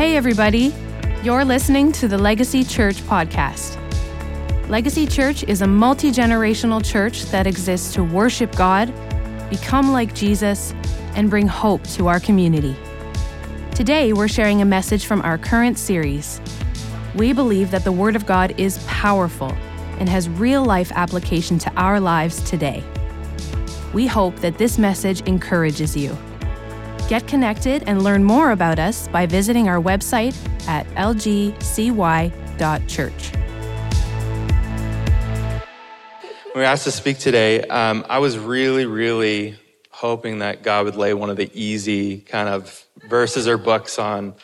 Hey, 0.00 0.16
everybody. 0.16 0.72
You're 1.22 1.44
listening 1.44 1.92
to 1.92 2.08
the 2.08 2.16
Legacy 2.16 2.64
Church 2.64 3.02
podcast. 3.02 3.76
Legacy 4.70 5.06
Church 5.06 5.44
is 5.44 5.60
a 5.60 5.66
multi 5.66 6.10
generational 6.10 6.82
church 6.82 7.24
that 7.24 7.46
exists 7.46 7.92
to 7.92 8.02
worship 8.02 8.56
God, 8.56 8.94
become 9.50 9.92
like 9.92 10.14
Jesus, 10.14 10.72
and 11.16 11.28
bring 11.28 11.46
hope 11.46 11.84
to 11.88 12.08
our 12.08 12.18
community. 12.18 12.74
Today, 13.74 14.14
we're 14.14 14.26
sharing 14.26 14.62
a 14.62 14.64
message 14.64 15.04
from 15.04 15.20
our 15.20 15.36
current 15.36 15.78
series. 15.78 16.40
We 17.14 17.34
believe 17.34 17.70
that 17.70 17.84
the 17.84 17.92
Word 17.92 18.16
of 18.16 18.24
God 18.24 18.58
is 18.58 18.78
powerful 18.86 19.52
and 19.98 20.08
has 20.08 20.30
real 20.30 20.64
life 20.64 20.90
application 20.94 21.58
to 21.58 21.70
our 21.74 22.00
lives 22.00 22.40
today. 22.48 22.82
We 23.92 24.06
hope 24.06 24.36
that 24.36 24.56
this 24.56 24.78
message 24.78 25.20
encourages 25.28 25.94
you. 25.94 26.16
Get 27.10 27.26
connected 27.26 27.82
and 27.88 28.04
learn 28.04 28.22
more 28.22 28.52
about 28.52 28.78
us 28.78 29.08
by 29.08 29.26
visiting 29.26 29.68
our 29.68 29.82
website 29.82 30.32
at 30.68 30.86
lgcy.church. 30.90 31.52
We 36.54 36.60
were 36.60 36.64
asked 36.64 36.84
to 36.84 36.92
speak 36.92 37.18
today. 37.18 37.62
Um, 37.62 38.06
I 38.08 38.20
was 38.20 38.38
really, 38.38 38.86
really 38.86 39.58
hoping 39.90 40.38
that 40.38 40.62
God 40.62 40.84
would 40.84 40.94
lay 40.94 41.12
one 41.12 41.30
of 41.30 41.36
the 41.36 41.50
easy 41.52 42.20
kind 42.20 42.48
of 42.48 42.86
verses 43.08 43.48
or 43.48 43.58
books 43.58 43.98
on 43.98 44.36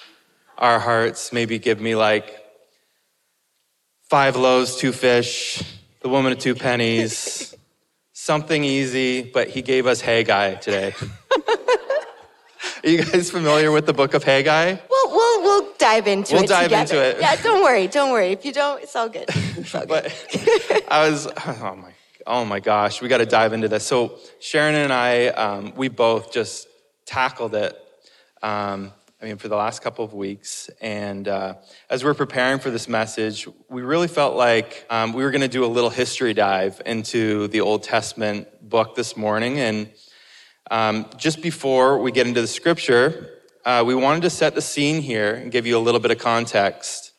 our 0.58 0.80
hearts. 0.80 1.32
Maybe 1.32 1.60
give 1.60 1.80
me 1.80 1.94
like 1.94 2.36
five 4.10 4.34
loaves, 4.34 4.74
two 4.74 4.90
fish, 4.90 5.62
the 6.00 6.08
woman 6.08 6.32
of 6.32 6.40
two 6.40 6.56
pennies, 6.56 7.54
something 8.12 8.64
easy, 8.64 9.22
but 9.22 9.50
he 9.50 9.62
gave 9.62 9.86
us 9.86 10.00
Haggai 10.00 10.56
today. 10.56 10.94
Are 12.86 12.88
you 12.88 13.02
guys 13.02 13.32
familiar 13.32 13.72
with 13.72 13.84
the 13.84 13.92
book 13.92 14.14
of 14.14 14.22
Haggai? 14.22 14.76
We'll, 14.88 15.10
we'll, 15.10 15.42
we'll 15.42 15.72
dive 15.76 16.06
into 16.06 16.36
it. 16.36 16.38
We'll 16.38 16.46
dive 16.46 16.66
together. 16.66 16.94
into 16.94 17.04
it. 17.04 17.20
Yeah, 17.20 17.34
don't 17.42 17.60
worry, 17.60 17.88
don't 17.88 18.12
worry. 18.12 18.28
If 18.28 18.44
you 18.44 18.52
don't, 18.52 18.80
it's 18.80 18.94
all 18.94 19.08
good. 19.08 19.24
It's 19.28 19.74
all 19.74 19.80
good. 19.86 19.88
But 19.88 20.84
I 20.88 21.10
was, 21.10 21.26
oh 21.46 21.74
my, 21.74 21.92
oh 22.28 22.44
my 22.44 22.60
gosh, 22.60 23.02
we 23.02 23.08
got 23.08 23.18
to 23.18 23.26
dive 23.26 23.52
into 23.54 23.66
this. 23.66 23.84
So 23.84 24.20
Sharon 24.38 24.76
and 24.76 24.92
I, 24.92 25.26
um, 25.30 25.72
we 25.74 25.88
both 25.88 26.32
just 26.32 26.68
tackled 27.06 27.56
it. 27.56 27.76
Um, 28.40 28.92
I 29.20 29.24
mean, 29.24 29.38
for 29.38 29.48
the 29.48 29.56
last 29.56 29.82
couple 29.82 30.04
of 30.04 30.14
weeks, 30.14 30.70
and 30.80 31.26
uh, 31.26 31.54
as 31.90 32.04
we're 32.04 32.14
preparing 32.14 32.60
for 32.60 32.70
this 32.70 32.88
message, 32.88 33.48
we 33.68 33.82
really 33.82 34.06
felt 34.06 34.36
like 34.36 34.86
um, 34.90 35.12
we 35.12 35.24
were 35.24 35.32
going 35.32 35.40
to 35.40 35.48
do 35.48 35.64
a 35.64 35.66
little 35.66 35.90
history 35.90 36.34
dive 36.34 36.80
into 36.86 37.48
the 37.48 37.62
Old 37.62 37.82
Testament 37.82 38.46
book 38.62 38.94
this 38.94 39.16
morning. 39.16 39.58
And 39.58 39.90
um, 40.70 41.06
just 41.16 41.42
before 41.42 41.98
we 41.98 42.12
get 42.12 42.26
into 42.26 42.40
the 42.40 42.46
scripture, 42.46 43.30
uh, 43.64 43.82
we 43.86 43.94
wanted 43.94 44.22
to 44.22 44.30
set 44.30 44.54
the 44.54 44.62
scene 44.62 45.00
here 45.00 45.34
and 45.34 45.50
give 45.50 45.66
you 45.66 45.76
a 45.76 45.80
little 45.80 46.00
bit 46.00 46.10
of 46.10 46.18
context. 46.18 47.12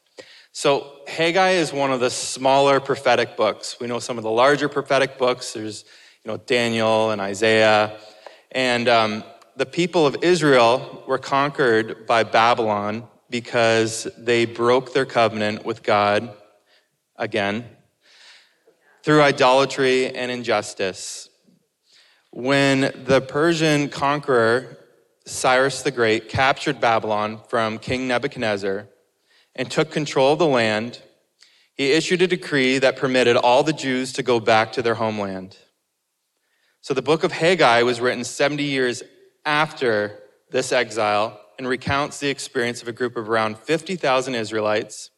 So, 0.51 0.93
Haggai 1.07 1.51
is 1.51 1.71
one 1.71 1.91
of 1.91 1.99
the 1.99 2.09
smaller 2.09 2.79
prophetic 2.79 3.37
books. 3.37 3.77
We 3.79 3.87
know 3.87 3.99
some 3.99 4.17
of 4.17 4.23
the 4.23 4.31
larger 4.31 4.67
prophetic 4.67 5.17
books. 5.17 5.53
There's, 5.53 5.85
you 6.23 6.31
know, 6.31 6.37
Daniel 6.37 7.11
and 7.11 7.21
Isaiah. 7.21 7.97
And 8.51 8.89
um, 8.89 9.23
the 9.55 9.65
people 9.65 10.05
of 10.05 10.17
Israel 10.23 11.03
were 11.07 11.17
conquered 11.17 12.07
by 12.07 12.23
Babylon 12.23 13.07
because 13.29 14.07
they 14.17 14.45
broke 14.45 14.93
their 14.93 15.05
covenant 15.05 15.65
with 15.65 15.83
God 15.83 16.33
again 17.15 17.65
through 19.03 19.21
idolatry 19.21 20.13
and 20.13 20.31
injustice. 20.31 21.26
When 22.39 22.81
the 22.81 23.19
Persian 23.19 23.89
conqueror 23.89 24.77
Cyrus 25.25 25.81
the 25.81 25.89
Great 25.89 26.29
captured 26.29 26.79
Babylon 26.79 27.41
from 27.49 27.79
King 27.79 28.07
Nebuchadnezzar 28.07 28.87
and 29.55 29.71
took 29.71 29.89
control 29.89 30.33
of 30.33 30.37
the 30.37 30.45
land, 30.45 31.01
he 31.73 31.93
issued 31.93 32.21
a 32.21 32.27
decree 32.27 32.77
that 32.77 32.95
permitted 32.95 33.37
all 33.37 33.63
the 33.63 33.73
Jews 33.73 34.13
to 34.13 34.21
go 34.21 34.39
back 34.39 34.71
to 34.73 34.83
their 34.83 34.93
homeland. 34.93 35.57
So 36.81 36.93
the 36.93 37.01
book 37.01 37.23
of 37.23 37.31
Haggai 37.31 37.81
was 37.81 37.99
written 37.99 38.23
70 38.23 38.61
years 38.61 39.01
after 39.43 40.19
this 40.51 40.71
exile 40.71 41.41
and 41.57 41.67
recounts 41.67 42.19
the 42.19 42.29
experience 42.29 42.83
of 42.83 42.87
a 42.87 42.93
group 42.93 43.17
of 43.17 43.27
around 43.27 43.57
50,000 43.57 44.35
Israelites 44.35 45.09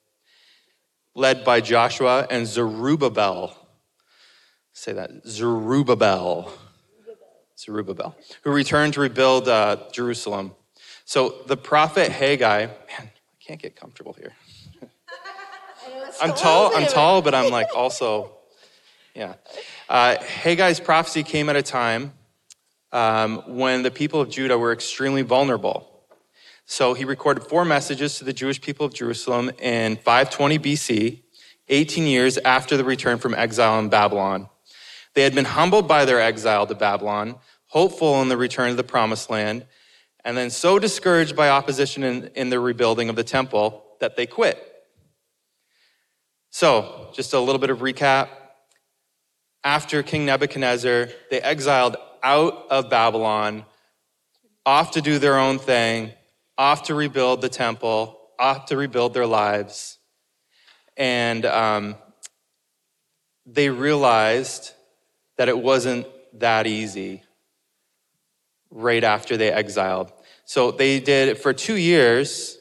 led 1.16 1.44
by 1.44 1.60
Joshua 1.60 2.28
and 2.30 2.48
Zerubbabel. 2.48 3.58
Say 4.72 4.94
that, 4.94 5.28
Zerubbabel. 5.28 6.50
Zerubbabel, 7.60 8.16
who 8.44 8.52
returned 8.52 8.94
to 8.94 9.02
rebuild 9.02 9.50
uh, 9.50 9.78
Jerusalem. 9.92 10.54
So 11.04 11.42
the 11.46 11.58
prophet 11.58 12.10
Haggai, 12.10 12.68
man, 12.68 12.78
I 13.00 13.12
can't 13.46 13.62
get 13.62 13.76
comfortable 13.76 14.14
here. 14.14 14.32
I'm 16.22 16.34
tall, 16.34 16.74
I'm 16.74 16.88
tall, 16.88 17.22
but 17.22 17.36
I'm 17.36 17.52
like 17.52 17.68
also, 17.76 18.32
yeah. 19.14 19.34
Uh, 19.90 20.16
Haggai's 20.18 20.80
prophecy 20.80 21.24
came 21.24 21.50
at 21.50 21.58
a 21.58 21.62
time 21.62 22.14
um, 22.94 23.44
when 23.58 23.84
the 23.84 23.92
people 23.92 24.22
of 24.22 24.30
Judah 24.30 24.58
were 24.58 24.72
extremely 24.72 25.22
vulnerable. 25.22 25.86
So 26.66 26.94
he 26.94 27.04
recorded 27.04 27.44
four 27.44 27.66
messages 27.66 28.20
to 28.20 28.24
the 28.24 28.32
Jewish 28.32 28.62
people 28.62 28.86
of 28.86 28.94
Jerusalem 28.94 29.52
in 29.60 29.98
520 29.98 30.60
BC, 30.60 31.24
18 31.68 32.06
years 32.06 32.38
after 32.38 32.78
the 32.78 32.86
return 32.86 33.18
from 33.18 33.34
exile 33.34 33.80
in 33.80 33.90
Babylon. 33.90 34.48
They 35.16 35.24
had 35.24 35.34
been 35.36 35.46
humbled 35.46 35.88
by 35.88 36.06
their 36.06 36.22
exile 36.22 36.68
to 36.68 36.76
Babylon, 36.76 37.36
hopeful 37.70 38.22
in 38.22 38.30
the 38.30 38.38
return 38.38 38.72
to 38.72 38.76
the 38.76 38.84
promised 38.84 39.30
land, 39.30 39.66
and 40.26 40.36
then 40.36 40.50
so 40.50 40.80
discouraged 40.80 41.36
by 41.36 41.50
opposition 41.50 42.04
in, 42.04 42.28
in 42.36 42.50
the 42.50 42.60
rebuilding 42.60 43.10
of 43.10 43.16
the 43.16 43.24
temple 43.24 43.86
that 44.00 44.18
they 44.18 44.26
quit. 44.26 44.66
So, 46.50 47.12
just 47.14 47.34
a 47.34 47.40
little 47.40 47.60
bit 47.60 47.70
of 47.70 47.80
recap. 47.80 48.30
After 49.64 50.02
King 50.04 50.26
Nebuchadnezzar, 50.26 51.10
they 51.30 51.42
exiled 51.42 51.96
out 52.24 52.66
of 52.70 52.90
Babylon, 52.90 53.66
off 54.66 54.92
to 54.92 55.02
do 55.02 55.20
their 55.20 55.38
own 55.38 55.60
thing, 55.60 56.12
off 56.58 56.84
to 56.84 56.96
rebuild 56.96 57.42
the 57.42 57.50
temple, 57.50 58.20
off 58.40 58.66
to 58.68 58.78
rebuild 58.78 59.14
their 59.14 59.28
lives. 59.28 60.00
And 60.98 61.46
um, 61.46 61.96
they 63.46 63.70
realized 63.70 64.72
that 65.38 65.50
it 65.50 65.58
wasn't 65.58 66.08
that 66.40 66.68
easy 66.68 67.24
right 68.72 69.04
after 69.04 69.38
they 69.38 69.52
exiled. 69.52 70.12
So 70.46 70.72
they 70.72 71.00
did, 71.00 71.38
for 71.38 71.54
two 71.54 71.76
years, 71.76 72.58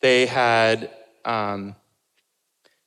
they 0.00 0.26
had, 0.26 0.90
um, 1.24 1.74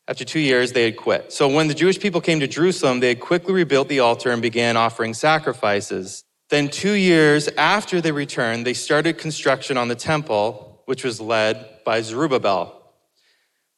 after 0.08 0.26
two 0.26 0.40
years, 0.40 0.74
they 0.74 0.86
had 0.86 0.98
quit. 0.98 1.34
So 1.34 1.48
when 1.48 1.68
the 1.68 1.74
Jewish 1.74 2.00
people 2.00 2.22
came 2.22 2.40
to 2.40 2.48
Jerusalem, 2.48 3.00
they 3.00 3.10
had 3.10 3.20
quickly 3.20 3.54
rebuilt 3.54 3.88
the 3.88 4.00
altar 4.02 4.32
and 4.32 4.42
began 4.42 4.78
offering 4.78 5.14
sacrifices. 5.14 6.24
Then, 6.50 6.70
two 6.70 6.92
years 6.92 7.48
after 7.58 8.02
they 8.02 8.12
returned, 8.12 8.68
they 8.68 8.76
started 8.76 9.18
construction 9.18 9.78
on 9.78 9.88
the 9.88 9.96
temple, 9.96 10.84
which 10.86 11.04
was 11.04 11.20
led 11.20 11.84
by 11.84 12.02
Zerubbabel. 12.02 12.84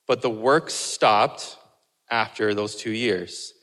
But 0.06 0.22
the 0.22 0.30
work 0.30 0.70
stopped 0.70 1.58
after 2.10 2.54
those 2.54 2.76
two 2.76 2.92
years. 2.92 3.54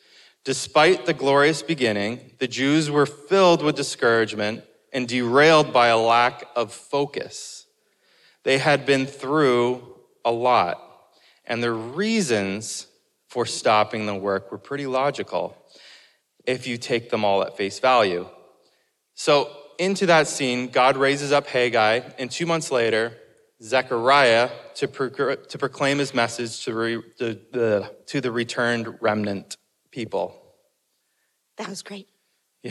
Despite 0.45 1.05
the 1.05 1.15
glorious 1.15 1.63
beginning, 1.63 2.33
the 2.39 2.49
Jews 2.49 2.91
were 2.91 3.07
filled 3.07 3.63
with 3.63 3.77
discouragement 3.77 4.65
and 4.95 5.09
derailed 5.09 5.73
by 5.73 5.89
a 5.89 5.99
lack 5.99 6.45
of 6.55 6.73
focus. 6.73 7.67
They 8.45 8.59
had 8.59 8.87
been 8.87 9.07
through 9.07 9.97
a 10.25 10.31
lot, 10.31 10.81
and 11.45 11.63
the 11.63 11.73
reasons 11.73 12.87
for 13.29 13.45
stopping 13.45 14.07
the 14.07 14.15
work 14.15 14.53
were 14.53 14.59
pretty 14.59 14.87
logical 14.87 15.57
if 16.47 16.67
you 16.67 16.79
take 16.79 17.11
them 17.11 17.25
all 17.25 17.43
at 17.43 17.57
face 17.57 17.81
value. 17.81 18.29
So, 19.15 19.51
into 19.79 20.07
that 20.07 20.29
scene, 20.29 20.69
God 20.69 20.97
raises 20.97 21.33
up 21.33 21.49
Haggai, 21.49 22.01
and 22.17 22.31
two 22.31 22.47
months 22.47 22.71
later, 22.71 23.13
Zechariah 23.61 24.51
to, 24.77 24.87
to 24.87 25.59
proclaim 25.59 25.99
his 25.99 26.15
message 26.15 26.65
to, 26.65 26.75
re- 26.75 27.03
the, 27.19 27.41
the, 27.51 27.95
to 28.07 28.21
the 28.21 28.31
returned 28.31 28.99
remnant 29.01 29.57
people. 29.91 30.41
That 31.57 31.69
was 31.69 31.83
great. 31.83 32.09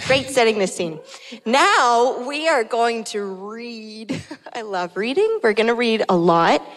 Great 0.08 0.30
setting 0.30 0.58
the 0.58 0.66
scene. 0.66 1.00
Now 1.46 2.28
we 2.28 2.48
are 2.48 2.64
going 2.64 3.04
to 3.06 3.22
read. 3.24 4.20
I 4.54 4.64
love 4.64 4.98
reading. 4.98 5.40
We're 5.44 5.54
going 5.54 5.68
to 5.68 5.76
read 5.76 6.04
a 6.10 6.16
lot. 6.16 6.68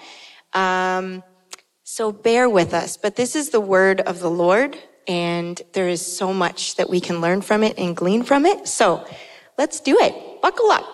Um, 0.52 1.22
so 1.82 2.12
bear 2.12 2.46
with 2.46 2.74
us. 2.74 2.98
But 2.98 3.16
this 3.16 3.34
is 3.34 3.48
the 3.48 3.60
word 3.60 4.02
of 4.02 4.20
the 4.20 4.28
Lord, 4.30 4.76
and 5.08 5.60
there 5.72 5.88
is 5.88 6.04
so 6.04 6.34
much 6.34 6.76
that 6.76 6.90
we 6.90 7.00
can 7.00 7.22
learn 7.22 7.40
from 7.40 7.62
it 7.62 7.78
and 7.78 7.96
glean 7.96 8.22
from 8.22 8.44
it. 8.44 8.68
So 8.68 9.06
let's 9.56 9.80
do 9.80 9.96
it. 9.98 10.42
Buckle 10.42 10.70
up. 10.70 10.84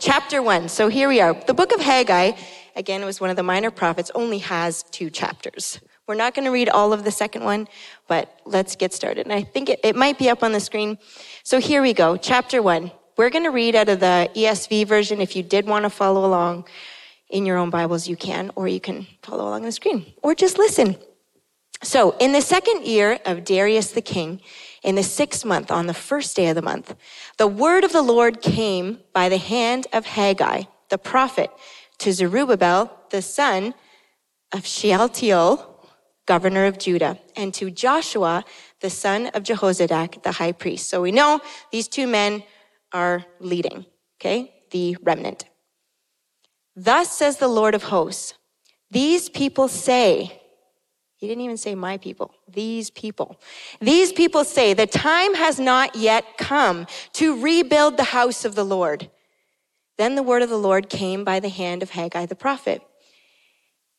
Chapter 0.00 0.42
one. 0.42 0.68
So 0.68 0.88
here 0.88 1.08
we 1.08 1.20
are. 1.20 1.32
The 1.32 1.54
book 1.54 1.72
of 1.72 1.80
Haggai, 1.80 2.32
again, 2.74 3.02
it 3.02 3.04
was 3.04 3.20
one 3.20 3.30
of 3.30 3.36
the 3.36 3.44
minor 3.44 3.70
prophets, 3.70 4.10
only 4.16 4.38
has 4.38 4.82
two 4.82 5.10
chapters. 5.10 5.78
We're 6.08 6.14
not 6.14 6.34
going 6.34 6.46
to 6.46 6.50
read 6.50 6.70
all 6.70 6.94
of 6.94 7.04
the 7.04 7.10
second 7.10 7.44
one, 7.44 7.68
but 8.06 8.40
let's 8.46 8.76
get 8.76 8.94
started. 8.94 9.26
And 9.26 9.32
I 9.32 9.42
think 9.42 9.68
it, 9.68 9.80
it 9.84 9.94
might 9.94 10.18
be 10.18 10.30
up 10.30 10.42
on 10.42 10.52
the 10.52 10.60
screen. 10.60 10.96
So 11.42 11.60
here 11.60 11.82
we 11.82 11.92
go. 11.92 12.16
Chapter 12.16 12.62
one. 12.62 12.90
We're 13.18 13.30
going 13.30 13.44
to 13.44 13.50
read 13.50 13.74
out 13.74 13.88
of 13.88 14.00
the 14.00 14.30
ESV 14.34 14.86
version 14.86 15.20
if 15.20 15.36
you 15.36 15.42
did 15.42 15.66
want 15.66 15.82
to 15.82 15.90
follow 15.90 16.24
along. 16.24 16.66
in 17.28 17.44
your 17.44 17.58
own 17.58 17.68
Bibles, 17.68 18.08
you 18.08 18.16
can, 18.16 18.50
or 18.54 18.68
you 18.68 18.80
can 18.80 19.06
follow 19.22 19.44
along 19.44 19.60
on 19.60 19.62
the 19.64 19.72
screen, 19.72 20.06
or 20.22 20.34
just 20.34 20.56
listen. 20.56 20.96
So, 21.82 22.16
in 22.18 22.32
the 22.32 22.40
second 22.40 22.86
year 22.86 23.20
of 23.26 23.44
Darius 23.44 23.90
the 23.90 24.00
king, 24.00 24.40
in 24.82 24.94
the 24.94 25.02
sixth 25.02 25.44
month, 25.44 25.70
on 25.70 25.86
the 25.86 25.94
first 25.94 26.34
day 26.36 26.48
of 26.48 26.54
the 26.54 26.62
month, 26.62 26.94
the 27.36 27.46
word 27.46 27.84
of 27.84 27.92
the 27.92 28.02
Lord 28.02 28.40
came 28.40 29.00
by 29.12 29.28
the 29.28 29.36
hand 29.36 29.86
of 29.92 30.06
Haggai, 30.06 30.62
the 30.88 30.96
prophet, 30.96 31.50
to 31.98 32.12
Zerubbabel, 32.12 32.98
the 33.10 33.20
son 33.20 33.74
of 34.52 34.64
Shealtiel, 34.64 35.77
governor 36.28 36.66
of 36.66 36.78
Judah, 36.78 37.18
and 37.34 37.54
to 37.54 37.70
Joshua, 37.70 38.44
the 38.80 38.90
son 38.90 39.28
of 39.28 39.42
Jehozadak, 39.42 40.22
the 40.22 40.32
high 40.32 40.52
priest. 40.52 40.90
So 40.90 41.00
we 41.00 41.10
know 41.10 41.40
these 41.72 41.88
two 41.88 42.06
men 42.06 42.44
are 42.92 43.24
leading, 43.40 43.86
okay, 44.20 44.52
the 44.70 44.96
remnant. 45.02 45.46
Thus 46.76 47.10
says 47.10 47.38
the 47.38 47.48
Lord 47.48 47.74
of 47.74 47.84
hosts, 47.84 48.34
these 48.90 49.30
people 49.30 49.68
say, 49.68 50.40
he 51.16 51.26
didn't 51.26 51.44
even 51.44 51.56
say 51.56 51.74
my 51.74 51.96
people, 51.96 52.32
these 52.46 52.90
people. 52.90 53.40
These 53.80 54.12
people 54.12 54.44
say, 54.44 54.74
the 54.74 54.86
time 54.86 55.34
has 55.34 55.58
not 55.58 55.96
yet 55.96 56.24
come 56.36 56.86
to 57.14 57.42
rebuild 57.42 57.96
the 57.96 58.12
house 58.18 58.44
of 58.44 58.54
the 58.54 58.64
Lord. 58.64 59.10
Then 59.96 60.14
the 60.14 60.22
word 60.22 60.42
of 60.42 60.50
the 60.50 60.58
Lord 60.58 60.88
came 60.88 61.24
by 61.24 61.40
the 61.40 61.48
hand 61.48 61.82
of 61.82 61.90
Haggai 61.90 62.26
the 62.26 62.36
prophet. 62.36 62.82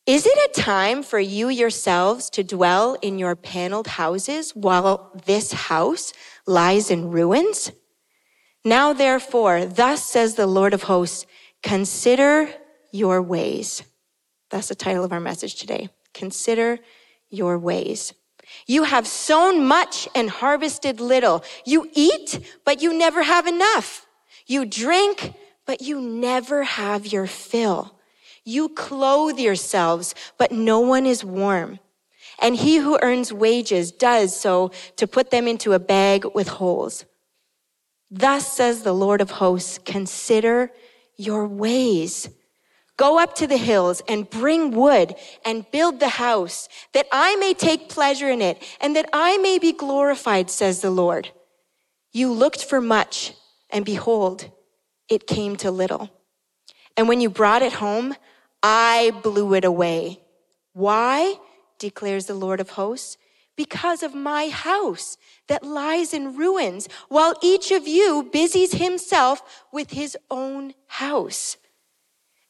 Is 0.09 0.25
it 0.25 0.49
a 0.49 0.59
time 0.59 1.03
for 1.03 1.19
you 1.19 1.49
yourselves 1.49 2.31
to 2.31 2.43
dwell 2.43 2.97
in 2.99 3.19
your 3.19 3.35
paneled 3.35 3.85
houses 3.85 4.55
while 4.55 5.11
this 5.27 5.51
house 5.51 6.13
lies 6.47 6.89
in 6.89 7.11
ruins? 7.11 7.71
Now, 8.65 8.91
therefore, 8.91 9.67
thus 9.67 10.03
says 10.03 10.33
the 10.33 10.47
Lord 10.47 10.73
of 10.73 10.81
hosts, 10.81 11.27
consider 11.61 12.49
your 12.91 13.21
ways. 13.21 13.83
That's 14.49 14.69
the 14.69 14.73
title 14.73 15.03
of 15.03 15.13
our 15.13 15.19
message 15.19 15.53
today. 15.53 15.89
Consider 16.15 16.79
your 17.29 17.59
ways. 17.59 18.11
You 18.65 18.85
have 18.85 19.05
sown 19.05 19.63
much 19.63 20.07
and 20.15 20.27
harvested 20.27 20.99
little. 20.99 21.43
You 21.65 21.87
eat, 21.93 22.39
but 22.65 22.81
you 22.81 22.97
never 22.97 23.21
have 23.21 23.45
enough. 23.45 24.07
You 24.47 24.65
drink, 24.65 25.35
but 25.67 25.83
you 25.83 26.01
never 26.01 26.63
have 26.63 27.05
your 27.05 27.27
fill. 27.27 27.98
You 28.49 28.69
clothe 28.69 29.37
yourselves, 29.37 30.15
but 30.39 30.51
no 30.51 30.79
one 30.79 31.05
is 31.05 31.23
warm. 31.23 31.77
And 32.41 32.55
he 32.55 32.77
who 32.77 32.97
earns 33.03 33.31
wages 33.31 33.91
does 33.91 34.35
so 34.35 34.71
to 34.95 35.05
put 35.05 35.29
them 35.29 35.47
into 35.47 35.73
a 35.73 35.79
bag 35.79 36.25
with 36.33 36.47
holes. 36.47 37.05
Thus 38.09 38.51
says 38.51 38.81
the 38.81 38.93
Lord 38.93 39.21
of 39.21 39.29
hosts, 39.29 39.77
consider 39.77 40.71
your 41.15 41.47
ways. 41.47 42.27
Go 42.97 43.19
up 43.19 43.35
to 43.35 43.45
the 43.45 43.57
hills 43.57 44.01
and 44.07 44.27
bring 44.27 44.71
wood 44.71 45.13
and 45.45 45.69
build 45.69 45.99
the 45.99 46.09
house 46.09 46.67
that 46.93 47.05
I 47.11 47.35
may 47.35 47.53
take 47.53 47.87
pleasure 47.87 48.31
in 48.31 48.41
it 48.41 48.63
and 48.81 48.95
that 48.95 49.11
I 49.13 49.37
may 49.37 49.59
be 49.59 49.73
glorified, 49.73 50.49
says 50.49 50.81
the 50.81 50.89
Lord. 50.89 51.29
You 52.11 52.33
looked 52.33 52.65
for 52.65 52.81
much 52.81 53.35
and 53.69 53.85
behold, 53.85 54.49
it 55.07 55.27
came 55.27 55.55
to 55.57 55.69
little. 55.69 56.09
And 56.97 57.07
when 57.07 57.21
you 57.21 57.29
brought 57.29 57.61
it 57.61 57.73
home, 57.73 58.15
I 58.61 59.11
blew 59.23 59.53
it 59.53 59.65
away. 59.65 60.19
Why? 60.73 61.35
declares 61.77 62.25
the 62.25 62.33
Lord 62.33 62.59
of 62.59 62.71
hosts. 62.71 63.17
Because 63.55 64.03
of 64.03 64.13
my 64.13 64.47
house 64.47 65.17
that 65.47 65.63
lies 65.63 66.13
in 66.13 66.37
ruins, 66.37 66.87
while 67.09 67.35
each 67.41 67.71
of 67.71 67.87
you 67.87 68.29
busies 68.31 68.73
himself 68.73 69.65
with 69.73 69.91
his 69.91 70.17
own 70.31 70.73
house. 70.87 71.57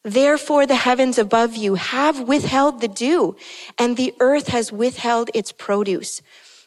Therefore, 0.04 0.66
the 0.66 0.76
heavens 0.76 1.18
above 1.18 1.56
you 1.56 1.74
have 1.74 2.20
withheld 2.20 2.80
the 2.80 2.88
dew, 2.88 3.36
and 3.76 3.96
the 3.96 4.14
earth 4.20 4.48
has 4.48 4.72
withheld 4.72 5.30
its 5.34 5.52
produce. 5.52 6.22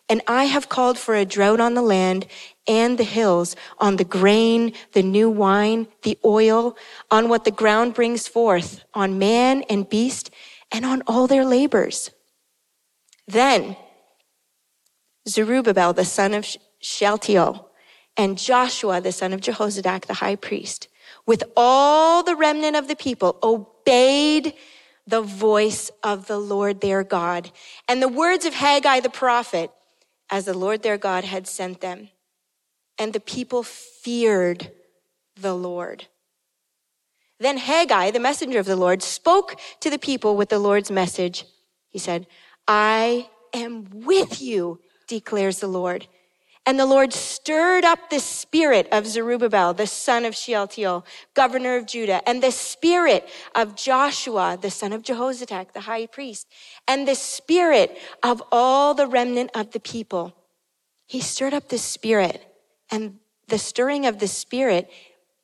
And 0.10 0.22
I 0.28 0.46
have 0.46 0.70
called 0.70 1.00
for 1.00 1.16
a 1.16 1.26
drought 1.26 1.60
on 1.60 1.74
the 1.74 1.82
land 1.82 2.28
and 2.68 2.98
the 2.98 3.04
hills, 3.04 3.56
on 3.80 3.98
the 3.98 4.04
grain, 4.04 4.74
the 4.94 5.04
new 5.04 5.30
wine, 5.30 5.88
the 6.04 6.18
oil, 6.24 6.78
on 7.12 7.30
what 7.30 7.44
the 7.44 7.52
ground 7.52 7.94
brings 7.94 8.28
forth, 8.28 8.84
on 8.94 9.20
man 9.20 9.64
and 9.70 9.90
beast, 9.90 10.32
and 10.72 10.86
on 10.86 11.02
all 11.08 11.28
their 11.28 11.46
labors. 11.46 12.12
Then 13.28 13.76
Zerubbabel, 15.28 15.94
the 15.94 16.06
son 16.06 16.34
of 16.34 16.48
Shealtiel, 16.80 17.70
and 18.18 18.38
Joshua, 18.38 19.02
the 19.02 19.12
son 19.12 19.34
of 19.34 19.42
Jehozadak, 19.42 20.06
the 20.06 20.16
high 20.16 20.36
priest, 20.36 20.88
with 21.26 21.44
all 21.56 22.24
the 22.24 22.36
remnant 22.36 22.76
of 22.76 22.88
the 22.88 22.96
people, 22.96 23.38
obeyed 23.42 24.54
the 25.08 25.22
voice 25.22 25.92
of 26.02 26.28
the 26.28 26.38
Lord 26.38 26.82
their 26.82 27.04
God 27.04 27.52
and 27.88 28.02
the 28.02 28.08
words 28.08 28.46
of 28.46 28.54
Haggai 28.54 29.02
the 29.02 29.10
prophet 29.10 29.72
as 30.30 30.46
the 30.46 30.58
Lord 30.58 30.82
their 30.82 30.98
God 30.98 31.24
had 31.26 31.48
sent 31.48 31.82
them. 31.82 32.10
And 32.98 33.14
the 33.14 33.20
people 33.20 33.64
feared 33.64 34.72
the 35.36 35.54
Lord. 35.54 36.08
Then 37.40 37.58
Haggai, 37.58 38.12
the 38.12 38.20
messenger 38.20 38.60
of 38.60 38.66
the 38.66 38.76
Lord, 38.76 39.02
spoke 39.02 39.60
to 39.82 39.90
the 39.90 40.00
people 40.00 40.38
with 40.38 40.50
the 40.50 40.60
Lord's 40.60 40.92
message. 40.92 41.46
He 41.90 42.00
said, 42.00 42.28
I 42.68 43.30
am 43.54 43.88
with 43.92 44.42
you, 44.42 44.80
declares 45.08 45.60
the 45.60 45.68
Lord. 45.68 46.08
And 46.66 46.80
the 46.80 46.86
Lord 46.86 47.12
stirred 47.12 47.84
up 47.84 48.10
the 48.10 48.22
spirit 48.22 48.88
of 48.94 49.06
Zerubbabel, 49.06 49.74
the 49.74 49.88
son 49.88 50.24
of 50.24 50.34
Shealtiel, 50.34 51.06
governor 51.34 51.76
of 51.76 51.86
Judah, 51.86 52.28
and 52.28 52.42
the 52.42 52.52
spirit 52.52 53.28
of 53.54 53.76
Joshua, 53.76 54.58
the 54.62 54.72
son 54.72 54.94
of 54.94 55.04
Jehozadak, 55.04 55.74
the 55.74 55.82
high 55.82 56.06
priest, 56.06 56.48
and 56.88 57.06
the 57.06 57.16
spirit 57.16 57.98
of 58.22 58.42
all 58.50 58.94
the 58.94 59.08
remnant 59.08 59.52
of 59.54 59.72
the 59.72 59.82
people. 59.82 60.34
He 61.06 61.20
stirred 61.20 61.54
up 61.54 61.68
the 61.68 61.78
spirit, 61.78 62.42
and 62.94 63.18
the 63.48 63.58
stirring 63.58 64.06
of 64.06 64.20
the 64.20 64.28
spirit, 64.28 64.88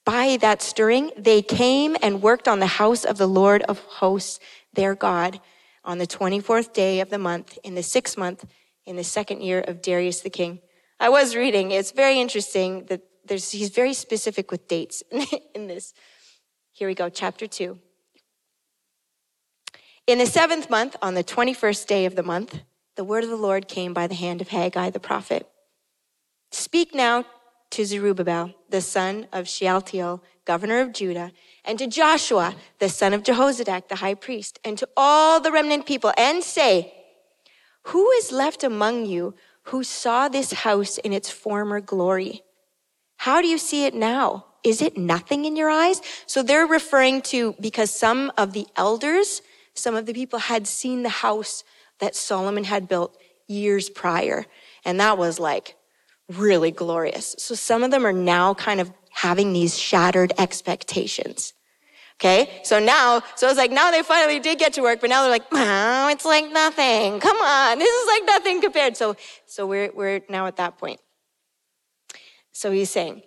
by 0.06 0.38
that 0.38 0.62
stirring, 0.62 1.10
they 1.18 1.42
came 1.42 1.98
and 2.00 2.22
worked 2.22 2.48
on 2.48 2.60
the 2.60 2.68
house 2.68 3.04
of 3.04 3.18
the 3.18 3.28
Lord 3.28 3.64
of 3.64 3.80
hosts, 3.80 4.40
their 4.74 4.94
God, 4.94 5.42
on 5.84 5.98
the 5.98 6.06
24th 6.06 6.74
day 6.74 7.00
of 7.00 7.10
the 7.10 7.18
month, 7.18 7.58
in 7.64 7.74
the 7.74 7.82
sixth 7.82 8.20
month, 8.20 8.46
in 8.86 8.98
the 8.98 9.04
second 9.04 9.42
year 9.42 9.62
of 9.62 9.82
Darius 9.82 10.22
the 10.22 10.30
king. 10.30 10.60
I 11.00 11.10
was 11.10 11.36
reading. 11.36 11.72
It's 11.72 11.90
very 11.90 12.20
interesting 12.20 12.86
that 12.86 13.02
there's, 13.26 13.50
he's 13.50 13.70
very 13.70 13.94
specific 13.94 14.52
with 14.52 14.68
dates 14.68 15.02
in 15.56 15.66
this. 15.66 15.96
Here 16.72 16.88
we 16.88 16.94
go, 16.94 17.10
chapter 17.10 17.48
2. 17.48 17.80
In 20.06 20.20
the 20.20 20.28
seventh 20.28 20.70
month, 20.70 20.96
on 21.02 21.16
the 21.16 21.24
21st 21.24 21.88
day 21.88 22.06
of 22.06 22.16
the 22.16 22.24
month, 22.24 22.60
the 22.96 23.04
word 23.04 23.24
of 23.24 23.32
the 23.32 23.36
Lord 23.36 23.68
came 23.68 23.92
by 23.92 24.06
the 24.06 24.14
hand 24.14 24.40
of 24.40 24.50
Haggai 24.50 24.92
the 24.92 25.00
prophet. 25.00 25.50
Speak 26.52 26.94
now 26.94 27.26
to 27.72 27.86
Zerubbabel, 27.86 28.54
the 28.70 28.82
son 28.82 29.28
of 29.32 29.48
Shealtiel, 29.48 30.24
governor 30.46 30.80
of 30.80 30.94
Judah, 30.94 31.32
and 31.64 31.78
to 31.80 31.88
Joshua, 31.88 32.56
the 32.80 32.90
son 32.90 33.14
of 33.14 33.24
Jehozadak, 33.24 33.88
the 33.88 33.98
high 33.98 34.16
priest, 34.16 34.60
and 34.64 34.78
to 34.78 34.88
all 34.98 35.40
the 35.40 35.52
remnant 35.52 35.86
people, 35.86 36.12
and 36.18 36.44
say, 36.44 36.94
Who 37.84 38.10
is 38.12 38.32
left 38.32 38.64
among 38.64 39.06
you 39.06 39.36
who 39.70 39.84
saw 39.84 40.28
this 40.28 40.52
house 40.52 40.98
in 41.00 41.14
its 41.14 41.30
former 41.30 41.80
glory. 41.80 42.42
How 43.18 43.42
do 43.42 43.48
you 43.48 43.60
see 43.60 43.86
it 43.86 43.94
now? 43.94 44.46
Is 44.64 44.82
it 44.82 44.98
nothing 44.98 45.46
in 45.46 45.56
your 45.56 45.70
eyes? 45.70 46.02
So 46.26 46.42
they're 46.42 46.66
referring 46.66 47.22
to 47.34 47.56
because 47.60 47.92
some 47.92 48.32
of 48.36 48.54
the 48.54 48.66
elders, 48.76 49.42
some 49.76 49.96
of 49.96 50.08
the 50.08 50.14
people 50.14 50.40
had 50.40 50.66
seen 50.68 51.04
the 51.04 51.10
house 51.10 51.64
that 52.00 52.16
Solomon 52.16 52.64
had 52.64 52.88
built 52.88 53.16
years 53.48 53.90
prior. 53.90 54.46
And 54.84 55.00
that 55.00 55.18
was 55.18 55.40
like 55.40 55.76
really 56.30 56.72
glorious. 56.72 57.36
So 57.38 57.56
some 57.56 57.84
of 57.84 57.92
them 57.92 58.06
are 58.06 58.14
now 58.14 58.54
kind 58.54 58.80
of 58.80 58.92
having 59.12 59.54
these 59.54 59.78
shattered 59.78 60.34
expectations. 60.38 61.54
Okay. 62.20 62.62
So 62.64 62.80
now, 62.80 63.24
so 63.36 63.48
it's 63.48 63.58
like 63.58 63.72
now 63.72 63.92
they 63.92 64.04
finally 64.04 64.40
did 64.40 64.60
get 64.60 64.74
to 64.74 64.82
work, 64.82 65.00
but 65.00 65.10
now 65.10 65.22
they're 65.22 65.32
like, 65.32 65.46
oh, 65.54 66.10
it's 66.10 66.26
like 66.26 66.52
nothing. 66.52 67.20
Come 67.22 67.38
on. 67.38 67.80
This 67.80 67.90
is 67.90 68.08
like 68.08 68.24
nothing 68.26 68.62
compared. 68.62 68.98
So, 68.98 69.16
so 69.46 69.66
we're, 69.66 69.92
we're 69.94 70.22
now 70.30 70.46
at 70.46 70.58
that 70.58 70.78
point. 70.78 71.00
So 72.52 72.72
he's 72.72 72.90
saying, 72.90 73.24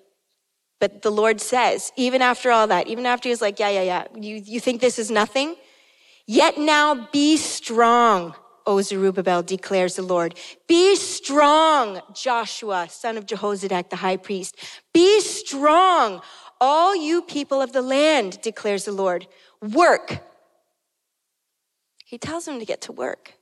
but 0.78 1.00
the 1.00 1.10
Lord 1.10 1.40
says, 1.40 1.90
even 1.96 2.20
after 2.20 2.50
all 2.50 2.66
that, 2.66 2.86
even 2.86 3.06
after 3.06 3.30
he's 3.30 3.40
like, 3.40 3.58
yeah, 3.58 3.70
yeah, 3.70 3.82
yeah, 3.82 4.04
you, 4.14 4.42
you 4.44 4.60
think 4.60 4.80
this 4.82 4.98
is 4.98 5.10
nothing? 5.10 5.56
Yet 6.26 6.58
now 6.58 7.08
be 7.12 7.38
strong, 7.38 8.34
O 8.66 8.80
Zerubbabel, 8.80 9.42
declares 9.42 9.96
the 9.96 10.02
Lord. 10.02 10.38
Be 10.66 10.96
strong, 10.96 12.00
Joshua, 12.14 12.88
son 12.90 13.16
of 13.16 13.26
Jehozadak, 13.26 13.90
the 13.90 13.96
high 13.96 14.16
priest. 14.16 14.56
Be 14.92 15.20
strong, 15.20 16.22
all 16.60 16.94
you 16.94 17.22
people 17.22 17.60
of 17.60 17.72
the 17.72 17.82
land, 17.82 18.40
declares 18.42 18.84
the 18.84 18.92
Lord, 18.92 19.26
work. 19.60 20.20
He 22.04 22.18
tells 22.18 22.44
them 22.44 22.58
to 22.58 22.64
get 22.64 22.82
to 22.82 22.92
work. 22.92 23.34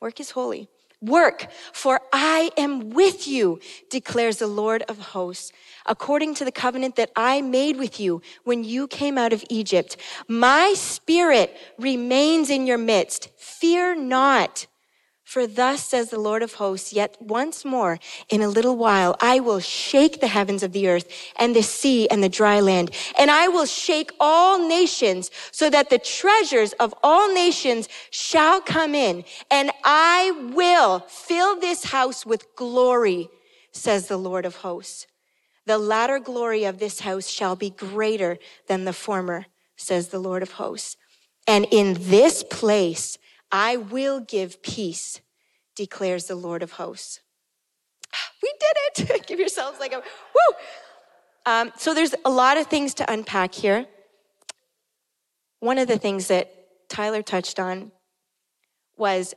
Work 0.00 0.20
is 0.20 0.30
holy. 0.30 0.68
Work, 1.00 1.46
for 1.72 2.00
I 2.12 2.50
am 2.56 2.90
with 2.90 3.28
you, 3.28 3.60
declares 3.88 4.38
the 4.38 4.48
Lord 4.48 4.82
of 4.88 4.98
hosts, 4.98 5.52
according 5.86 6.34
to 6.36 6.44
the 6.44 6.50
covenant 6.50 6.96
that 6.96 7.12
I 7.14 7.40
made 7.40 7.76
with 7.76 8.00
you 8.00 8.20
when 8.42 8.64
you 8.64 8.88
came 8.88 9.16
out 9.16 9.32
of 9.32 9.44
Egypt. 9.48 9.96
My 10.26 10.74
spirit 10.76 11.56
remains 11.78 12.50
in 12.50 12.66
your 12.66 12.78
midst. 12.78 13.28
Fear 13.36 13.96
not. 13.96 14.66
For 15.28 15.46
thus 15.46 15.84
says 15.84 16.08
the 16.08 16.18
Lord 16.18 16.42
of 16.42 16.54
hosts, 16.54 16.90
yet 16.90 17.18
once 17.20 17.62
more 17.62 17.98
in 18.30 18.40
a 18.40 18.48
little 18.48 18.78
while 18.78 19.14
I 19.20 19.40
will 19.40 19.60
shake 19.60 20.22
the 20.22 20.26
heavens 20.26 20.62
of 20.62 20.72
the 20.72 20.88
earth 20.88 21.06
and 21.36 21.54
the 21.54 21.62
sea 21.62 22.08
and 22.08 22.24
the 22.24 22.30
dry 22.30 22.60
land, 22.60 22.92
and 23.18 23.30
I 23.30 23.46
will 23.46 23.66
shake 23.66 24.10
all 24.18 24.66
nations 24.66 25.30
so 25.50 25.68
that 25.68 25.90
the 25.90 25.98
treasures 25.98 26.72
of 26.80 26.94
all 27.02 27.30
nations 27.34 27.90
shall 28.08 28.62
come 28.62 28.94
in, 28.94 29.22
and 29.50 29.70
I 29.84 30.30
will 30.54 31.00
fill 31.00 31.60
this 31.60 31.84
house 31.84 32.24
with 32.24 32.56
glory, 32.56 33.28
says 33.70 34.08
the 34.08 34.16
Lord 34.16 34.46
of 34.46 34.56
hosts. 34.56 35.06
The 35.66 35.76
latter 35.76 36.18
glory 36.20 36.64
of 36.64 36.78
this 36.78 37.00
house 37.00 37.28
shall 37.28 37.54
be 37.54 37.68
greater 37.68 38.38
than 38.66 38.86
the 38.86 38.94
former, 38.94 39.44
says 39.76 40.08
the 40.08 40.20
Lord 40.20 40.42
of 40.42 40.52
hosts. 40.52 40.96
And 41.46 41.66
in 41.70 41.98
this 41.98 42.42
place, 42.42 43.18
I 43.50 43.76
will 43.76 44.20
give 44.20 44.62
peace, 44.62 45.20
declares 45.74 46.26
the 46.26 46.34
Lord 46.34 46.62
of 46.62 46.72
hosts. 46.72 47.20
We 48.42 48.52
did 48.60 49.10
it. 49.10 49.26
give 49.26 49.40
yourselves 49.40 49.80
like 49.80 49.92
a 49.92 49.96
woo. 49.96 50.56
Um, 51.44 51.72
so 51.76 51.94
there's 51.94 52.14
a 52.24 52.30
lot 52.30 52.56
of 52.56 52.66
things 52.66 52.94
to 52.94 53.10
unpack 53.10 53.54
here. 53.54 53.86
One 55.60 55.78
of 55.78 55.88
the 55.88 55.98
things 55.98 56.28
that 56.28 56.52
Tyler 56.88 57.22
touched 57.22 57.58
on 57.58 57.90
was 58.96 59.34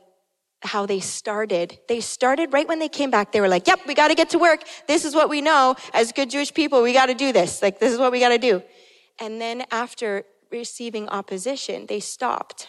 how 0.62 0.86
they 0.86 1.00
started. 1.00 1.78
They 1.88 2.00
started 2.00 2.52
right 2.52 2.68
when 2.68 2.78
they 2.78 2.88
came 2.88 3.10
back. 3.10 3.32
They 3.32 3.40
were 3.40 3.48
like, 3.48 3.66
yep, 3.66 3.80
we 3.86 3.94
got 3.94 4.08
to 4.08 4.14
get 4.14 4.30
to 4.30 4.38
work. 4.38 4.62
This 4.86 5.04
is 5.04 5.14
what 5.14 5.28
we 5.28 5.40
know 5.40 5.74
as 5.92 6.12
good 6.12 6.30
Jewish 6.30 6.54
people. 6.54 6.82
We 6.82 6.92
got 6.92 7.06
to 7.06 7.14
do 7.14 7.32
this. 7.32 7.62
Like, 7.62 7.80
this 7.80 7.92
is 7.92 7.98
what 7.98 8.12
we 8.12 8.20
got 8.20 8.28
to 8.28 8.38
do. 8.38 8.62
And 9.18 9.40
then 9.40 9.64
after 9.70 10.24
receiving 10.50 11.08
opposition, 11.08 11.86
they 11.86 12.00
stopped 12.00 12.68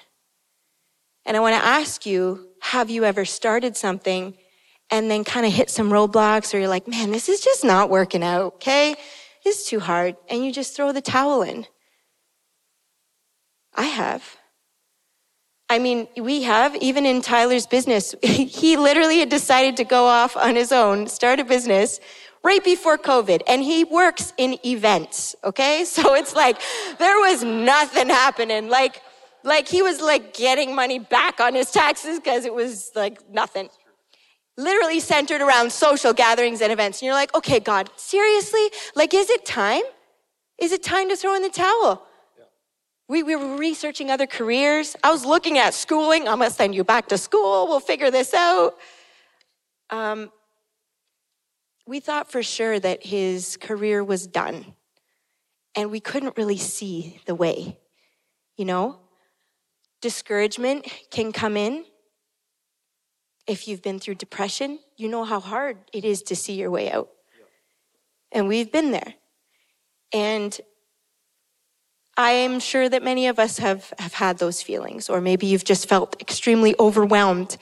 and 1.26 1.38
I 1.38 1.40
want 1.40 1.56
to 1.56 1.66
ask 1.66 2.06
you 2.06 2.50
have 2.62 2.90
you 2.90 3.04
ever 3.04 3.26
started 3.26 3.76
something 3.76 4.34
and 4.90 5.10
then 5.10 5.24
kind 5.24 5.46
of 5.46 5.52
hit 5.52 5.70
some 5.70 5.90
roadblocks 5.90 6.54
or 6.54 6.60
you're 6.60 6.68
like, 6.68 6.88
man, 6.88 7.12
this 7.12 7.28
is 7.28 7.42
just 7.42 7.64
not 7.64 7.90
working 7.90 8.24
out, 8.24 8.54
okay? 8.56 8.96
It's 9.46 9.70
too 9.70 9.80
hard. 9.80 10.16
And 10.30 10.46
you 10.46 10.52
just 10.52 10.76
throw 10.76 10.92
the 10.92 11.02
towel 11.02 11.42
in. 11.42 11.66
I 13.76 13.84
have. 13.84 14.38
I 15.70 15.80
mean, 15.80 16.08
we 16.16 16.44
have, 16.44 16.76
even 16.78 17.06
in 17.06 17.22
Tyler's 17.22 17.66
business, 17.66 18.14
he 18.24 18.78
literally 18.78 19.20
had 19.20 19.30
decided 19.30 19.78
to 19.78 19.84
go 19.84 20.06
off 20.06 20.38
on 20.38 20.56
his 20.56 20.72
own, 20.72 21.08
start 21.08 21.40
a 21.40 21.44
business 21.44 22.00
right 22.44 22.64
before 22.64 22.98
COVID, 22.98 23.42
and 23.48 23.64
he 23.64 23.84
works 23.84 24.34
in 24.38 24.58
events, 24.66 25.36
okay? 25.44 25.86
So 25.94 26.14
it's 26.14 26.36
like 26.36 26.62
there 27.00 27.18
was 27.20 27.44
nothing 27.44 28.10
happening. 28.10 28.70
Like, 28.70 29.02
like 29.44 29.68
he 29.68 29.82
was 29.82 30.02
like 30.02 30.34
getting 30.34 30.76
money 30.76 31.00
back 31.00 31.40
on 31.40 31.54
his 31.54 31.72
taxes 31.72 32.20
because 32.20 32.46
it 32.46 32.54
was 32.54 32.92
like 32.96 33.30
nothing. 33.30 33.70
Literally 34.58 35.00
centered 35.00 35.42
around 35.42 35.72
social 35.72 36.14
gatherings 36.14 36.62
and 36.62 36.72
events. 36.72 37.02
And 37.02 37.08
you're 37.08 37.16
like, 37.16 37.34
okay, 37.36 37.60
God, 37.60 37.90
seriously? 37.96 38.70
Like, 38.96 39.14
is 39.14 39.30
it 39.30 39.46
time? 39.46 39.82
Is 40.60 40.72
it 40.72 40.84
time 40.84 41.10
to 41.10 41.16
throw 41.16 41.36
in 41.36 41.42
the 41.42 41.50
towel? 41.50 42.06
We, 43.10 43.24
we 43.24 43.36
were 43.36 43.58
researching 43.58 44.10
other 44.10 44.28
careers. 44.28 44.96
I 45.04 45.12
was 45.12 45.26
looking 45.26 45.58
at 45.58 45.74
schooling. 45.74 46.28
I'm 46.28 46.38
going 46.38 46.50
to 46.50 46.56
send 46.56 46.74
you 46.74 46.84
back 46.84 47.10
to 47.10 47.18
school. 47.18 47.68
We'll 47.68 47.80
figure 47.80 48.12
this 48.12 48.34
out. 48.34 48.76
Um, 49.90 50.32
we 51.86 52.00
thought 52.00 52.32
for 52.32 52.42
sure 52.42 52.80
that 52.80 53.06
his 53.06 53.58
career 53.58 54.04
was 54.04 54.26
done, 54.26 54.74
and 55.76 55.92
we 55.92 56.00
couldn't 56.00 56.38
really 56.38 56.58
see 56.58 57.20
the 57.26 57.36
way, 57.36 57.78
you 58.56 58.66
know? 58.66 59.00
Discouragement 60.04 60.86
can 61.12 61.32
come 61.32 61.56
in. 61.56 61.86
If 63.48 63.70
you've 63.70 63.82
been 63.82 64.00
through 64.00 64.16
depression, 64.16 64.80
you 64.98 65.08
know 65.08 65.24
how 65.24 65.40
hard 65.40 65.78
it 65.94 66.04
is 66.04 66.22
to 66.24 66.36
see 66.36 66.54
your 66.54 66.70
way 66.70 66.92
out. 66.92 67.08
And 68.34 68.50
we've 68.50 68.70
been 68.70 68.92
there. 68.92 69.14
And 70.14 70.60
I 72.18 72.32
am 72.32 72.60
sure 72.60 72.90
that 72.90 73.02
many 73.02 73.28
of 73.28 73.40
us 73.40 73.60
have, 73.60 73.94
have 73.98 74.14
had 74.14 74.40
those 74.40 74.62
feelings, 74.62 75.10
or 75.10 75.22
maybe 75.22 75.48
you've 75.48 75.64
just 75.64 75.88
felt 75.88 76.22
extremely 76.22 76.76
overwhelmed 76.80 77.56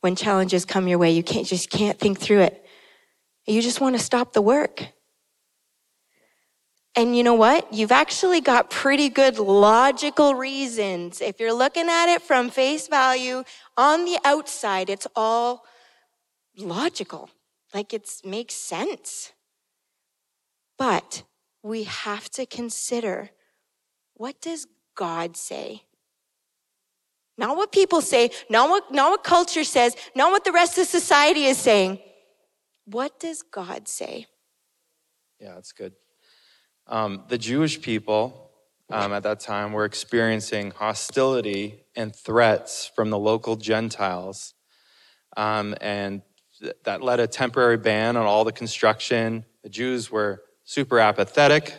when 0.00 0.14
challenges 0.14 0.64
come 0.64 0.86
your 0.86 0.98
way. 0.98 1.10
You 1.10 1.24
can't 1.24 1.46
just 1.46 1.68
can't 1.68 1.98
think 1.98 2.20
through 2.20 2.42
it. 2.42 2.64
You 3.46 3.60
just 3.60 3.80
want 3.80 3.96
to 3.96 4.02
stop 4.02 4.34
the 4.34 4.42
work. 4.42 4.86
And 6.98 7.16
you 7.16 7.22
know 7.22 7.34
what? 7.34 7.72
You've 7.72 7.92
actually 7.92 8.40
got 8.40 8.70
pretty 8.70 9.08
good 9.08 9.38
logical 9.38 10.34
reasons. 10.34 11.20
If 11.20 11.38
you're 11.38 11.52
looking 11.52 11.88
at 11.88 12.12
it 12.12 12.22
from 12.22 12.50
face 12.50 12.88
value, 12.88 13.44
on 13.76 14.04
the 14.04 14.18
outside, 14.24 14.90
it's 14.90 15.06
all 15.14 15.64
logical. 16.56 17.30
Like 17.72 17.94
it 17.94 18.10
makes 18.24 18.54
sense. 18.54 19.30
But 20.76 21.22
we 21.62 21.84
have 21.84 22.28
to 22.30 22.44
consider 22.46 23.30
what 24.14 24.40
does 24.40 24.66
God 24.96 25.36
say? 25.36 25.82
Not 27.36 27.56
what 27.56 27.70
people 27.70 28.00
say, 28.00 28.32
not 28.50 28.70
what, 28.70 28.92
not 28.92 29.12
what 29.12 29.22
culture 29.22 29.62
says, 29.62 29.94
not 30.16 30.32
what 30.32 30.44
the 30.44 30.50
rest 30.50 30.76
of 30.78 30.88
society 30.88 31.44
is 31.44 31.58
saying. 31.58 32.00
What 32.86 33.20
does 33.20 33.42
God 33.42 33.86
say? 33.86 34.26
Yeah, 35.38 35.54
that's 35.54 35.70
good. 35.70 35.92
Um, 36.88 37.24
the 37.28 37.38
Jewish 37.38 37.80
people 37.80 38.50
um, 38.90 39.12
at 39.12 39.22
that 39.24 39.40
time 39.40 39.72
were 39.72 39.84
experiencing 39.84 40.70
hostility 40.70 41.84
and 41.94 42.14
threats 42.14 42.90
from 42.94 43.10
the 43.10 43.18
local 43.18 43.56
Gentiles. 43.56 44.54
Um, 45.36 45.74
and 45.80 46.22
th- 46.60 46.74
that 46.84 47.02
led 47.02 47.20
a 47.20 47.26
temporary 47.26 47.76
ban 47.76 48.16
on 48.16 48.24
all 48.24 48.44
the 48.44 48.52
construction. 48.52 49.44
The 49.62 49.68
Jews 49.68 50.10
were 50.10 50.42
super 50.64 50.98
apathetic 50.98 51.74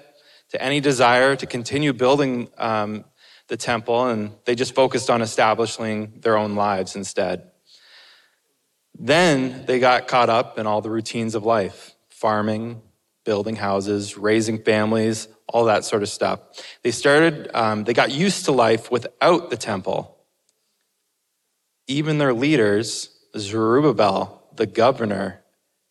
to 0.50 0.62
any 0.62 0.80
desire 0.80 1.36
to 1.36 1.46
continue 1.46 1.94
building 1.94 2.50
um, 2.58 3.06
the 3.48 3.58
temple, 3.58 4.08
and 4.08 4.32
they 4.46 4.56
just 4.56 4.76
focused 4.76 5.10
on 5.10 5.22
establishing 5.22 6.20
their 6.20 6.38
own 6.38 6.56
lives 6.56 6.96
instead. 6.96 7.50
Then 8.98 9.66
they 9.66 9.80
got 9.80 10.08
caught 10.08 10.30
up 10.30 10.60
in 10.60 10.68
all 10.68 10.82
the 10.82 10.90
routines 10.90 11.34
of 11.34 11.44
life 11.44 11.96
farming, 12.10 12.82
building 13.26 13.56
houses, 13.56 14.18
raising 14.18 14.60
families, 14.64 15.28
all 15.48 15.66
that 15.66 15.86
sort 15.86 16.04
of 16.04 16.10
stuff. 16.10 16.40
They 16.84 16.92
started, 16.92 17.50
um, 17.54 17.84
they 17.84 17.94
got 17.94 18.12
used 18.12 18.46
to 18.46 18.52
life 18.52 18.92
without 18.92 19.50
the 19.50 19.58
temple. 19.58 20.18
Even 21.88 22.18
their 22.18 22.34
leaders, 22.34 23.10
Zerubbabel, 23.38 24.44
the 24.56 24.66
governor, 24.66 25.42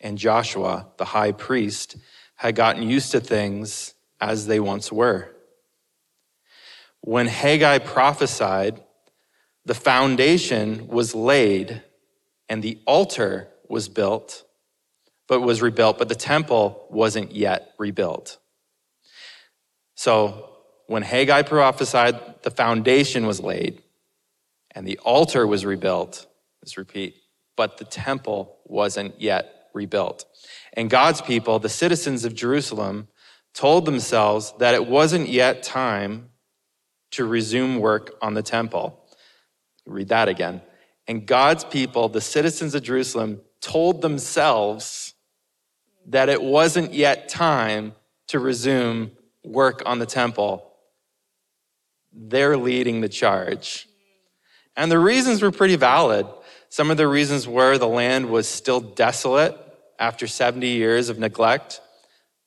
and 0.00 0.16
Joshua, 0.16 0.86
the 0.96 1.04
high 1.04 1.32
priest, 1.32 1.96
had 2.36 2.54
gotten 2.54 2.82
used 2.82 3.12
to 3.12 3.20
things 3.20 3.94
as 4.20 4.46
they 4.46 4.60
once 4.60 4.92
were. 4.92 5.34
When 7.00 7.26
Haggai 7.26 7.78
prophesied, 7.78 8.80
the 9.64 9.74
foundation 9.74 10.88
was 10.88 11.14
laid 11.14 11.82
and 12.48 12.62
the 12.62 12.78
altar 12.86 13.48
was 13.68 13.88
built 13.88 14.44
but 15.28 15.40
was 15.40 15.62
rebuilt, 15.62 15.98
but 15.98 16.08
the 16.08 16.14
temple 16.14 16.86
wasn't 16.90 17.32
yet 17.32 17.72
rebuilt. 17.78 18.38
So 19.94 20.50
when 20.86 21.02
Haggai 21.02 21.42
prophesied, 21.42 22.42
the 22.42 22.50
foundation 22.50 23.26
was 23.26 23.40
laid 23.40 23.82
and 24.74 24.86
the 24.86 24.98
altar 24.98 25.46
was 25.46 25.64
rebuilt. 25.64 26.26
Let's 26.62 26.78
repeat, 26.78 27.16
but 27.56 27.76
the 27.76 27.84
temple 27.84 28.58
wasn't 28.64 29.20
yet 29.20 29.68
rebuilt. 29.74 30.24
And 30.72 30.88
God's 30.88 31.20
people, 31.20 31.58
the 31.58 31.68
citizens 31.68 32.24
of 32.24 32.34
Jerusalem, 32.34 33.08
told 33.54 33.84
themselves 33.84 34.54
that 34.58 34.74
it 34.74 34.86
wasn't 34.86 35.28
yet 35.28 35.62
time 35.62 36.30
to 37.10 37.24
resume 37.24 37.78
work 37.80 38.14
on 38.22 38.34
the 38.34 38.42
temple. 38.42 39.04
Read 39.86 40.08
that 40.08 40.28
again. 40.28 40.62
And 41.06 41.26
God's 41.26 41.64
people, 41.64 42.08
the 42.08 42.20
citizens 42.20 42.74
of 42.74 42.82
Jerusalem, 42.82 43.40
told 43.60 44.02
themselves 44.02 45.07
that 46.08 46.28
it 46.28 46.42
wasn't 46.42 46.94
yet 46.94 47.28
time 47.28 47.94
to 48.28 48.38
resume 48.38 49.12
work 49.44 49.82
on 49.86 49.98
the 49.98 50.06
temple. 50.06 50.72
They're 52.12 52.56
leading 52.56 53.00
the 53.00 53.08
charge. 53.08 53.86
And 54.76 54.90
the 54.90 54.98
reasons 54.98 55.42
were 55.42 55.50
pretty 55.50 55.76
valid. 55.76 56.26
Some 56.70 56.90
of 56.90 56.96
the 56.96 57.08
reasons 57.08 57.46
were 57.46 57.78
the 57.78 57.88
land 57.88 58.30
was 58.30 58.48
still 58.48 58.80
desolate 58.80 59.56
after 59.98 60.26
70 60.26 60.66
years 60.66 61.08
of 61.08 61.18
neglect. 61.18 61.80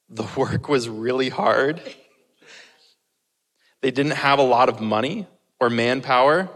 The 0.09 0.27
work 0.35 0.67
was 0.67 0.89
really 0.89 1.29
hard. 1.29 1.81
They 3.81 3.91
didn't 3.91 4.13
have 4.13 4.39
a 4.39 4.43
lot 4.43 4.69
of 4.69 4.79
money 4.79 5.27
or 5.59 5.69
manpower. 5.69 6.49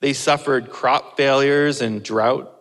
They 0.00 0.12
suffered 0.12 0.70
crop 0.70 1.16
failures 1.16 1.80
and 1.80 2.02
drought. 2.02 2.52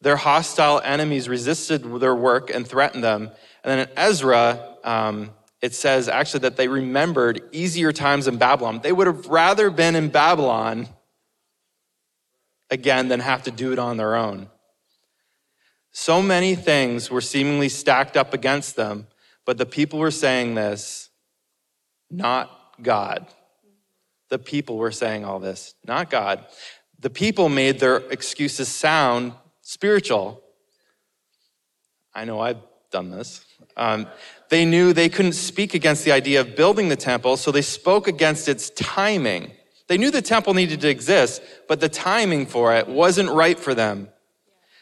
Their 0.00 0.16
hostile 0.16 0.80
enemies 0.82 1.28
resisted 1.28 1.84
their 2.00 2.14
work 2.14 2.50
and 2.50 2.66
threatened 2.66 3.04
them. 3.04 3.30
And 3.62 3.70
then 3.70 3.78
in 3.80 3.88
Ezra, 3.96 4.76
um, 4.82 5.30
it 5.60 5.74
says 5.74 6.08
actually 6.08 6.40
that 6.40 6.56
they 6.56 6.68
remembered 6.68 7.42
easier 7.52 7.92
times 7.92 8.26
in 8.26 8.38
Babylon. 8.38 8.80
They 8.82 8.92
would 8.92 9.06
have 9.06 9.26
rather 9.26 9.70
been 9.70 9.94
in 9.94 10.08
Babylon 10.08 10.88
again 12.70 13.08
than 13.08 13.20
have 13.20 13.42
to 13.42 13.50
do 13.50 13.72
it 13.72 13.78
on 13.78 13.96
their 13.96 14.16
own. 14.16 14.48
So 15.92 16.22
many 16.22 16.54
things 16.54 17.10
were 17.10 17.20
seemingly 17.20 17.68
stacked 17.68 18.16
up 18.16 18.32
against 18.32 18.76
them, 18.76 19.08
but 19.44 19.58
the 19.58 19.66
people 19.66 19.98
were 19.98 20.12
saying 20.12 20.54
this, 20.54 21.10
not 22.10 22.50
God. 22.80 23.26
The 24.28 24.38
people 24.38 24.78
were 24.78 24.92
saying 24.92 25.24
all 25.24 25.40
this, 25.40 25.74
not 25.84 26.08
God. 26.08 26.46
The 27.00 27.10
people 27.10 27.48
made 27.48 27.80
their 27.80 27.96
excuses 27.96 28.68
sound 28.68 29.32
spiritual. 29.70 30.42
I 32.12 32.24
know 32.24 32.40
I've 32.40 32.58
done 32.90 33.10
this. 33.10 33.44
Um, 33.76 34.08
they 34.48 34.64
knew 34.64 34.92
they 34.92 35.08
couldn't 35.08 35.34
speak 35.34 35.74
against 35.74 36.04
the 36.04 36.10
idea 36.10 36.40
of 36.40 36.56
building 36.56 36.88
the 36.88 36.96
temple, 36.96 37.36
so 37.36 37.52
they 37.52 37.62
spoke 37.62 38.08
against 38.08 38.48
its 38.48 38.70
timing. 38.70 39.52
They 39.86 39.96
knew 39.96 40.10
the 40.10 40.22
temple 40.22 40.54
needed 40.54 40.80
to 40.80 40.88
exist, 40.88 41.40
but 41.68 41.78
the 41.78 41.88
timing 41.88 42.46
for 42.46 42.74
it 42.74 42.88
wasn't 42.88 43.30
right 43.30 43.56
for 43.56 43.72
them. 43.72 44.08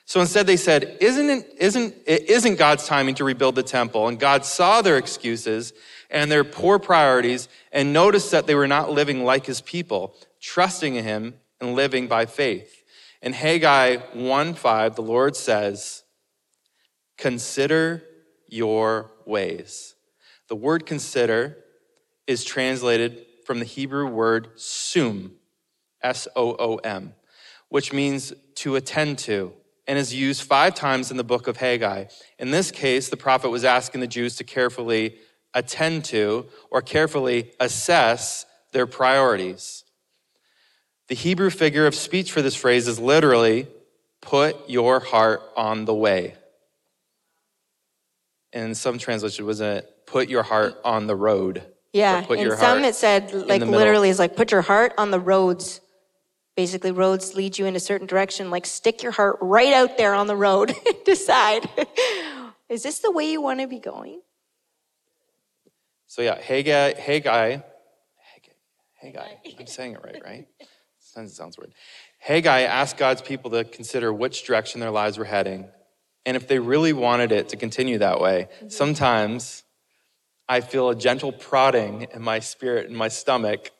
So 0.07 0.23
instead 0.23 0.47
they 0.47 0.57
said, 0.57 0.97
isn't 1.02 1.28
it, 1.28 1.54
isn't, 1.59 1.95
it 2.07 2.30
isn't 2.30 2.57
God's 2.57 2.87
timing 2.87 3.14
to 3.16 3.25
rebuild 3.25 3.57
the 3.57 3.62
temple. 3.62 4.09
And 4.09 4.18
God 4.18 4.47
saw 4.47 4.80
their 4.80 4.97
excuses 4.97 5.75
and 6.09 6.33
their 6.33 6.45
poor 6.45 6.78
priorities 6.78 7.50
and 7.73 7.92
noticed 7.92 8.30
that 8.30 8.47
they 8.47 8.54
were 8.54 8.66
not 8.66 8.90
living 8.90 9.23
like 9.23 9.45
his 9.45 9.61
people, 9.61 10.14
trusting 10.40 10.95
in 10.95 11.04
him 11.04 11.35
and 11.61 11.75
living 11.75 12.07
by 12.07 12.25
faith. 12.25 12.77
In 13.20 13.32
Haggai 13.32 13.96
1:5, 14.14 14.94
the 14.94 15.02
Lord 15.02 15.37
says, 15.37 16.04
Consider 17.16 18.04
your 18.46 19.10
ways. 19.26 19.94
The 20.48 20.56
word 20.56 20.87
consider 20.87 21.58
is 22.26 22.44
translated 22.44 23.26
from 23.44 23.58
the 23.58 23.64
Hebrew 23.64 24.06
word 24.06 24.48
sum, 24.56 25.37
S 26.02 26.28
O 26.37 26.54
O 26.58 26.76
M, 26.76 27.14
which 27.68 27.92
means 27.92 28.32
to 28.56 28.76
attend 28.76 29.18
to, 29.20 29.52
and 29.87 29.98
is 29.98 30.14
used 30.14 30.42
five 30.42 30.75
times 30.75 31.10
in 31.10 31.16
the 31.16 31.25
book 31.25 31.48
of 31.48 31.56
Haggai. 31.56 32.04
In 32.38 32.50
this 32.50 32.70
case, 32.70 33.08
the 33.08 33.16
prophet 33.16 33.50
was 33.50 33.64
asking 33.64 34.00
the 34.00 34.06
Jews 34.06 34.37
to 34.37 34.44
carefully 34.44 35.16
attend 35.54 36.04
to 36.06 36.46
or 36.70 36.82
carefully 36.82 37.52
assess 37.58 38.46
their 38.72 38.87
priorities. 38.87 39.84
The 41.08 41.14
Hebrew 41.14 41.48
figure 41.50 41.86
of 41.86 41.94
speech 41.94 42.32
for 42.32 42.42
this 42.42 42.54
phrase 42.54 42.86
is 42.86 43.00
literally 43.00 43.66
put 44.20 44.68
your 44.68 45.00
heart 45.00 45.40
on 45.56 45.86
the 45.86 45.94
way. 45.94 46.34
In 48.52 48.74
some 48.74 48.98
translation, 48.98 49.46
was 49.46 49.60
it 49.60 50.06
put 50.06 50.28
your 50.28 50.42
heart 50.42 50.78
on 50.84 51.06
the 51.06 51.16
road? 51.16 51.62
Yeah, 51.94 52.24
in 52.30 52.50
some 52.56 52.84
it 52.84 52.94
said 52.94 53.32
like 53.32 53.62
literally 53.62 54.10
is 54.10 54.18
like 54.18 54.36
put 54.36 54.52
your 54.52 54.62
heart 54.62 54.92
on 54.98 55.10
the 55.10 55.20
roads. 55.20 55.80
Basically, 56.56 56.90
roads 56.90 57.34
lead 57.34 57.58
you 57.58 57.66
in 57.66 57.76
a 57.76 57.80
certain 57.80 58.06
direction. 58.06 58.50
Like 58.50 58.66
stick 58.66 59.02
your 59.02 59.12
heart 59.12 59.38
right 59.40 59.72
out 59.72 59.96
there 59.96 60.14
on 60.14 60.26
the 60.26 60.36
road. 60.36 60.74
Decide, 61.06 61.68
is 62.68 62.82
this 62.82 62.98
the 62.98 63.10
way 63.10 63.30
you 63.30 63.40
want 63.40 63.60
to 63.60 63.66
be 63.66 63.78
going? 63.78 64.20
So 66.06 66.20
yeah, 66.20 66.38
Haggai, 66.38 66.94
Haggai, 66.94 67.58
Haggai. 69.00 69.34
I'm 69.58 69.66
saying 69.66 69.94
it 69.94 70.04
right, 70.04 70.22
right? 70.24 70.48
Sometimes 71.18 71.32
it 71.32 71.37
sounds 71.37 71.58
weird. 71.58 71.75
Haggai 72.20 72.60
asked 72.60 72.96
God's 72.96 73.22
people 73.22 73.50
to 73.50 73.64
consider 73.64 74.12
which 74.12 74.44
direction 74.44 74.80
their 74.80 74.92
lives 74.92 75.18
were 75.18 75.25
heading, 75.25 75.66
and 76.25 76.37
if 76.37 76.46
they 76.46 76.60
really 76.60 76.92
wanted 76.92 77.32
it 77.32 77.48
to 77.48 77.56
continue 77.56 77.98
that 77.98 78.20
way. 78.20 78.46
Mm-hmm. 78.58 78.68
Sometimes 78.68 79.64
I 80.48 80.60
feel 80.60 80.90
a 80.90 80.94
gentle 80.94 81.32
prodding 81.32 82.06
in 82.14 82.22
my 82.22 82.38
spirit, 82.38 82.87
and 82.87 82.96
my 82.96 83.08
stomach, 83.08 83.72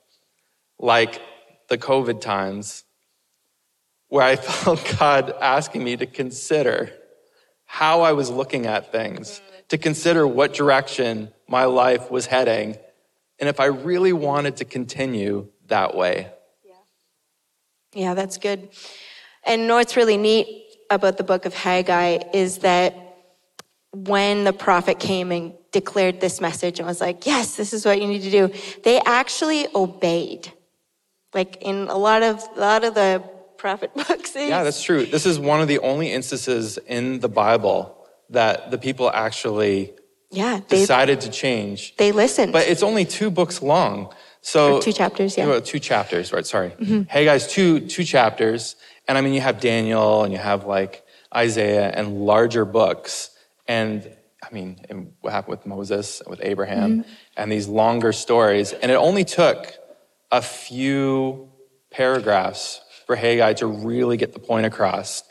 like 0.80 1.23
the 1.68 1.78
COVID 1.78 2.21
times, 2.21 2.83
where 4.09 4.24
I 4.24 4.35
felt 4.64 4.96
God 4.98 5.33
asking 5.40 5.85
me 5.85 5.96
to 5.96 6.07
consider 6.07 6.90
how 7.66 8.01
I 8.01 8.14
was 8.14 8.31
looking 8.31 8.66
at 8.66 8.90
things, 8.90 9.40
to 9.68 9.79
consider 9.79 10.27
what 10.27 10.55
direction 10.55 11.29
my 11.46 11.66
life 11.66 12.11
was 12.11 12.27
heading, 12.27 12.77
and 13.38 13.48
if 13.48 13.61
I 13.61 13.66
really 13.66 14.12
wanted 14.12 14.57
to 14.57 14.64
continue 14.64 15.46
that 15.68 15.94
way. 15.94 16.33
Yeah, 17.94 18.14
that's 18.14 18.38
good. 18.38 18.68
And 19.44 19.62
you 19.62 19.68
know 19.68 19.77
what's 19.77 19.96
really 19.96 20.16
neat 20.16 20.46
about 20.90 21.16
the 21.16 21.24
book 21.24 21.44
of 21.44 21.55
Haggai 21.55 22.18
is 22.33 22.59
that 22.59 22.94
when 23.92 24.44
the 24.44 24.53
prophet 24.53 24.98
came 24.98 25.33
and 25.33 25.55
declared 25.72 26.20
this 26.20 26.40
message 26.40 26.79
and 26.79 26.87
was 26.87 27.01
like, 27.01 27.27
yes, 27.27 27.57
this 27.57 27.72
is 27.72 27.85
what 27.85 28.01
you 28.01 28.07
need 28.07 28.22
to 28.22 28.31
do, 28.31 28.51
they 28.85 29.01
actually 29.01 29.66
obeyed. 29.74 30.53
Like 31.35 31.59
in 31.61 31.88
a 31.88 31.96
lot 31.96 32.22
of 32.22 32.42
a 32.57 32.61
lot 32.61 32.85
of 32.85 32.94
the 32.94 33.22
prophet 33.59 33.92
books. 34.09 34.35
Yeah, 34.35 34.62
that's 34.62 34.83
true. 34.83 35.05
This 35.05 35.27
is 35.27 35.38
one 35.38 35.61
of 35.61 35.68
the 35.68 35.79
only 35.81 36.11
instances 36.11 36.79
in 36.79 37.20
the 37.20 37.29
Bible 37.29 37.94
that 38.31 38.70
the 38.70 38.79
people 38.79 39.11
actually 39.11 39.92
yeah, 40.31 40.61
they, 40.68 40.81
decided 40.81 41.20
to 41.22 41.31
change. 41.31 41.96
They 41.96 42.12
listened. 42.12 42.53
But 42.53 42.68
it's 42.68 42.83
only 42.83 43.05
two 43.05 43.31
books 43.31 43.62
long. 43.62 44.12
So 44.40 44.77
or 44.77 44.83
two 44.83 44.92
chapters, 44.92 45.37
yeah. 45.37 45.61
Two 45.61 45.79
chapters, 45.79 46.33
right? 46.33 46.46
Sorry. 46.46 46.70
Mm-hmm. 46.70 47.03
Haggai's 47.03 47.46
two 47.46 47.81
two 47.81 48.05
chapters, 48.05 48.77
and 49.07 49.18
I 49.18 49.20
mean 49.20 49.35
you 49.35 49.40
have 49.40 49.61
Daniel 49.61 50.24
and 50.24 50.33
you 50.33 50.38
have 50.38 50.64
like 50.64 51.05
Isaiah 51.35 51.90
and 51.90 52.24
larger 52.24 52.64
books, 52.64 53.31
and 53.66 54.09
I 54.42 54.53
mean 54.53 54.81
and 54.88 55.12
what 55.20 55.33
happened 55.33 55.59
with 55.59 55.66
Moses, 55.66 56.22
with 56.27 56.40
Abraham, 56.42 57.01
mm-hmm. 57.01 57.11
and 57.37 57.51
these 57.51 57.68
longer 57.68 58.12
stories, 58.12 58.72
and 58.72 58.90
it 58.90 58.96
only 58.96 59.24
took 59.24 59.74
a 60.31 60.42
few 60.42 61.51
paragraphs 61.90 62.81
for 63.07 63.16
Haggai 63.16 63.55
to 63.55 63.66
really 63.66 64.16
get 64.16 64.35
the 64.35 64.38
point 64.38 64.66
across. 64.66 65.24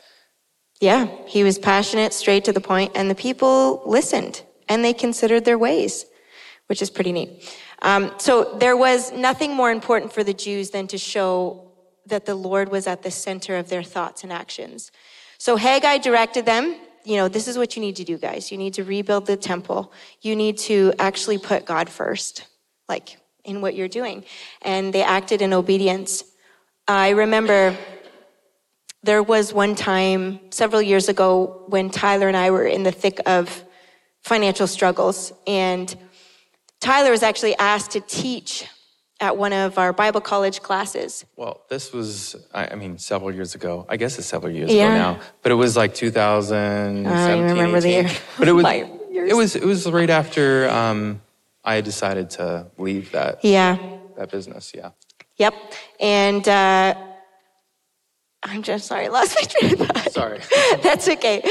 Yeah, 0.80 1.08
he 1.26 1.42
was 1.42 1.58
passionate, 1.58 2.12
straight 2.12 2.44
to 2.44 2.52
the 2.52 2.60
point, 2.60 2.92
and 2.94 3.10
the 3.10 3.14
people 3.14 3.82
listened 3.86 4.42
and 4.68 4.84
they 4.84 4.92
considered 4.92 5.44
their 5.44 5.58
ways, 5.58 6.04
which 6.66 6.82
is 6.82 6.90
pretty 6.90 7.12
neat. 7.12 7.58
Um, 7.82 8.12
so 8.18 8.56
there 8.58 8.76
was 8.76 9.12
nothing 9.12 9.54
more 9.54 9.70
important 9.70 10.12
for 10.12 10.24
the 10.24 10.34
Jews 10.34 10.70
than 10.70 10.86
to 10.88 10.98
show 10.98 11.70
that 12.06 12.26
the 12.26 12.34
Lord 12.34 12.70
was 12.70 12.86
at 12.86 13.02
the 13.02 13.10
center 13.10 13.56
of 13.56 13.68
their 13.68 13.82
thoughts 13.82 14.22
and 14.24 14.32
actions. 14.32 14.90
So 15.38 15.56
Haggai 15.56 15.98
directed 15.98 16.46
them, 16.46 16.76
you 17.04 17.16
know, 17.16 17.28
this 17.28 17.48
is 17.48 17.56
what 17.56 17.76
you 17.76 17.80
need 17.80 17.96
to 17.96 18.04
do, 18.04 18.18
guys. 18.18 18.50
You 18.50 18.58
need 18.58 18.74
to 18.74 18.84
rebuild 18.84 19.26
the 19.26 19.36
temple. 19.36 19.92
You 20.20 20.34
need 20.36 20.58
to 20.58 20.92
actually 20.98 21.38
put 21.38 21.64
God 21.64 21.88
first, 21.88 22.46
like 22.88 23.18
in 23.44 23.60
what 23.60 23.74
you're 23.74 23.88
doing. 23.88 24.24
And 24.62 24.92
they 24.92 25.02
acted 25.02 25.40
in 25.40 25.52
obedience. 25.52 26.24
I 26.86 27.10
remember 27.10 27.76
there 29.02 29.22
was 29.22 29.54
one 29.54 29.74
time 29.74 30.40
several 30.50 30.82
years 30.82 31.08
ago 31.08 31.64
when 31.68 31.88
Tyler 31.88 32.28
and 32.28 32.36
I 32.36 32.50
were 32.50 32.66
in 32.66 32.82
the 32.82 32.92
thick 32.92 33.20
of 33.26 33.64
financial 34.22 34.66
struggles. 34.66 35.32
And 35.46 35.94
Tyler 36.80 37.10
was 37.10 37.22
actually 37.22 37.56
asked 37.56 37.92
to 37.92 38.00
teach 38.00 38.66
at 39.20 39.36
one 39.36 39.52
of 39.52 39.78
our 39.78 39.92
Bible 39.92 40.20
college 40.20 40.62
classes. 40.62 41.24
Well, 41.36 41.62
this 41.68 41.92
was, 41.92 42.36
I 42.54 42.74
mean, 42.76 42.98
several 42.98 43.32
years 43.32 43.54
ago. 43.54 43.84
I 43.88 43.96
guess 43.96 44.18
it's 44.18 44.28
several 44.28 44.52
years 44.52 44.72
yeah. 44.72 44.94
ago 44.94 44.94
now, 44.94 45.20
but 45.42 45.50
it 45.50 45.56
was 45.56 45.76
like 45.76 45.94
2017. 45.94 47.06
I 47.06 47.28
don't 47.28 47.42
remember 47.50 47.78
18. 47.78 47.82
the 47.82 47.88
year. 47.88 48.18
But 48.38 48.48
it 48.48 48.52
was, 48.52 48.64
it 49.10 49.36
was, 49.36 49.56
it 49.56 49.64
was 49.64 49.90
right 49.90 50.10
after 50.10 50.68
um, 50.70 51.20
I 51.64 51.74
had 51.74 51.84
decided 51.84 52.30
to 52.30 52.66
leave 52.78 53.10
that. 53.12 53.44
Yeah. 53.44 53.76
That 54.16 54.30
business. 54.30 54.72
Yeah. 54.74 54.90
Yep. 55.36 55.54
And 56.00 56.48
uh, 56.48 56.94
I'm 58.42 58.62
just 58.62 58.86
sorry, 58.86 59.06
I 59.06 59.08
lost 59.08 59.36
my 59.36 59.42
train 59.42 59.80
of 59.80 59.88
thought. 59.88 60.12
Sorry. 60.12 60.40
That's 60.82 61.08
okay. 61.08 61.42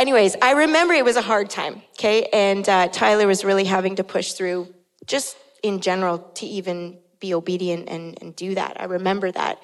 Anyways, 0.00 0.34
I 0.40 0.52
remember 0.52 0.94
it 0.94 1.04
was 1.04 1.16
a 1.16 1.20
hard 1.20 1.50
time, 1.50 1.82
okay? 1.98 2.26
And 2.32 2.66
uh, 2.66 2.88
Tyler 2.88 3.26
was 3.26 3.44
really 3.44 3.64
having 3.64 3.96
to 3.96 4.02
push 4.02 4.32
through, 4.32 4.74
just 5.04 5.36
in 5.62 5.80
general, 5.80 6.20
to 6.36 6.46
even 6.46 6.96
be 7.20 7.34
obedient 7.34 7.86
and, 7.90 8.16
and 8.22 8.34
do 8.34 8.54
that. 8.54 8.80
I 8.80 8.84
remember 8.84 9.30
that, 9.30 9.60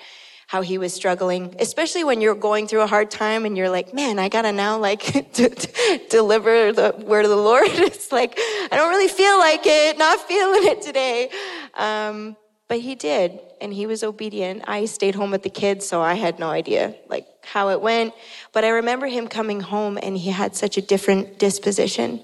how 0.46 0.60
he 0.60 0.76
was 0.76 0.92
struggling, 0.92 1.56
especially 1.58 2.04
when 2.04 2.20
you're 2.20 2.34
going 2.34 2.68
through 2.68 2.82
a 2.82 2.86
hard 2.86 3.10
time 3.10 3.46
and 3.46 3.56
you're 3.56 3.70
like, 3.70 3.94
man, 3.94 4.18
I 4.18 4.28
gotta 4.28 4.52
now 4.52 4.76
like 4.76 5.00
deliver 6.10 6.70
the 6.70 6.94
word 7.06 7.24
of 7.24 7.30
the 7.30 7.36
Lord. 7.36 7.68
It's 7.72 8.12
like, 8.12 8.38
I 8.70 8.76
don't 8.76 8.90
really 8.90 9.08
feel 9.08 9.38
like 9.38 9.62
it, 9.64 9.96
not 9.96 10.20
feeling 10.20 10.64
it 10.64 10.82
today. 10.82 11.30
Um, 11.72 12.36
but 12.68 12.80
he 12.80 12.94
did, 12.94 13.40
and 13.62 13.72
he 13.72 13.86
was 13.86 14.02
obedient. 14.02 14.64
I 14.66 14.84
stayed 14.84 15.14
home 15.14 15.30
with 15.30 15.44
the 15.44 15.50
kids, 15.50 15.88
so 15.88 16.02
I 16.02 16.12
had 16.14 16.38
no 16.38 16.50
idea 16.50 16.94
like 17.08 17.26
how 17.52 17.70
it 17.70 17.80
went. 17.80 18.12
But 18.52 18.64
I 18.64 18.68
remember 18.70 19.06
him 19.06 19.28
coming 19.28 19.60
home, 19.60 19.98
and 20.02 20.16
he 20.18 20.30
had 20.30 20.54
such 20.56 20.76
a 20.76 20.82
different 20.82 21.38
disposition. 21.38 22.20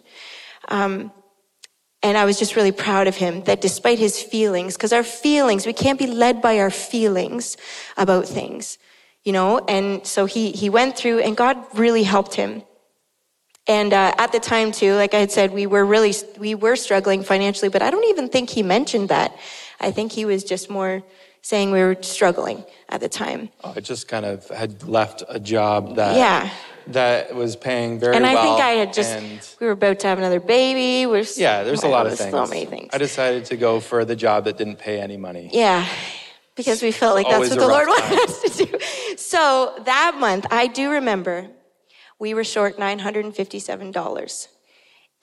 Um, 0.68 1.12
and 2.02 2.18
I 2.18 2.24
was 2.24 2.38
just 2.38 2.56
really 2.56 2.72
proud 2.72 3.06
of 3.06 3.16
him 3.16 3.44
that 3.44 3.60
despite 3.60 3.98
his 3.98 4.20
feelings, 4.20 4.76
because 4.76 4.92
our 4.92 5.04
feelings, 5.04 5.66
we 5.66 5.72
can't 5.72 5.98
be 5.98 6.08
led 6.08 6.42
by 6.42 6.58
our 6.58 6.70
feelings 6.70 7.56
about 7.96 8.26
things. 8.26 8.78
you 9.24 9.32
know, 9.32 9.58
and 9.68 10.06
so 10.06 10.26
he, 10.26 10.50
he 10.50 10.68
went 10.68 10.96
through 10.96 11.20
and 11.20 11.36
God 11.36 11.56
really 11.74 12.02
helped 12.02 12.34
him. 12.34 12.62
And 13.68 13.92
uh, 13.92 14.14
at 14.18 14.32
the 14.32 14.40
time 14.40 14.72
too, 14.72 14.94
like 14.94 15.14
I 15.14 15.18
had 15.18 15.30
said, 15.30 15.52
we 15.52 15.66
were 15.66 15.84
really, 15.84 16.12
we 16.38 16.56
were 16.56 16.74
struggling 16.74 17.22
financially, 17.22 17.68
but 17.68 17.82
I 17.82 17.90
don't 17.90 18.08
even 18.08 18.28
think 18.28 18.50
he 18.50 18.62
mentioned 18.62 19.08
that. 19.10 19.36
I 19.78 19.92
think 19.92 20.10
he 20.10 20.24
was 20.24 20.42
just 20.42 20.68
more 20.68 21.04
saying 21.42 21.72
we 21.72 21.80
were 21.80 21.96
struggling 22.00 22.64
at 22.88 23.00
the 23.00 23.08
time. 23.08 23.50
I 23.64 23.80
just 23.80 24.08
kind 24.08 24.24
of 24.24 24.48
had 24.48 24.84
left 24.84 25.22
a 25.28 25.40
job 25.40 25.96
that 25.96 26.16
Yeah. 26.16 26.48
that 26.88 27.34
was 27.34 27.56
paying 27.56 27.98
very 27.98 28.16
And 28.16 28.24
I 28.24 28.34
think 28.42 28.60
I 28.60 28.70
had 28.70 28.92
just, 28.92 29.60
we 29.60 29.66
were 29.66 29.72
about 29.72 29.98
to 30.00 30.06
have 30.06 30.18
another 30.18 30.40
baby. 30.40 31.06
We're, 31.06 31.24
yeah, 31.36 31.64
there's 31.64 31.82
a 31.82 31.88
lot 31.88 32.06
of 32.06 32.16
things. 32.16 32.30
So 32.30 32.46
many 32.46 32.64
things. 32.64 32.90
I 32.92 32.98
decided 32.98 33.44
to 33.46 33.56
go 33.56 33.80
for 33.80 34.04
the 34.04 34.16
job 34.16 34.44
that 34.44 34.56
didn't 34.56 34.76
pay 34.78 35.00
any 35.00 35.16
money. 35.16 35.50
Yeah, 35.52 35.86
because 36.54 36.80
we 36.82 36.92
felt 36.92 37.14
like 37.16 37.28
that's 37.28 37.50
what 37.50 37.58
the 37.58 37.66
Lord 37.66 37.88
time. 37.88 38.10
wanted 38.10 38.18
us 38.28 38.40
to 38.56 38.66
do. 38.66 38.78
So 39.16 39.74
that 39.84 40.16
month, 40.18 40.46
I 40.50 40.66
do 40.68 40.90
remember 40.90 41.48
we 42.18 42.34
were 42.34 42.44
short 42.44 42.78
$957. 42.78 43.68
And 43.80 43.92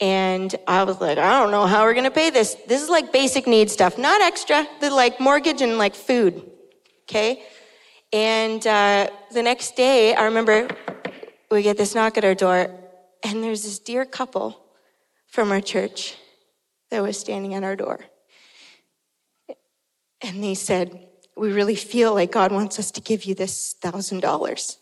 I 0.01 0.83
was 0.83 1.01
like, 1.01 1.17
I 1.17 1.39
don't 1.39 1.51
know 1.51 1.65
how 1.65 1.83
we're 1.83 1.93
gonna 1.93 2.11
pay 2.11 2.29
this. 2.29 2.55
This 2.67 2.81
is 2.81 2.89
like 2.89 3.11
basic 3.11 3.47
need 3.47 3.69
stuff, 3.69 3.97
not 3.97 4.21
extra, 4.21 4.67
the 4.79 4.89
like 4.89 5.19
mortgage 5.19 5.61
and 5.61 5.77
like 5.77 5.95
food, 5.95 6.49
okay? 7.03 7.43
And 8.13 8.65
uh, 8.65 9.09
the 9.31 9.43
next 9.43 9.75
day, 9.75 10.15
I 10.15 10.25
remember 10.25 10.67
we 11.51 11.61
get 11.61 11.77
this 11.77 11.95
knock 11.95 12.17
at 12.17 12.23
our 12.23 12.35
door, 12.35 12.71
and 13.23 13.43
there's 13.43 13.63
this 13.63 13.79
dear 13.79 14.05
couple 14.05 14.59
from 15.27 15.51
our 15.51 15.61
church 15.61 16.15
that 16.89 17.03
was 17.03 17.19
standing 17.19 17.53
at 17.53 17.63
our 17.63 17.75
door. 17.75 17.99
And 20.21 20.43
they 20.43 20.55
said, 20.55 21.07
We 21.35 21.51
really 21.51 21.75
feel 21.75 22.13
like 22.13 22.31
God 22.31 22.51
wants 22.51 22.79
us 22.79 22.91
to 22.91 23.01
give 23.01 23.25
you 23.25 23.35
this 23.35 23.75
thousand 23.81 24.21
dollars. 24.21 24.77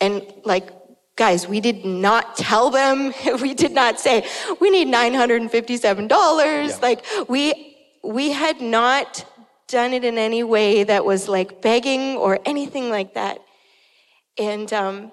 And 0.00 0.22
like, 0.44 0.70
guys, 1.16 1.46
we 1.46 1.60
did 1.60 1.84
not 1.84 2.36
tell 2.36 2.70
them, 2.70 3.12
we 3.40 3.54
did 3.54 3.72
not 3.72 4.00
say, 4.00 4.26
we 4.60 4.70
need 4.70 4.88
$957. 4.88 6.08
Yeah. 6.10 6.78
Like, 6.82 7.04
we, 7.28 7.76
we 8.02 8.32
had 8.32 8.60
not 8.60 9.24
done 9.68 9.92
it 9.92 10.04
in 10.04 10.18
any 10.18 10.42
way 10.42 10.84
that 10.84 11.04
was 11.04 11.28
like 11.28 11.62
begging 11.62 12.16
or 12.16 12.38
anything 12.44 12.90
like 12.90 13.14
that. 13.14 13.38
And 14.38 14.72
um, 14.72 15.12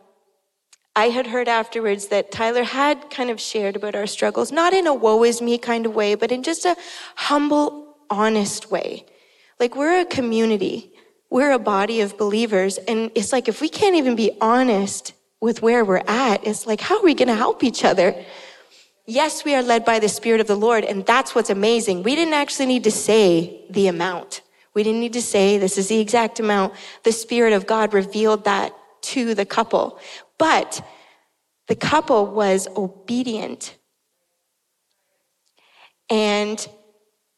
I 0.95 1.05
had 1.05 1.27
heard 1.27 1.47
afterwards 1.47 2.07
that 2.07 2.31
Tyler 2.31 2.63
had 2.63 3.09
kind 3.09 3.29
of 3.29 3.39
shared 3.39 3.75
about 3.75 3.95
our 3.95 4.07
struggles, 4.07 4.51
not 4.51 4.73
in 4.73 4.87
a 4.87 4.93
woe 4.93 5.23
is 5.23 5.41
me 5.41 5.57
kind 5.57 5.85
of 5.85 5.95
way, 5.95 6.15
but 6.15 6.31
in 6.31 6.43
just 6.43 6.65
a 6.65 6.75
humble, 7.15 7.95
honest 8.09 8.71
way. 8.71 9.05
Like 9.59 9.75
we're 9.75 10.01
a 10.01 10.05
community, 10.05 10.91
we're 11.29 11.51
a 11.51 11.59
body 11.59 12.01
of 12.01 12.17
believers, 12.17 12.77
and 12.79 13.11
it's 13.15 13.31
like 13.31 13.47
if 13.47 13.61
we 13.61 13.69
can't 13.69 13.95
even 13.95 14.15
be 14.15 14.37
honest 14.41 15.13
with 15.41 15.61
where 15.61 15.83
we're 15.83 16.03
at, 16.07 16.45
it's 16.47 16.65
like, 16.67 16.79
how 16.79 16.99
are 16.99 17.03
we 17.03 17.15
going 17.15 17.27
to 17.27 17.35
help 17.35 17.63
each 17.63 17.83
other? 17.83 18.15
Yes, 19.05 19.43
we 19.43 19.55
are 19.55 19.63
led 19.63 19.83
by 19.83 19.99
the 19.99 20.07
Spirit 20.07 20.39
of 20.39 20.47
the 20.47 20.55
Lord, 20.55 20.85
and 20.85 21.05
that's 21.05 21.33
what's 21.33 21.49
amazing. 21.49 22.03
We 22.03 22.15
didn't 22.15 22.35
actually 22.35 22.67
need 22.67 22.83
to 22.83 22.91
say 22.91 23.65
the 23.69 23.87
amount. 23.87 24.41
We 24.73 24.83
didn't 24.83 25.01
need 25.01 25.13
to 25.13 25.21
say 25.21 25.57
this 25.57 25.77
is 25.77 25.89
the 25.89 25.99
exact 25.99 26.39
amount. 26.39 26.73
The 27.03 27.11
Spirit 27.11 27.53
of 27.53 27.65
God 27.65 27.93
revealed 27.93 28.45
that 28.45 28.73
to 29.01 29.33
the 29.33 29.45
couple. 29.45 29.99
But 30.37 30.85
the 31.67 31.75
couple 31.75 32.27
was 32.27 32.67
obedient. 32.77 33.75
And 36.09 36.65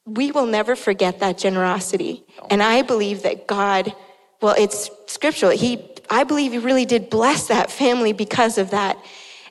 we 0.05 0.31
will 0.31 0.45
never 0.45 0.75
forget 0.75 1.19
that 1.19 1.37
generosity. 1.37 2.23
And 2.49 2.61
I 2.61 2.81
believe 2.81 3.23
that 3.23 3.47
God, 3.47 3.95
well, 4.41 4.55
it's 4.57 4.89
scriptural. 5.07 5.51
He, 5.51 5.89
I 6.09 6.23
believe 6.23 6.51
he 6.51 6.57
really 6.57 6.85
did 6.85 7.09
bless 7.09 7.47
that 7.47 7.71
family 7.71 8.13
because 8.13 8.57
of 8.57 8.71
that. 8.71 8.97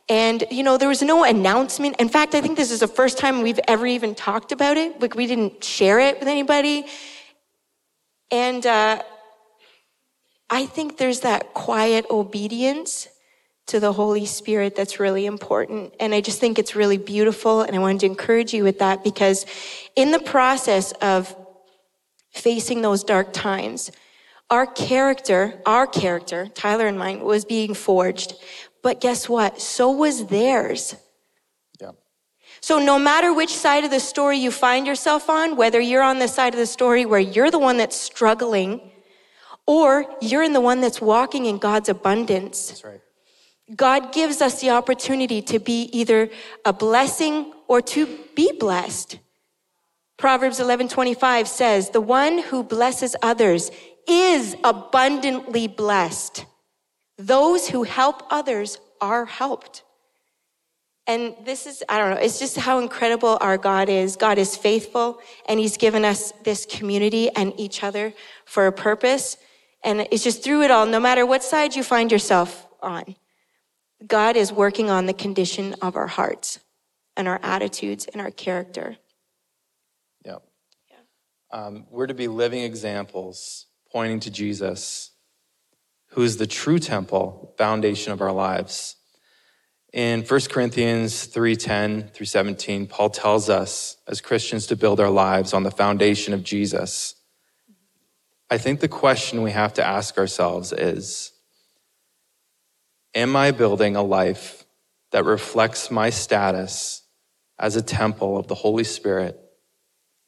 And, 0.08 0.44
you 0.50 0.62
know, 0.62 0.78
there 0.78 0.88
was 0.88 1.02
no 1.02 1.24
announcement. 1.24 1.96
In 1.98 2.08
fact, 2.08 2.34
I 2.34 2.40
think 2.40 2.56
this 2.56 2.70
is 2.70 2.80
the 2.80 2.88
first 2.88 3.18
time 3.18 3.42
we've 3.42 3.60
ever 3.68 3.86
even 3.86 4.14
talked 4.14 4.52
about 4.52 4.76
it. 4.76 5.00
Like, 5.00 5.14
we 5.14 5.26
didn't 5.26 5.62
share 5.62 6.00
it 6.00 6.18
with 6.18 6.28
anybody. 6.28 6.86
And 8.30 8.66
uh, 8.66 9.02
I 10.50 10.66
think 10.66 10.98
there's 10.98 11.20
that 11.20 11.54
quiet 11.54 12.06
obedience 12.10 13.08
to 13.66 13.78
the 13.78 13.92
Holy 13.92 14.26
Spirit 14.26 14.74
that's 14.74 14.98
really 14.98 15.24
important. 15.24 15.94
And 16.00 16.12
I 16.14 16.20
just 16.20 16.40
think 16.40 16.58
it's 16.58 16.74
really 16.74 16.98
beautiful. 16.98 17.62
And 17.62 17.76
I 17.76 17.78
wanted 17.78 18.00
to 18.00 18.06
encourage 18.06 18.52
you 18.52 18.64
with 18.64 18.80
that 18.80 19.04
because 19.04 19.46
in 19.94 20.10
the 20.10 20.18
process 20.18 20.92
of 21.00 21.34
facing 22.32 22.82
those 22.82 23.04
dark 23.04 23.32
times, 23.32 23.92
our 24.50 24.66
character, 24.66 25.60
our 25.64 25.86
character, 25.86 26.48
Tyler 26.48 26.86
and 26.86 26.98
mine, 26.98 27.20
was 27.20 27.44
being 27.44 27.74
forged. 27.74 28.34
But 28.82 29.00
guess 29.00 29.28
what? 29.28 29.60
So 29.60 29.90
was 29.90 30.26
theirs. 30.26 30.94
Yeah. 31.80 31.92
So, 32.60 32.78
no 32.78 32.98
matter 32.98 33.32
which 33.32 33.54
side 33.54 33.84
of 33.84 33.90
the 33.90 34.00
story 34.00 34.38
you 34.38 34.50
find 34.50 34.86
yourself 34.86 35.30
on, 35.30 35.56
whether 35.56 35.80
you're 35.80 36.02
on 36.02 36.18
the 36.18 36.28
side 36.28 36.52
of 36.52 36.58
the 36.58 36.66
story 36.66 37.06
where 37.06 37.20
you're 37.20 37.50
the 37.50 37.58
one 37.58 37.76
that's 37.76 37.96
struggling, 37.96 38.80
or 39.66 40.04
you're 40.20 40.42
in 40.42 40.52
the 40.52 40.60
one 40.60 40.80
that's 40.80 41.00
walking 41.00 41.46
in 41.46 41.58
God's 41.58 41.88
abundance, 41.88 42.68
That's 42.68 42.84
right. 42.84 43.00
God 43.74 44.12
gives 44.12 44.42
us 44.42 44.60
the 44.60 44.70
opportunity 44.70 45.40
to 45.42 45.58
be 45.58 45.84
either 45.92 46.30
a 46.64 46.72
blessing 46.72 47.52
or 47.68 47.80
to 47.80 48.18
be 48.34 48.52
blessed. 48.58 49.18
Proverbs 50.18 50.60
11:25 50.60 51.48
says, 51.48 51.90
"The 51.90 52.00
one 52.00 52.38
who 52.38 52.62
blesses 52.62 53.16
others 53.22 53.70
is 54.08 54.56
abundantly 54.64 55.66
blessed. 55.66 56.44
Those 57.18 57.68
who 57.68 57.82
help 57.82 58.22
others 58.30 58.78
are 59.00 59.24
helped." 59.24 59.84
And 61.06 61.34
this 61.44 61.66
is, 61.66 61.82
I 61.88 61.98
don't 61.98 62.10
know, 62.10 62.20
it's 62.20 62.38
just 62.38 62.56
how 62.56 62.78
incredible 62.78 63.36
our 63.40 63.58
God 63.58 63.88
is. 63.88 64.16
God 64.16 64.38
is 64.38 64.56
faithful, 64.56 65.20
and 65.46 65.58
He's 65.58 65.76
given 65.76 66.04
us 66.04 66.32
this 66.44 66.64
community 66.64 67.28
and 67.30 67.52
each 67.58 67.82
other 67.82 68.14
for 68.44 68.66
a 68.66 68.72
purpose. 68.72 69.36
And 69.82 70.06
it's 70.12 70.22
just 70.22 70.44
through 70.44 70.62
it 70.62 70.70
all, 70.70 70.86
no 70.86 71.00
matter 71.00 71.26
what 71.26 71.42
side 71.42 71.74
you 71.74 71.82
find 71.82 72.12
yourself 72.12 72.68
on, 72.80 73.16
God 74.06 74.36
is 74.36 74.52
working 74.52 74.90
on 74.90 75.06
the 75.06 75.12
condition 75.12 75.74
of 75.82 75.96
our 75.96 76.06
hearts 76.06 76.60
and 77.16 77.26
our 77.26 77.40
attitudes 77.42 78.06
and 78.06 78.22
our 78.22 78.30
character. 78.30 78.96
Yeah. 80.24 80.38
Um, 81.50 81.86
we're 81.90 82.06
to 82.06 82.14
be 82.14 82.28
living 82.28 82.62
examples 82.62 83.66
pointing 83.92 84.20
to 84.20 84.30
Jesus, 84.30 85.10
who 86.10 86.22
is 86.22 86.38
the 86.38 86.46
true 86.46 86.78
temple, 86.78 87.54
foundation 87.58 88.12
of 88.12 88.20
our 88.20 88.32
lives. 88.32 88.96
In 89.92 90.22
1 90.22 90.48
Corinthians 90.48 91.26
3:10 91.26 92.10
through 92.14 92.26
17, 92.26 92.86
Paul 92.86 93.10
tells 93.10 93.50
us 93.50 93.98
as 94.08 94.22
Christians 94.22 94.66
to 94.68 94.76
build 94.76 95.00
our 95.00 95.10
lives 95.10 95.52
on 95.52 95.64
the 95.64 95.70
foundation 95.70 96.32
of 96.32 96.42
Jesus. 96.42 97.14
I 98.50 98.58
think 98.58 98.80
the 98.80 98.88
question 98.88 99.42
we 99.42 99.50
have 99.50 99.74
to 99.74 99.86
ask 99.86 100.16
ourselves 100.16 100.72
is 100.72 101.32
Am 103.14 103.36
I 103.36 103.50
building 103.50 103.94
a 103.94 104.02
life 104.02 104.64
that 105.10 105.26
reflects 105.26 105.90
my 105.90 106.08
status 106.08 107.02
as 107.58 107.76
a 107.76 107.82
temple 107.82 108.38
of 108.38 108.48
the 108.48 108.54
Holy 108.54 108.84
Spirit, 108.84 109.38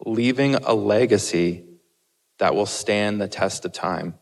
leaving 0.04 0.54
a 0.56 0.74
legacy 0.74 1.73
that 2.38 2.54
will 2.54 2.66
stand 2.66 3.20
the 3.20 3.28
test 3.28 3.64
of 3.64 3.72
time? 3.72 4.14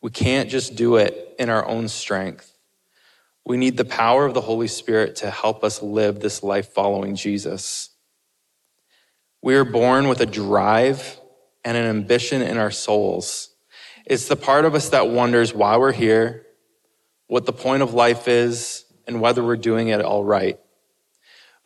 We 0.00 0.10
can't 0.10 0.48
just 0.48 0.76
do 0.76 0.96
it 0.96 1.34
in 1.38 1.48
our 1.48 1.66
own 1.66 1.88
strength. 1.88 2.52
We 3.44 3.56
need 3.56 3.76
the 3.76 3.84
power 3.84 4.26
of 4.26 4.34
the 4.34 4.42
Holy 4.42 4.68
Spirit 4.68 5.16
to 5.16 5.30
help 5.30 5.64
us 5.64 5.82
live 5.82 6.20
this 6.20 6.42
life 6.42 6.68
following 6.68 7.16
Jesus. 7.16 7.90
We 9.42 9.54
are 9.54 9.64
born 9.64 10.08
with 10.08 10.20
a 10.20 10.26
drive 10.26 11.18
and 11.64 11.76
an 11.76 11.84
ambition 11.84 12.42
in 12.42 12.58
our 12.58 12.70
souls. 12.70 13.54
It's 14.04 14.28
the 14.28 14.36
part 14.36 14.64
of 14.64 14.74
us 14.74 14.90
that 14.90 15.08
wonders 15.08 15.54
why 15.54 15.76
we're 15.76 15.92
here, 15.92 16.46
what 17.26 17.46
the 17.46 17.52
point 17.52 17.82
of 17.82 17.94
life 17.94 18.28
is, 18.28 18.84
and 19.06 19.20
whether 19.20 19.42
we're 19.42 19.56
doing 19.56 19.88
it 19.88 20.00
all 20.00 20.24
right. 20.24 20.58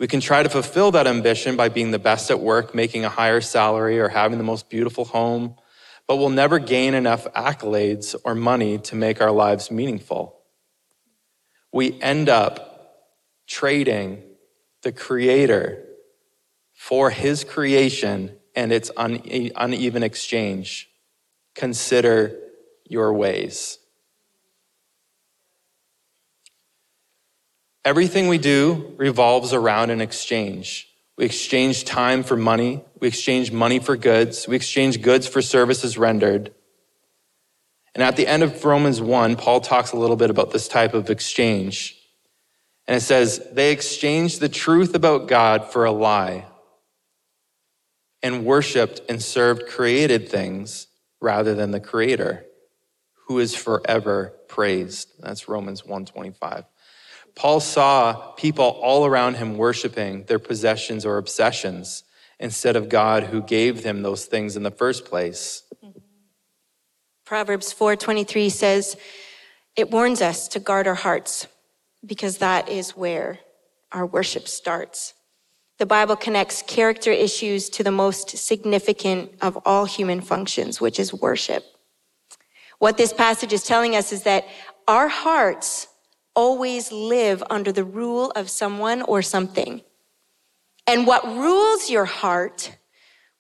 We 0.03 0.09
can 0.09 0.19
try 0.19 0.43
to 0.43 0.49
fulfill 0.49 0.91
that 0.91 1.07
ambition 1.07 1.55
by 1.55 1.69
being 1.69 1.93
the 1.93 1.99
best 2.01 2.33
at 2.33 2.41
work, 2.41 2.75
making 2.75 3.05
a 3.05 3.09
higher 3.09 3.41
salary, 3.41 4.01
or 4.01 4.09
having 4.09 4.37
the 4.37 4.43
most 4.43 4.69
beautiful 4.69 5.05
home, 5.05 5.55
but 6.09 6.17
we'll 6.17 6.29
never 6.29 6.59
gain 6.59 6.95
enough 6.95 7.33
accolades 7.35 8.17
or 8.25 8.35
money 8.35 8.79
to 8.79 8.97
make 8.97 9.21
our 9.21 9.31
lives 9.31 9.71
meaningful. 9.71 10.41
We 11.73 12.03
end 12.03 12.29
up 12.29 13.13
trading 13.47 14.25
the 14.83 14.91
Creator 14.91 15.85
for 16.75 17.11
His 17.11 17.45
creation 17.45 18.35
and 18.57 18.73
its 18.73 18.91
une- 18.99 19.53
uneven 19.55 20.03
exchange. 20.03 20.91
Consider 21.55 22.37
your 22.89 23.13
ways. 23.13 23.79
Everything 27.85 28.29
we 28.29 28.39
do 28.39 28.95
revolves 28.97 29.53
around 29.53 29.91
an 29.91 30.01
exchange. 30.01 30.89
We 31.17 31.25
exchange 31.25 31.85
time 31.85 32.23
for 32.23 32.37
money. 32.37 32.85
We 33.01 33.09
exchange 33.09 33.51
money 33.51 33.81
for 33.81 33.97
goods. 33.97 34.47
We 34.47 34.57
exchange 34.57 35.03
goods 35.03 35.27
for 35.27 35.43
services 35.43 35.99
rendered. 35.99 36.55
And 37.95 38.03
at 38.03 38.17
the 38.17 38.27
end 38.27 38.43
of 38.43 38.65
Romans 38.65 39.01
1, 39.01 39.37
Paul 39.37 39.61
talks 39.61 39.93
a 39.93 39.97
little 39.97 40.17
bit 40.17 40.31
about 40.31 40.53
this 40.53 40.69
type 40.69 40.95
of 40.95 41.11
exchange. 41.11 41.97
And 42.87 42.97
it 42.97 43.01
says, 43.01 43.47
they 43.53 43.73
exchanged 43.73 44.41
the 44.41 44.49
truth 44.49 44.95
about 44.95 45.29
God 45.29 45.71
for 45.71 45.85
a 45.85 45.93
lie 45.93 46.47
and 48.23 48.45
worshiped 48.45 49.03
and 49.09 49.21
served 49.21 49.67
created 49.67 50.29
things 50.29 50.87
rather 51.21 51.55
than 51.55 51.73
the 51.73 51.81
creator 51.81 52.45
who 53.27 53.39
is 53.39 53.55
forever 53.55 54.35
praised. 54.49 55.13
That's 55.21 55.49
Romans 55.49 55.85
125. 55.85 56.65
Paul 57.35 57.61
saw 57.61 58.33
people 58.33 58.65
all 58.65 59.07
around 59.07 59.37
him 59.37 59.57
worshiping 59.57 60.25
their 60.25 60.39
possessions 60.39 61.07
or 61.07 61.17
obsessions 61.17 62.05
instead 62.39 62.77
of 62.77 62.89
God 62.89 63.25
who 63.25 63.43
gave 63.43 63.83
them 63.83 64.03
those 64.03 64.27
things 64.27 64.57
in 64.57 64.63
the 64.63 64.71
first 64.71 65.05
place. 65.05 65.63
Proverbs 67.25 67.73
4:23 67.73 68.51
says, 68.51 68.97
"It 69.77 69.91
warns 69.91 70.21
us 70.21 70.49
to 70.49 70.61
guard 70.61 70.87
our 70.87 70.95
hearts 70.95 71.47
because 72.05 72.39
that 72.39 72.69
is 72.69 72.97
where 72.97 73.41
our 73.91 74.05
worship 74.05 74.49
starts." 74.49 75.15
The 75.79 75.87
Bible 75.87 76.17
connects 76.17 76.63
character 76.63 77.11
issues 77.11 77.71
to 77.71 77.83
the 77.83 77.91
most 77.91 78.37
significant 78.37 79.33
of 79.41 79.59
all 79.65 79.87
human 79.87 80.21
functions, 80.21 80.81
which 80.81 81.01
is 81.01 81.15
worship. 81.15 81.65
What 82.79 82.97
this 82.97 83.13
passage 83.13 83.53
is 83.53 83.63
telling 83.63 83.97
us 83.97 84.13
is 84.13 84.25
that 84.25 84.47
our 84.87 85.09
hearts 85.09 85.87
always 86.35 86.93
live 86.93 87.43
under 87.51 87.73
the 87.73 87.85
rule 87.85 88.31
of 88.37 88.49
someone 88.49 89.03
or 89.03 89.23
something. 89.23 89.83
And 90.87 91.07
what 91.07 91.25
rules 91.25 91.91
your 91.91 92.05
heart 92.05 92.77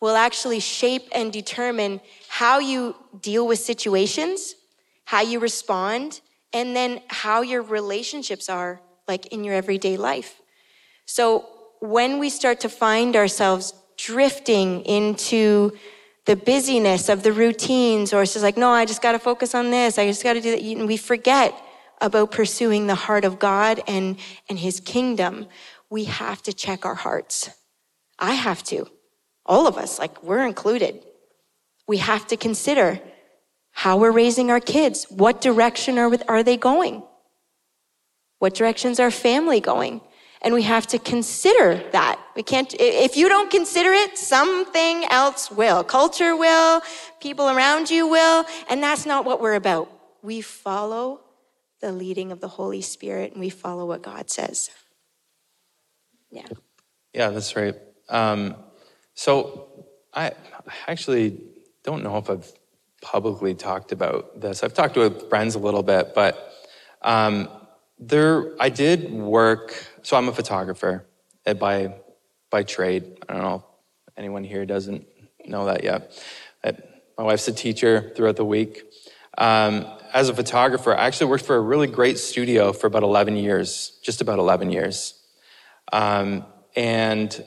will 0.00 0.16
actually 0.16 0.61
shape 0.61 1.09
and 1.12 1.33
determine 1.33 2.00
how 2.28 2.59
you 2.59 2.96
deal 3.20 3.46
with 3.46 3.59
situations, 3.59 4.55
how 5.05 5.22
you 5.22 5.38
respond, 5.38 6.20
and 6.52 6.76
then 6.76 7.00
how 7.09 7.42
your 7.42 7.62
relationships 7.62 8.48
are 8.48 8.81
like 9.09 9.26
in 9.26 9.44
your 9.44 9.55
everyday 9.55 9.96
life. 9.96 10.40
So 11.07 11.48
when 11.81 12.18
we 12.18 12.31
start 12.31 12.61
to 12.61 12.68
find 12.68 13.16
ourselves 13.16 13.74
drifting 13.96 14.83
into 14.85 15.72
the 16.24 16.37
busyness 16.37 17.09
of 17.09 17.22
the 17.22 17.33
routines, 17.33 18.12
or 18.12 18.22
it's 18.22 18.33
just 18.33 18.44
like, 18.44 18.57
no, 18.57 18.70
I 18.70 18.85
just 18.85 19.02
got 19.02 19.12
to 19.12 19.18
focus 19.18 19.55
on 19.55 19.70
this. 19.70 19.98
I 19.98 20.07
just 20.07 20.22
got 20.22 20.35
to 20.35 20.40
do 20.40 20.52
that. 20.52 20.62
And 20.62 20.87
we 20.87 20.96
forget 20.96 21.55
about 22.02 22.32
pursuing 22.32 22.86
the 22.86 22.94
heart 22.94 23.24
of 23.24 23.38
God 23.38 23.80
and, 23.86 24.18
and 24.48 24.58
his 24.58 24.80
kingdom. 24.80 25.46
We 25.88 26.04
have 26.04 26.42
to 26.42 26.52
check 26.52 26.84
our 26.84 26.94
hearts. 26.96 27.48
I 28.18 28.34
have 28.34 28.62
to. 28.64 28.86
All 29.46 29.66
of 29.66 29.78
us, 29.78 29.98
like 29.98 30.22
we're 30.22 30.46
included. 30.46 31.04
We 31.86 31.98
have 31.98 32.26
to 32.28 32.36
consider 32.36 33.00
how 33.70 33.96
we're 33.98 34.12
raising 34.12 34.50
our 34.50 34.60
kids. 34.60 35.06
What 35.08 35.40
direction 35.40 35.98
are, 35.98 36.12
are 36.28 36.42
they 36.42 36.56
going? 36.56 37.02
What 38.38 38.54
direction's 38.54 39.00
our 39.00 39.10
family 39.10 39.60
going? 39.60 40.00
And 40.42 40.52
we 40.52 40.62
have 40.62 40.86
to 40.88 40.98
consider 40.98 41.82
that. 41.92 42.20
We 42.34 42.42
can't, 42.42 42.74
if 42.78 43.16
you 43.16 43.28
don't 43.28 43.50
consider 43.50 43.92
it, 43.92 44.18
something 44.18 45.04
else 45.04 45.50
will. 45.50 45.84
Culture 45.84 46.36
will, 46.36 46.82
people 47.20 47.48
around 47.48 47.90
you 47.90 48.08
will, 48.08 48.44
and 48.68 48.82
that's 48.82 49.06
not 49.06 49.24
what 49.24 49.40
we're 49.40 49.54
about. 49.54 49.88
We 50.22 50.40
follow 50.40 51.20
the 51.83 51.92
leading 51.92 52.33
of 52.33 52.40
the 52.40 52.49
Holy 52.49 52.81
Spirit 52.81 53.33
and 53.33 53.40
we 53.40 53.51
follow 53.51 53.85
what 53.85 54.01
God 54.03 54.31
says. 54.31 54.71
Yeah. 56.31 56.47
Yeah, 57.12 57.29
that's 57.29 57.55
right. 57.55 57.75
Um, 58.09 58.57
so 59.14 59.87
I 60.14 60.33
actually 60.87 61.42
don't 61.85 62.03
know 62.03 62.16
if 62.16 62.31
I've 62.31 62.51
publicly 63.03 63.55
talked 63.55 63.92
about 63.92 64.40
this. 64.40 64.62
I've 64.62 64.73
talked 64.73 64.97
with 64.97 65.29
friends 65.29 65.57
a 65.57 65.59
little 65.59 65.83
bit, 65.83 66.14
but 66.14 66.55
um, 67.03 67.49
there, 67.99 68.55
I 68.59 68.71
did 68.71 69.12
work. 69.12 69.87
So 70.03 70.16
I'm 70.16 70.29
a 70.29 70.33
photographer 70.33 71.05
by 71.59 71.95
by 72.51 72.62
trade. 72.62 73.18
I 73.29 73.33
don't 73.35 73.42
know 73.42 73.64
if 74.09 74.18
anyone 74.18 74.45
here 74.45 74.64
doesn't 74.64 75.07
know 75.45 75.66
that 75.66 75.83
yet. 75.85 76.12
My 77.18 77.25
wife's 77.25 77.47
a 77.49 77.53
teacher 77.53 78.12
throughout 78.16 78.37
the 78.37 78.45
week. 78.45 78.85
Um, 79.38 79.87
as 80.12 80.29
a 80.29 80.35
photographer, 80.35 80.95
I 80.95 81.07
actually 81.07 81.31
worked 81.31 81.47
for 81.47 81.57
a 81.57 81.61
really 81.61 81.87
great 81.87 82.18
studio 82.18 82.73
for 82.73 82.87
about 82.87 83.03
11 83.03 83.37
years, 83.37 83.99
just 84.03 84.21
about 84.21 84.38
11 84.38 84.71
years. 84.71 85.14
Um, 85.92 86.45
and 86.77 87.45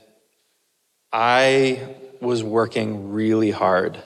I 1.13 1.95
was 2.21 2.43
working 2.43 3.12
really 3.12 3.52
hard. 3.52 4.02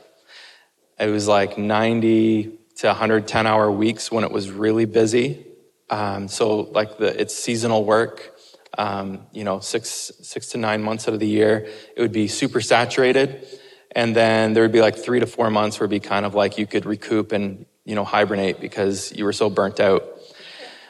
It 1.00 1.08
was 1.08 1.28
like 1.28 1.58
90 1.58 2.60
to 2.78 2.88
110 2.88 3.48
hour 3.48 3.72
weeks 3.72 4.12
when 4.12 4.24
it 4.24 4.32
was 4.32 4.52
really 4.52 4.86
busy. 4.86 5.46
Um, 5.89 6.28
so 6.28 6.62
like 6.62 6.98
the 6.98 7.20
it's 7.20 7.36
seasonal 7.36 7.84
work. 7.84 8.36
Um, 8.78 9.26
you 9.34 9.44
know, 9.44 9.60
six 9.60 10.12
six 10.22 10.50
to 10.50 10.58
nine 10.58 10.82
months 10.82 11.08
out 11.08 11.13
of 11.13 11.20
the 11.20 11.28
year, 11.28 11.68
it 11.96 12.02
would 12.02 12.12
be 12.12 12.28
super 12.28 12.62
saturated, 12.62 13.48
and 13.95 14.15
then 14.15 14.54
there 14.54 14.63
would 14.63 14.71
be 14.71 14.82
like 14.82 14.95
three 14.95 15.19
to 15.19 15.25
four 15.25 15.49
months 15.49 15.80
where 15.80 15.86
it'd 15.86 16.02
be 16.02 16.06
kind 16.06 16.25
of 16.25 16.36
like 16.36 16.58
you 16.58 16.67
could 16.67 16.86
recoup 16.86 17.32
and 17.32 17.65
you 17.86 17.95
know 17.95 18.04
hibernate 18.04 18.60
because 18.60 19.12
you 19.15 19.25
were 19.25 19.34
so 19.34 19.49
burnt 19.49 19.80
out. 19.80 20.06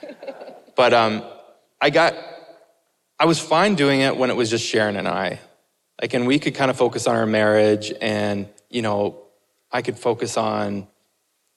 but 0.75 0.93
um, 0.93 1.23
I 1.81 1.89
got, 1.89 2.15
I 3.19 3.25
was 3.25 3.39
fine 3.39 3.75
doing 3.75 4.01
it 4.01 4.17
when 4.17 4.29
it 4.29 4.35
was 4.35 4.49
just 4.49 4.65
Sharon 4.65 4.95
and 4.95 5.07
I, 5.07 5.39
like, 6.01 6.13
and 6.13 6.27
we 6.27 6.39
could 6.39 6.55
kind 6.55 6.71
of 6.71 6.77
focus 6.77 7.07
on 7.07 7.15
our 7.15 7.25
marriage, 7.25 7.93
and 8.01 8.47
you 8.69 8.81
know, 8.81 9.23
I 9.71 9.81
could 9.81 9.97
focus 9.97 10.37
on 10.37 10.87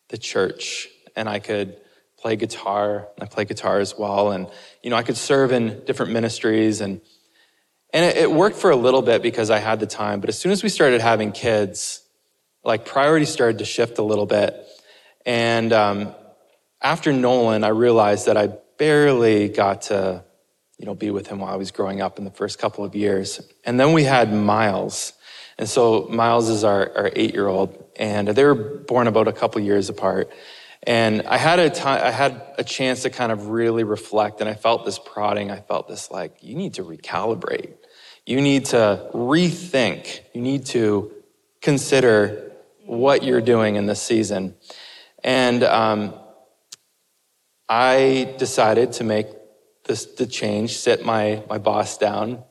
the 0.09 0.18
church, 0.18 0.88
and 1.16 1.28
I 1.28 1.38
could 1.38 1.76
play 2.22 2.37
guitar. 2.37 3.09
I 3.20 3.26
play 3.26 3.44
guitar 3.44 3.81
as 3.81 3.98
well. 3.98 4.31
And, 4.31 4.46
you 4.83 4.90
know, 4.90 4.96
I 4.96 5.02
could 5.02 5.16
serve 5.16 5.50
in 5.50 5.85
different 5.85 6.12
ministries 6.12 6.81
and, 6.81 7.00
and 7.92 8.05
it, 8.05 8.16
it 8.16 8.33
worked 8.33 8.57
for 8.57 8.70
a 8.70 8.76
little 8.76 9.02
bit 9.02 9.22
because 9.22 9.50
I 9.50 9.59
had 9.59 9.81
the 9.81 9.87
time. 9.87 10.20
But 10.20 10.28
as 10.28 10.38
soon 10.38 10.52
as 10.52 10.62
we 10.62 10.68
started 10.68 11.00
having 11.00 11.33
kids, 11.33 12.02
like 12.64 12.85
priorities 12.85 13.31
started 13.31 13.59
to 13.59 13.64
shift 13.64 13.98
a 13.98 14.02
little 14.02 14.26
bit. 14.26 14.57
And 15.26 15.72
um, 15.72 16.14
after 16.81 17.12
Nolan, 17.12 17.64
I 17.64 17.68
realized 17.68 18.26
that 18.26 18.37
I 18.37 18.48
barely 18.78 19.48
got 19.48 19.83
to, 19.83 20.24
you 20.78 20.87
know, 20.87 20.94
be 20.94 21.11
with 21.11 21.26
him 21.26 21.40
while 21.40 21.52
I 21.52 21.57
was 21.57 21.70
growing 21.70 22.00
up 22.00 22.18
in 22.18 22.24
the 22.24 22.31
first 22.31 22.59
couple 22.59 22.85
of 22.85 22.94
years. 22.94 23.40
And 23.64 23.78
then 23.78 23.92
we 23.92 24.05
had 24.05 24.33
Miles. 24.33 25.12
And 25.59 25.68
so 25.68 26.09
Miles 26.09 26.48
is 26.48 26.64
our, 26.64 26.90
our 26.96 27.11
eight 27.14 27.35
year 27.35 27.46
old, 27.46 27.85
and 27.96 28.28
they 28.28 28.44
were 28.44 28.55
born 28.55 29.07
about 29.07 29.28
a 29.28 29.33
couple 29.33 29.61
years 29.61 29.88
apart. 29.88 30.33
And 30.85 31.22
I 31.22 31.37
had 31.37 31.61
a 31.61 31.70
time, 31.70 32.05
I 32.05 32.11
had 32.11 32.42
a 32.59 32.64
chance 32.64 33.02
to 33.02 33.11
kind 33.11 33.31
of 33.31 33.48
really 33.48 33.85
reflect, 33.85 34.40
and 34.40 34.50
I 34.50 34.55
felt 34.55 34.85
this 34.85 34.98
prodding. 34.98 35.50
I 35.50 35.61
felt 35.61 35.87
this 35.87 36.11
like, 36.11 36.38
you 36.40 36.57
need 36.57 36.74
to 36.74 36.83
recalibrate. 36.83 37.74
You 38.26 38.40
need 38.40 38.66
to 38.66 39.08
rethink. 39.12 40.20
You 40.32 40.42
need 40.42 40.66
to 40.66 41.12
consider 41.61 42.52
what 42.85 43.22
you're 43.22 43.40
doing 43.40 43.76
in 43.76 43.87
this 43.87 44.02
season. 44.02 44.54
And 45.24 45.62
um, 45.64 46.14
I 47.68 48.35
decided 48.38 48.92
to 48.94 49.04
make 49.04 49.26
this 49.85 50.04
the 50.04 50.26
change, 50.26 50.76
sit 50.76 51.04
my 51.04 51.42
my 51.48 51.58
boss 51.58 51.98
down, 51.98 52.44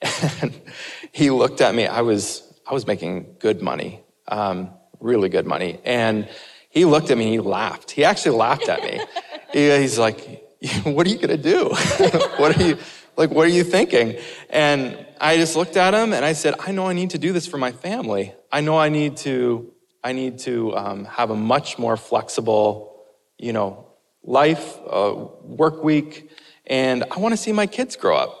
and 0.00 0.60
he 1.12 1.30
looked 1.30 1.60
at 1.60 1.74
me. 1.74 1.86
I 1.86 2.00
was 2.00 2.42
I 2.66 2.74
was 2.74 2.86
making 2.86 3.36
good 3.38 3.62
money, 3.62 4.00
um, 4.28 4.70
really 5.00 5.28
good 5.28 5.46
money, 5.46 5.78
and 5.84 6.28
he 6.68 6.84
looked 6.84 7.10
at 7.10 7.18
me 7.18 7.30
he 7.30 7.38
laughed. 7.38 7.90
He 7.90 8.04
actually 8.04 8.36
laughed 8.36 8.68
at 8.68 8.82
me. 8.82 9.00
he's 9.52 9.98
like, 9.98 10.42
What 10.84 11.06
are 11.06 11.10
you 11.10 11.16
going 11.16 11.28
to 11.28 11.36
do? 11.36 11.68
what 12.38 12.56
are 12.56 12.62
you, 12.62 12.78
like, 13.16 13.30
what 13.30 13.46
are 13.46 13.50
you 13.50 13.64
thinking? 13.64 14.16
And 14.48 15.06
I 15.22 15.36
just 15.36 15.54
looked 15.54 15.76
at 15.76 15.94
him 15.94 16.12
and 16.12 16.24
I 16.24 16.32
said, 16.32 16.56
I 16.58 16.72
know 16.72 16.88
I 16.88 16.94
need 16.94 17.10
to 17.10 17.18
do 17.18 17.32
this 17.32 17.46
for 17.46 17.56
my 17.56 17.70
family. 17.70 18.34
I 18.50 18.60
know 18.60 18.76
I 18.76 18.88
need 18.88 19.16
to, 19.18 19.72
I 20.02 20.12
need 20.12 20.40
to 20.40 20.76
um, 20.76 21.04
have 21.04 21.30
a 21.30 21.36
much 21.36 21.78
more 21.78 21.96
flexible, 21.96 23.04
you 23.38 23.52
know, 23.52 23.86
life, 24.24 24.80
uh, 24.84 25.14
work 25.44 25.84
week, 25.84 26.28
and 26.66 27.04
I 27.08 27.20
want 27.20 27.34
to 27.34 27.36
see 27.36 27.52
my 27.52 27.68
kids 27.68 27.94
grow 27.94 28.16
up. 28.16 28.32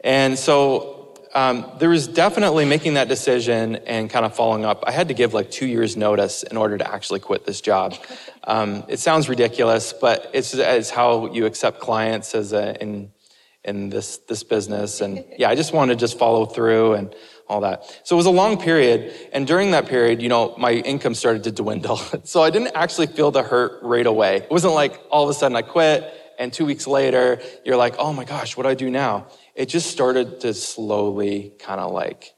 And 0.00 0.38
so 0.38 1.14
um, 1.34 1.72
there 1.78 1.88
was 1.88 2.06
definitely 2.06 2.66
making 2.66 2.94
that 2.94 3.08
decision 3.08 3.76
and 3.76 4.10
kind 4.10 4.26
of 4.26 4.36
following 4.36 4.66
up. 4.66 4.84
I 4.86 4.92
had 4.92 5.08
to 5.08 5.14
give 5.14 5.32
like 5.32 5.50
two 5.50 5.66
years' 5.66 5.96
notice 5.96 6.42
in 6.42 6.58
order 6.58 6.76
to 6.76 6.86
actually 6.86 7.20
quit 7.20 7.46
this 7.46 7.60
job. 7.62 7.94
Um, 8.46 8.84
it 8.88 8.98
sounds 8.98 9.26
ridiculous, 9.26 9.94
but 9.94 10.30
it's, 10.34 10.52
it's 10.52 10.90
how 10.90 11.32
you 11.32 11.46
accept 11.46 11.80
clients 11.80 12.34
as 12.34 12.52
a, 12.52 12.78
in 12.78 13.10
in 13.64 13.90
this 13.90 14.18
this 14.28 14.42
business. 14.42 15.00
And 15.00 15.24
yeah, 15.38 15.48
I 15.48 15.54
just 15.54 15.72
wanted 15.72 15.94
to 15.94 16.00
just 16.00 16.18
follow 16.18 16.46
through 16.46 16.94
and 16.94 17.14
all 17.48 17.60
that. 17.60 17.84
So 18.04 18.16
it 18.16 18.18
was 18.18 18.26
a 18.26 18.30
long 18.30 18.58
period, 18.58 19.12
and 19.32 19.46
during 19.46 19.72
that 19.72 19.86
period, 19.86 20.22
you 20.22 20.28
know, 20.28 20.54
my 20.56 20.72
income 20.72 21.14
started 21.14 21.44
to 21.44 21.52
dwindle. 21.52 21.96
so 22.24 22.42
I 22.42 22.50
didn't 22.50 22.72
actually 22.74 23.08
feel 23.08 23.30
the 23.30 23.42
hurt 23.42 23.82
right 23.82 24.06
away. 24.06 24.36
It 24.36 24.50
wasn't 24.50 24.74
like 24.74 25.00
all 25.10 25.24
of 25.24 25.30
a 25.30 25.34
sudden 25.34 25.56
I 25.56 25.62
quit 25.62 26.20
and 26.36 26.52
two 26.52 26.64
weeks 26.64 26.86
later 26.88 27.40
you're 27.64 27.76
like, 27.76 27.94
oh 27.98 28.12
my 28.12 28.24
gosh, 28.24 28.56
what 28.56 28.64
do 28.64 28.68
I 28.68 28.74
do 28.74 28.90
now? 28.90 29.28
it 29.54 29.66
just 29.66 29.90
started 29.90 30.40
to 30.40 30.52
slowly 30.52 31.52
kind 31.58 31.80
of 31.80 31.92
like 31.92 32.34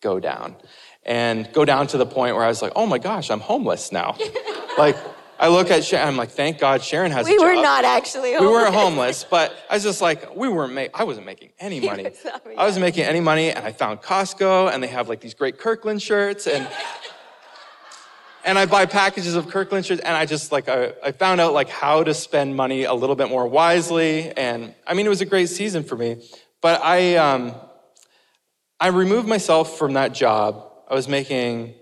go 0.00 0.20
down 0.20 0.56
and 1.04 1.50
go 1.52 1.64
down 1.64 1.86
to 1.88 1.98
the 1.98 2.06
point 2.06 2.36
where 2.36 2.44
I 2.44 2.48
was 2.48 2.62
like, 2.62 2.72
oh 2.76 2.86
my 2.86 2.98
gosh, 2.98 3.30
I'm 3.30 3.40
homeless 3.40 3.92
now. 3.92 4.16
like, 4.78 4.96
I 5.44 5.48
look 5.48 5.70
at 5.70 5.84
Sharon, 5.84 6.08
I'm 6.08 6.16
like, 6.16 6.30
thank 6.30 6.58
God 6.58 6.82
Sharon 6.82 7.12
has 7.12 7.26
We 7.26 7.34
a 7.34 7.38
job. 7.38 7.44
were 7.44 7.54
not 7.56 7.84
actually 7.84 8.30
We 8.32 8.46
weren't 8.46 8.72
homeless, 8.74 9.24
but 9.28 9.54
I 9.68 9.74
was 9.74 9.82
just 9.82 10.00
like, 10.00 10.34
we 10.34 10.48
weren't 10.48 10.72
ma- 10.72 10.86
I 10.94 11.04
wasn't 11.04 11.26
making 11.26 11.50
any 11.58 11.80
money. 11.80 12.04
was 12.04 12.26
I 12.56 12.64
wasn't 12.64 12.82
making 12.82 13.04
any 13.04 13.20
money, 13.20 13.50
and 13.50 13.62
I 13.62 13.72
found 13.72 14.00
Costco, 14.00 14.72
and 14.72 14.82
they 14.82 14.86
have 14.86 15.10
like 15.10 15.20
these 15.20 15.34
great 15.34 15.58
Kirkland 15.58 16.00
shirts, 16.00 16.46
and 16.46 16.66
and 18.46 18.58
I 18.58 18.64
buy 18.64 18.86
packages 18.86 19.34
of 19.34 19.50
Kirkland 19.50 19.84
shirts, 19.84 20.00
and 20.00 20.16
I 20.16 20.24
just 20.24 20.50
like 20.50 20.66
I, 20.66 20.94
I 21.04 21.12
found 21.12 21.42
out 21.42 21.52
like 21.52 21.68
how 21.68 22.02
to 22.02 22.14
spend 22.14 22.56
money 22.56 22.84
a 22.84 22.94
little 22.94 23.14
bit 23.14 23.28
more 23.28 23.46
wisely, 23.46 24.34
and 24.38 24.74
I 24.86 24.94
mean 24.94 25.04
it 25.04 25.10
was 25.10 25.20
a 25.20 25.26
great 25.26 25.50
season 25.50 25.84
for 25.84 25.96
me. 25.96 26.26
But 26.62 26.80
I 26.82 27.16
um, 27.16 27.54
I 28.80 28.86
removed 28.86 29.28
myself 29.28 29.76
from 29.76 29.92
that 29.92 30.14
job. 30.14 30.70
I 30.88 30.94
was 30.94 31.06
making 31.06 31.74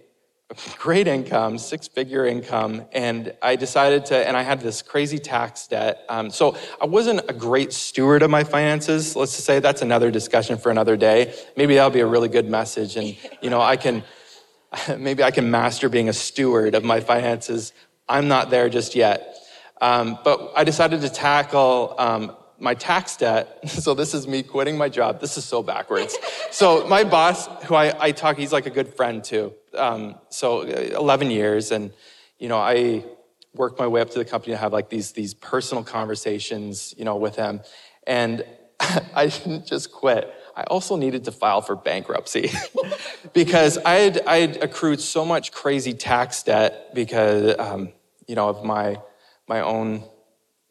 great 0.79 1.07
income, 1.07 1.59
six 1.59 1.89
figure 1.89 2.27
income, 2.27 2.85
and 2.93 3.35
I 3.43 3.57
decided 3.57 4.07
to, 4.07 4.17
and 4.17 4.37
I 4.37 4.43
had 4.43 4.61
this 4.61 4.83
crazy 4.83 5.19
tax 5.19 5.67
debt. 5.67 6.05
Um, 6.09 6.31
so 6.31 6.57
I 6.81 6.87
wasn't 6.87 7.23
a 7.29 7.33
great 7.33 7.73
steward 7.73 8.23
of 8.23 8.31
my 8.31 8.45
finances. 8.45 9.17
Let's 9.17 9.33
just 9.33 9.45
say 9.45 9.59
that's 9.61 9.83
another 9.83 10.11
discussion 10.11 10.59
for 10.59 10.71
another 10.71 10.97
day. 10.97 11.35
Maybe 11.57 11.75
that'll 11.75 11.91
be 11.91 12.01
a 12.01 12.07
really 12.07 12.29
good 12.29 12.49
message, 12.49 12.97
and 12.97 13.17
you 13.41 13.51
know, 13.51 13.61
I 13.61 13.77
can, 13.77 14.03
maybe 14.99 15.23
I 15.23 15.31
can 15.31 15.51
master 15.51 15.89
being 15.89 16.09
a 16.09 16.13
steward 16.13 16.75
of 16.75 16.85
my 16.85 17.01
finances. 17.01 17.73
I'm 18.09 18.29
not 18.29 18.51
there 18.51 18.69
just 18.69 18.95
yet. 18.95 19.37
Um, 19.81 20.19
but 20.23 20.53
I 20.55 20.65
decided 20.65 21.01
to 21.01 21.09
tackle 21.09 21.97
um, 21.99 22.37
my 22.59 22.75
tax 22.75 23.17
debt. 23.17 23.59
So 23.69 23.95
this 23.95 24.15
is 24.15 24.29
me 24.29 24.43
quitting 24.43 24.77
my 24.77 24.89
job. 24.89 25.21
This 25.21 25.37
is 25.37 25.45
so 25.45 25.63
backwards. 25.63 26.17
so 26.51 26.87
my 26.87 27.05
boss, 27.05 27.49
who 27.65 27.75
I, 27.75 27.93
I 27.99 28.13
talk, 28.13 28.37
he's 28.37 28.53
like 28.53 28.67
a 28.67 28.71
good 28.71 28.95
friend 28.95 29.25
too. 29.25 29.55
Um, 29.77 30.17
so 30.29 30.63
uh, 30.63 30.99
11 30.99 31.31
years, 31.31 31.71
and 31.71 31.93
you 32.39 32.49
know, 32.49 32.59
I 32.59 33.05
worked 33.55 33.79
my 33.79 33.87
way 33.87 34.01
up 34.01 34.11
to 34.11 34.19
the 34.19 34.25
company 34.25 34.53
to 34.53 34.59
have 34.59 34.73
like 34.73 34.89
these 34.89 35.13
these 35.13 35.35
personal 35.35 35.85
conversations, 35.85 36.95
you 36.97 37.05
know, 37.05 37.17
with 37.17 37.37
him, 37.37 37.61
and 38.07 38.45
I 39.15 39.27
didn't 39.27 39.67
just 39.67 39.93
quit. 39.93 40.33
I 40.55 40.65
also 40.65 40.97
needed 40.97 41.25
to 41.25 41.33
file 41.33 41.63
for 41.63 41.77
bankruptcy 41.77 42.51
because 43.33 43.79
I 43.79 43.95
had 43.95 44.27
I 44.27 44.37
had 44.39 44.57
accrued 44.63 45.01
so 45.01 45.25
much 45.25 45.53
crazy 45.53 45.95
tax 45.95 46.43
debt 46.43 46.95
because 46.95 47.59
um, 47.59 47.93
you 48.27 48.35
know 48.35 48.49
of 48.49 48.65
my 48.65 49.01
my 49.49 49.61
own 49.61 50.05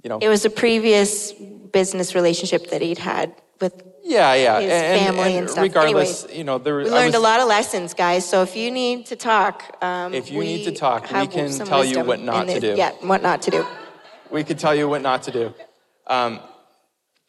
you 0.04 0.10
know 0.10 0.20
It 0.20 0.30
was 0.30 0.46
a 0.46 0.50
previous 0.50 1.32
business 1.32 2.16
relationship 2.16 2.70
that 2.70 2.82
he'd 2.82 3.00
had 3.00 3.34
with. 3.60 3.91
Yeah 4.04 4.34
yeah 4.34 4.60
his 4.60 4.72
family 4.72 5.38
and 5.38 5.50
stuff. 5.50 5.64
regardless 5.64 6.28
you 6.32 6.44
know 6.44 6.58
there 6.58 6.78
We 6.78 6.90
learned 6.90 7.08
was- 7.08 7.16
a 7.16 7.20
lot 7.20 7.40
of 7.40 7.48
lessons, 7.48 7.94
guys. 7.94 8.28
So 8.28 8.42
if 8.44 8.56
you 8.56 8.72
need 8.72 9.06
to 9.08 9.16
talk, 9.16 9.78
um, 9.82 10.14
If 10.14 10.32
you 10.32 10.42
need 10.42 10.66
to 10.66 10.72
talk, 10.72 11.12
we 11.12 11.28
can 11.28 11.52
tell 11.52 11.86
you 11.86 12.04
what 12.04 12.20
not 12.20 12.48
to 12.48 12.60
do. 12.60 12.76
Yeah, 12.76 12.92
what 13.02 13.22
not 13.22 13.42
to 13.44 13.52
do. 13.52 13.66
we 14.30 14.44
could 14.44 14.60
tell 14.60 14.74
you 14.76 14.88
what 14.88 15.02
not 15.02 15.24
to 15.24 15.32
do. 15.32 15.54
Um, 16.08 16.40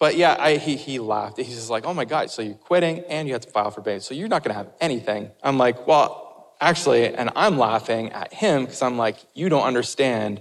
but 0.02 0.16
yeah, 0.16 0.36
I, 0.36 0.56
he, 0.56 0.74
he 0.74 0.98
laughed. 0.98 1.36
He's 1.36 1.54
just 1.54 1.70
like, 1.70 1.84
oh 1.86 1.94
my 1.94 2.04
God, 2.04 2.28
so 2.28 2.42
you're 2.42 2.54
quitting 2.54 3.04
and 3.08 3.28
you 3.28 3.34
have 3.34 3.42
to 3.42 3.50
file 3.50 3.70
for 3.70 3.82
bankruptcy. 3.82 4.14
So 4.14 4.18
you're 4.18 4.26
not 4.26 4.42
going 4.42 4.52
to 4.52 4.58
have 4.58 4.70
anything. 4.80 5.30
I'm 5.44 5.58
like, 5.58 5.86
well, 5.86 6.54
actually, 6.60 7.14
and 7.14 7.30
I'm 7.36 7.56
laughing 7.56 8.10
at 8.10 8.34
him 8.34 8.64
because 8.64 8.82
I'm 8.82 8.98
like, 8.98 9.16
you 9.34 9.48
don't 9.48 9.62
understand. 9.62 10.40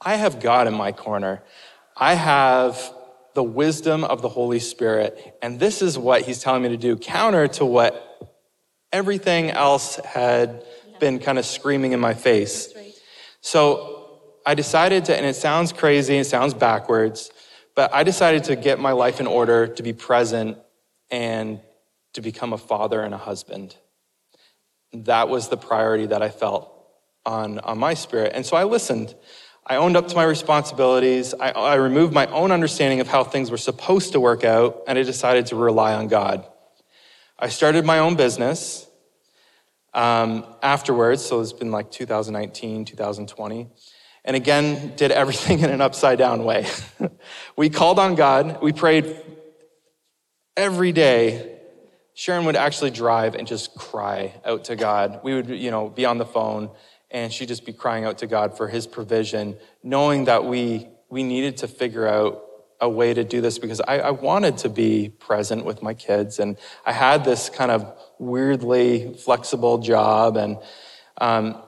I 0.00 0.16
have 0.16 0.40
God 0.40 0.66
in 0.66 0.74
my 0.74 0.90
corner. 0.90 1.44
I 1.96 2.14
have 2.14 2.92
the 3.34 3.42
wisdom 3.42 4.04
of 4.04 4.22
the 4.22 4.28
Holy 4.28 4.58
Spirit. 4.58 5.38
And 5.42 5.60
this 5.60 5.82
is 5.82 5.98
what 5.98 6.22
he's 6.22 6.40
telling 6.40 6.62
me 6.62 6.70
to 6.70 6.76
do, 6.76 6.96
counter 6.96 7.48
to 7.48 7.64
what 7.64 8.32
everything 8.92 9.50
else 9.50 9.96
had 9.96 10.64
been 10.98 11.18
kind 11.18 11.38
of 11.38 11.46
screaming 11.46 11.92
in 11.92 12.00
my 12.00 12.14
face. 12.14 12.74
So 13.40 14.20
I 14.44 14.54
decided 14.54 15.06
to, 15.06 15.16
and 15.16 15.24
it 15.24 15.36
sounds 15.36 15.72
crazy, 15.72 16.16
it 16.16 16.24
sounds 16.24 16.54
backwards, 16.54 17.30
but 17.74 17.92
I 17.94 18.02
decided 18.02 18.44
to 18.44 18.56
get 18.56 18.78
my 18.78 18.92
life 18.92 19.20
in 19.20 19.26
order 19.26 19.66
to 19.66 19.82
be 19.82 19.92
present 19.92 20.58
and 21.10 21.60
to 22.14 22.20
become 22.20 22.52
a 22.52 22.58
father 22.58 23.00
and 23.00 23.14
a 23.14 23.18
husband. 23.18 23.76
That 24.92 25.28
was 25.28 25.48
the 25.48 25.56
priority 25.56 26.06
that 26.06 26.22
I 26.22 26.28
felt 26.30 26.72
on, 27.24 27.60
on 27.60 27.78
my 27.78 27.94
spirit. 27.94 28.32
And 28.34 28.44
so 28.44 28.56
I 28.56 28.64
listened. 28.64 29.14
I 29.66 29.76
owned 29.76 29.96
up 29.96 30.08
to 30.08 30.16
my 30.16 30.24
responsibilities. 30.24 31.34
I, 31.34 31.50
I 31.50 31.74
removed 31.74 32.12
my 32.12 32.26
own 32.26 32.50
understanding 32.50 33.00
of 33.00 33.08
how 33.08 33.24
things 33.24 33.50
were 33.50 33.56
supposed 33.56 34.12
to 34.12 34.20
work 34.20 34.42
out, 34.42 34.82
and 34.88 34.98
I 34.98 35.02
decided 35.02 35.46
to 35.46 35.56
rely 35.56 35.94
on 35.94 36.08
God. 36.08 36.46
I 37.38 37.48
started 37.48 37.84
my 37.84 37.98
own 37.98 38.16
business 38.16 38.86
um, 39.94 40.44
afterwards, 40.62 41.24
so 41.24 41.40
it's 41.40 41.52
been 41.52 41.70
like 41.70 41.90
2019, 41.90 42.84
2020. 42.84 43.68
And 44.24 44.36
again, 44.36 44.94
did 44.96 45.10
everything 45.10 45.60
in 45.64 45.70
an 45.70 45.80
upside 45.80 46.18
down 46.18 46.44
way. 46.44 46.66
we 47.56 47.70
called 47.70 47.98
on 47.98 48.14
God, 48.14 48.62
we 48.62 48.72
prayed 48.72 49.16
every 50.56 50.92
day. 50.92 51.58
Sharon 52.14 52.44
would 52.44 52.56
actually 52.56 52.90
drive 52.90 53.34
and 53.34 53.46
just 53.46 53.74
cry 53.76 54.34
out 54.44 54.64
to 54.64 54.76
God. 54.76 55.20
We 55.22 55.34
would, 55.34 55.48
you 55.48 55.70
know, 55.70 55.88
be 55.88 56.04
on 56.04 56.18
the 56.18 56.26
phone 56.26 56.70
and 57.10 57.32
she'd 57.32 57.48
just 57.48 57.64
be 57.64 57.72
crying 57.72 58.04
out 58.04 58.18
to 58.18 58.26
God 58.26 58.56
for 58.56 58.68
his 58.68 58.86
provision, 58.86 59.56
knowing 59.82 60.24
that 60.24 60.44
we 60.44 60.88
we 61.10 61.22
needed 61.22 61.58
to 61.58 61.68
figure 61.68 62.06
out 62.06 62.44
a 62.80 62.88
way 62.88 63.12
to 63.12 63.24
do 63.24 63.40
this 63.40 63.58
because 63.58 63.80
I, 63.80 63.98
I 63.98 64.10
wanted 64.10 64.58
to 64.58 64.68
be 64.68 65.10
present 65.18 65.64
with 65.64 65.82
my 65.82 65.92
kids 65.92 66.38
and 66.38 66.56
I 66.86 66.92
had 66.92 67.24
this 67.24 67.50
kind 67.50 67.70
of 67.70 67.92
weirdly 68.18 69.14
flexible 69.14 69.78
job 69.78 70.36
and 70.36 70.56
um, 71.20 71.60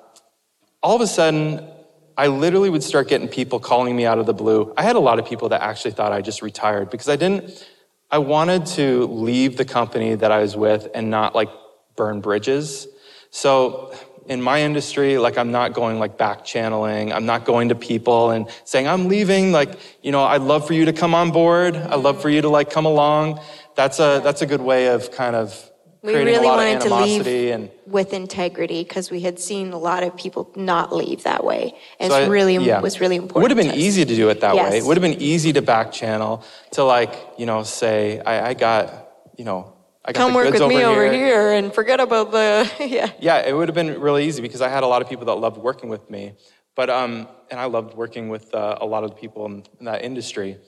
all 0.83 0.97
of 0.97 1.03
a 1.03 1.07
sudden 1.07 1.69
I 2.17 2.29
literally 2.29 2.71
would 2.71 2.83
start 2.83 3.09
getting 3.09 3.29
people 3.29 3.59
calling 3.61 3.95
me 3.95 4.07
out 4.07 4.19
of 4.19 4.27
the 4.27 4.35
blue. 4.35 4.73
I 4.77 4.83
had 4.83 4.97
a 4.97 5.01
lot 5.01 5.19
of 5.19 5.27
people 5.27 5.51
that 5.51 5.63
actually 5.63 5.93
thought 5.93 6.13
I 6.13 6.23
just 6.23 6.41
retired 6.41 6.89
because 6.91 7.09
I 7.09 7.17
didn't, 7.17 7.69
I 8.11 8.19
wanted 8.19 8.67
to 8.67 9.07
leave 9.07 9.57
the 9.57 9.65
company 9.65 10.15
that 10.15 10.31
I 10.33 10.41
was 10.41 10.57
with 10.57 10.89
and 10.95 11.11
not 11.11 11.35
like 11.35 11.49
burn 11.97 12.21
bridges. 12.21 12.87
So 13.31 13.95
in 14.29 14.41
my 14.41 14.63
industry, 14.63 15.19
like 15.19 15.37
I'm 15.37 15.51
not 15.51 15.73
going 15.73 15.99
like 15.99 16.17
back 16.17 16.45
channeling. 16.45 17.13
I'm 17.13 17.27
not 17.27 17.45
going 17.45 17.69
to 17.71 17.75
people 17.75 18.31
and 18.31 18.49
saying, 18.65 18.87
I'm 18.87 19.09
leaving. 19.09 19.53
Like, 19.53 19.79
you 20.03 20.13
know, 20.13 20.23
I'd 20.23 20.43
love 20.43 20.67
for 20.67 20.75
you 20.75 20.85
to 20.87 20.93
come 20.93 21.15
on 21.15 21.31
board. 21.33 21.77
I'd 21.77 21.97
love 22.01 22.23
for 22.23 22.31
you 22.31 22.41
to 22.43 22.49
like 22.49 22.71
come 22.71 22.85
along. 22.87 23.41
That's 23.75 23.99
a, 23.99 24.21
that's 24.23 24.43
a 24.43 24.47
good 24.47 24.61
way 24.61 24.87
of 24.89 25.11
kind 25.11 25.35
of 25.35 25.55
We 26.03 26.13
creating 26.13 26.35
really 26.35 26.47
a 26.47 26.49
lot 26.51 26.57
wanted 26.59 26.77
of 26.77 26.83
to 26.85 26.95
leave 26.95 27.27
and 27.27 27.71
with 27.87 28.13
integrity 28.13 28.85
because 28.85 29.11
we 29.11 29.21
had 29.21 29.39
seen 29.39 29.73
a 29.73 29.79
lot 29.79 30.03
of 30.03 30.17
people 30.17 30.51
not 30.57 30.95
leave 30.95 31.25
that 31.25 31.45
way, 31.45 31.75
and 32.01 32.11
So 32.11 32.19
it's 32.19 32.27
I- 32.29 32.31
really 32.31 32.57
yeah. 32.57 32.81
was 32.81 33.01
really 33.01 33.17
It 33.17 33.23
important. 33.23 33.43
would 33.43 33.51
have 33.51 33.59
been 33.59 33.75
to 33.77 33.87
easy 33.87 34.05
to 34.05 34.15
do 34.17 34.29
it 34.31 34.41
that 34.41 34.55
way. 34.55 34.79
It 34.79 34.85
would 34.85 34.97
have 34.97 35.03
been 35.03 35.21
easy 35.21 35.53
to 35.55 35.63
back 35.63 35.93
channel 35.93 36.43
to 36.73 36.85
like, 36.85 37.13
you 37.39 37.45
know, 37.47 37.63
say, 37.65 38.21
I, 38.21 38.51
I 38.51 38.55
got, 38.55 39.09
you 39.37 39.45
know, 39.45 39.73
I 40.05 40.13
Come 40.13 40.35
work 40.35 40.53
with 40.53 40.61
me 40.69 40.83
over 40.83 41.05
over 41.05 41.13
here 41.13 41.53
and 41.53 41.73
forget 41.73 42.01
about 42.01 42.33
the 42.33 42.71
yeah. 42.81 43.11
Yeah, 43.21 43.47
it 43.47 43.53
would 43.53 43.69
have 43.69 43.75
been 43.75 44.01
really 44.01 44.27
easy 44.27 44.43
because 44.43 44.61
I 44.61 44.69
had 44.69 44.83
a 44.83 44.87
lot 44.87 45.01
of 45.01 45.09
people 45.09 45.27
that 45.27 45.35
loved 45.35 45.57
working 45.57 45.89
with 45.89 46.11
me. 46.11 46.35
But, 46.75 46.91
um, 46.91 47.29
and 47.51 47.61
I 47.61 47.67
loved 47.67 47.95
working 47.95 48.29
with 48.29 48.55
uh, 48.55 48.79
a 48.81 48.87
lot 48.87 49.05
of 49.05 49.11
the 49.11 49.17
people 49.17 49.47
in, 49.47 49.65
in 49.79 49.85
that 49.85 50.03
industry. 50.03 50.59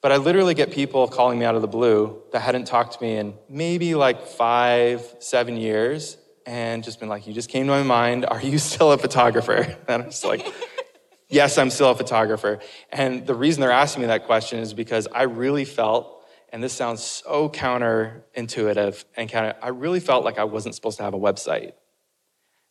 But 0.00 0.12
I 0.12 0.16
literally 0.16 0.54
get 0.54 0.70
people 0.70 1.08
calling 1.08 1.38
me 1.38 1.44
out 1.44 1.56
of 1.56 1.62
the 1.62 1.68
blue 1.68 2.22
that 2.32 2.40
hadn't 2.40 2.66
talked 2.66 2.94
to 2.94 3.02
me 3.02 3.16
in 3.16 3.34
maybe 3.48 3.96
like 3.96 4.26
five, 4.26 5.16
seven 5.18 5.56
years 5.56 6.16
and 6.46 6.84
just 6.84 7.00
been 7.00 7.08
like, 7.08 7.26
you 7.26 7.34
just 7.34 7.50
came 7.50 7.66
to 7.66 7.72
my 7.72 7.82
mind. 7.82 8.24
Are 8.24 8.40
you 8.40 8.58
still 8.58 8.92
a 8.92 8.98
photographer? 8.98 9.76
And 9.88 10.02
I'm 10.02 10.10
just 10.10 10.24
like, 10.24 10.46
yes, 11.28 11.58
I'm 11.58 11.70
still 11.70 11.90
a 11.90 11.94
photographer. 11.94 12.60
And 12.90 13.26
the 13.26 13.34
reason 13.34 13.60
they're 13.60 13.70
asking 13.72 14.02
me 14.02 14.06
that 14.06 14.24
question 14.26 14.60
is 14.60 14.72
because 14.72 15.08
I 15.12 15.22
really 15.24 15.64
felt, 15.64 16.17
and 16.52 16.62
this 16.62 16.72
sounds 16.72 17.02
so 17.02 17.48
counterintuitive 17.48 19.04
and 19.16 19.30
kind 19.30 19.46
of, 19.46 19.56
I 19.62 19.68
really 19.68 20.00
felt 20.00 20.24
like 20.24 20.38
I 20.38 20.44
wasn't 20.44 20.74
supposed 20.74 20.98
to 20.98 21.04
have 21.04 21.14
a 21.14 21.18
website. 21.18 21.72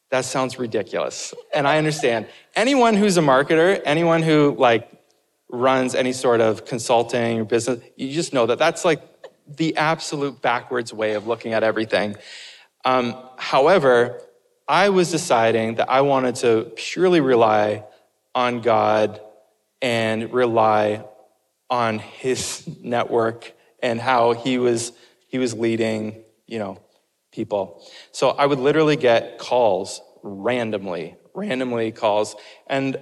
That 0.10 0.26
sounds 0.26 0.58
ridiculous. 0.58 1.34
And 1.54 1.68
I 1.68 1.78
understand. 1.78 2.28
Anyone 2.56 2.96
who's 2.96 3.18
a 3.18 3.22
marketer, 3.22 3.82
anyone 3.86 4.24
who 4.24 4.56
like 4.58 4.90
runs 5.50 5.96
any 5.96 6.14
sort 6.14 6.42
of 6.42 6.66
consulting 6.66 7.42
or 7.42 7.46
business, 7.46 7.82
you 7.96 8.12
just 8.12 8.34
know 8.34 8.46
that 8.46 8.58
that's 8.58 8.86
like 8.86 9.02
the 9.48 9.78
absolute 9.78 10.42
backwards 10.42 10.94
way 10.94 11.14
of 11.14 11.28
looking 11.28 11.54
at 11.54 11.64
everything. 11.64 12.16
Um, 12.86 13.16
however, 13.38 14.22
I 14.68 14.90
was 14.90 15.12
deciding 15.12 15.76
that 15.76 15.90
I 15.90 16.02
wanted 16.02 16.36
to 16.36 16.72
purely 16.76 17.22
rely 17.22 17.86
on 18.34 18.62
God 18.62 19.22
and 19.82 20.32
rely 20.34 21.06
on 21.70 22.00
his 22.00 22.68
network 22.82 23.54
and 23.80 24.00
how 24.00 24.34
he 24.34 24.58
was 24.58 24.92
he 25.28 25.38
was 25.38 25.54
leading, 25.54 26.24
you 26.46 26.60
know, 26.60 26.80
people. 27.32 27.86
So 28.12 28.30
I 28.30 28.46
would 28.46 28.60
literally 28.60 28.96
get 28.96 29.38
calls 29.38 30.02
randomly, 30.24 31.16
randomly 31.34 31.92
calls. 31.92 32.36
And 32.68 32.98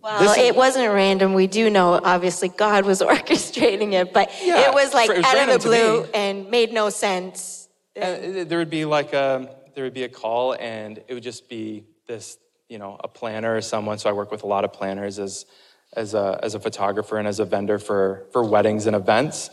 Well, 0.00 0.32
is- 0.32 0.38
it 0.38 0.56
wasn't 0.56 0.92
random. 0.92 1.34
We 1.34 1.46
do 1.46 1.68
know, 1.68 2.00
obviously, 2.02 2.48
God 2.48 2.84
was 2.84 3.00
orchestrating 3.14 3.92
it, 3.92 4.12
but 4.12 4.30
Yeah, 4.42 4.68
it 4.68 4.74
was 4.74 4.94
like 4.94 5.10
it 5.10 5.18
was 5.18 5.26
out 5.26 5.48
of 5.48 5.62
the 5.62 5.68
blue 5.68 6.04
and 6.14 6.50
made 6.50 6.72
no 6.72 6.90
sense. 6.90 7.68
Uh, 8.00 8.44
there 8.44 8.58
would 8.58 8.70
be 8.70 8.84
like 8.84 9.12
a 9.12 9.54
there 9.74 9.84
would 9.84 9.94
be 9.94 10.04
a 10.04 10.08
call 10.08 10.54
and 10.54 10.98
it 11.06 11.14
would 11.14 11.22
just 11.22 11.48
be 11.48 11.84
this 12.06 12.38
you 12.68 12.78
know, 12.78 12.96
a 13.02 13.08
planner 13.08 13.56
or 13.56 13.60
someone. 13.60 13.98
So 13.98 14.10
I 14.10 14.12
work 14.12 14.30
with 14.30 14.42
a 14.42 14.46
lot 14.46 14.64
of 14.64 14.72
planners 14.72 15.18
as, 15.18 15.46
as 15.94 16.14
a, 16.14 16.38
as 16.42 16.54
a 16.54 16.60
photographer 16.60 17.18
and 17.18 17.26
as 17.26 17.40
a 17.40 17.44
vendor 17.44 17.78
for, 17.78 18.26
for 18.32 18.42
weddings 18.42 18.86
and 18.86 18.96
events. 18.96 19.50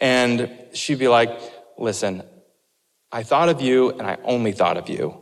And 0.00 0.50
she'd 0.72 0.98
be 0.98 1.08
like, 1.08 1.38
listen, 1.78 2.22
I 3.12 3.22
thought 3.22 3.48
of 3.48 3.60
you 3.60 3.90
and 3.90 4.02
I 4.02 4.18
only 4.24 4.52
thought 4.52 4.76
of 4.76 4.88
you. 4.88 5.20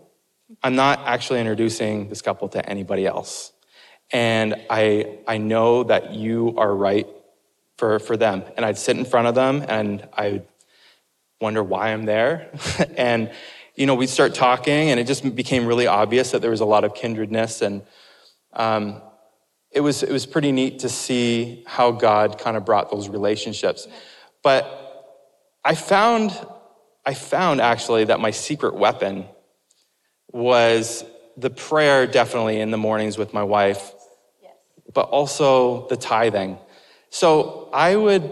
I'm 0.62 0.76
not 0.76 1.00
actually 1.00 1.40
introducing 1.40 2.08
this 2.08 2.22
couple 2.22 2.48
to 2.50 2.68
anybody 2.68 3.06
else. 3.06 3.52
And 4.10 4.56
I, 4.68 5.18
I 5.26 5.38
know 5.38 5.84
that 5.84 6.12
you 6.12 6.54
are 6.58 6.74
right 6.74 7.06
for, 7.78 7.98
for 7.98 8.16
them. 8.16 8.44
And 8.56 8.64
I'd 8.64 8.78
sit 8.78 8.96
in 8.96 9.04
front 9.04 9.28
of 9.28 9.34
them 9.34 9.64
and 9.68 10.06
I'd 10.12 10.46
wonder 11.40 11.62
why 11.62 11.92
I'm 11.92 12.04
there. 12.04 12.50
and, 12.96 13.30
you 13.74 13.86
know, 13.86 13.94
we'd 13.94 14.10
start 14.10 14.34
talking 14.34 14.90
and 14.90 15.00
it 15.00 15.06
just 15.06 15.34
became 15.34 15.66
really 15.66 15.86
obvious 15.86 16.30
that 16.32 16.42
there 16.42 16.50
was 16.50 16.60
a 16.60 16.66
lot 16.66 16.84
of 16.84 16.94
kindredness. 16.94 17.62
And 17.62 17.82
um, 18.52 19.00
it, 19.72 19.80
was, 19.80 20.02
it 20.02 20.12
was 20.12 20.26
pretty 20.26 20.52
neat 20.52 20.80
to 20.80 20.88
see 20.88 21.64
how 21.66 21.92
God 21.92 22.38
kind 22.38 22.56
of 22.56 22.64
brought 22.64 22.90
those 22.90 23.08
relationships. 23.08 23.88
But 24.42 24.78
I 25.64 25.74
found, 25.74 26.38
I 27.06 27.14
found 27.14 27.60
actually 27.60 28.04
that 28.04 28.20
my 28.20 28.30
secret 28.30 28.74
weapon 28.74 29.26
was 30.32 31.04
the 31.36 31.50
prayer 31.50 32.06
definitely 32.06 32.60
in 32.60 32.70
the 32.70 32.76
mornings 32.76 33.16
with 33.16 33.32
my 33.32 33.42
wife, 33.42 33.92
yes. 34.42 34.52
but 34.92 35.02
also 35.02 35.88
the 35.88 35.96
tithing. 35.96 36.58
So 37.10 37.70
I 37.72 37.96
would, 37.96 38.30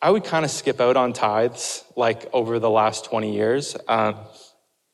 I 0.00 0.10
would 0.10 0.24
kind 0.24 0.44
of 0.44 0.50
skip 0.50 0.80
out 0.80 0.96
on 0.96 1.12
tithes 1.12 1.84
like 1.96 2.28
over 2.32 2.58
the 2.58 2.70
last 2.70 3.04
20 3.04 3.32
years. 3.32 3.76
Um, 3.86 4.16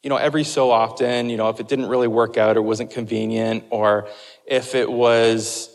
you 0.03 0.11
know, 0.11 0.16
every 0.16 0.44
so 0.44 0.70
often, 0.70 1.28
you 1.28 1.36
know, 1.36 1.49
if 1.49 1.61
it 1.61 1.68
didn't 1.68 1.86
really 1.86 2.09
work 2.09 2.36
out 2.36 2.57
or 2.57 2.62
wasn't 2.62 2.90
convenient, 2.90 3.64
or 3.70 4.09
if 4.49 4.74
it 4.74 4.90
was, 4.90 5.70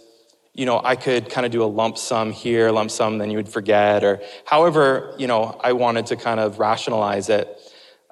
you 0.53 0.65
know, 0.65 0.81
I 0.83 0.95
could 0.95 1.29
kind 1.29 1.45
of 1.45 1.51
do 1.51 1.63
a 1.63 1.65
lump 1.65 1.97
sum 1.97 2.31
here, 2.31 2.71
lump 2.71 2.91
sum, 2.91 3.17
then 3.17 3.29
you 3.31 3.37
would 3.37 3.49
forget, 3.49 4.03
or 4.03 4.21
however, 4.45 5.13
you 5.17 5.27
know, 5.27 5.59
I 5.63 5.73
wanted 5.73 6.07
to 6.07 6.15
kind 6.15 6.39
of 6.39 6.59
rationalize 6.59 7.29
it. 7.29 7.57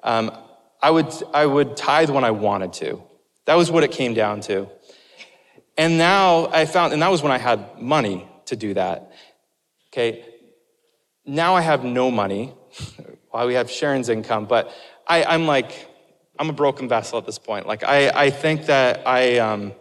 Um, 0.02 0.30
I 0.80 0.90
would, 0.90 1.12
I 1.32 1.46
would 1.46 1.76
tithe 1.76 2.10
when 2.10 2.24
I 2.24 2.30
wanted 2.30 2.72
to. 2.74 3.02
That 3.44 3.54
was 3.54 3.70
what 3.70 3.84
it 3.84 3.92
came 3.92 4.14
down 4.14 4.40
to. 4.42 4.68
And 5.76 5.98
now 5.98 6.46
I 6.46 6.66
found, 6.66 6.92
and 6.92 7.02
that 7.02 7.10
was 7.10 7.22
when 7.22 7.32
I 7.32 7.38
had 7.38 7.80
money 7.80 8.28
to 8.46 8.56
do 8.56 8.74
that. 8.74 9.12
Okay. 9.88 10.24
Now 11.24 11.54
I 11.54 11.60
have 11.60 11.84
no 11.84 12.10
money 12.10 12.54
while 13.30 13.46
we 13.46 13.54
have 13.54 13.70
Sharon's 13.70 14.08
income, 14.08 14.46
but 14.46 14.72
I, 15.06 15.24
I'm 15.24 15.46
like, 15.46 15.88
I'm 16.38 16.50
a 16.50 16.52
broken 16.52 16.88
vessel 16.88 17.18
at 17.18 17.26
this 17.26 17.38
point. 17.38 17.66
Like, 17.66 17.84
I, 17.84 18.08
I 18.10 18.30
think 18.30 18.66
that 18.66 19.06
I, 19.06 19.38
um, 19.38 19.72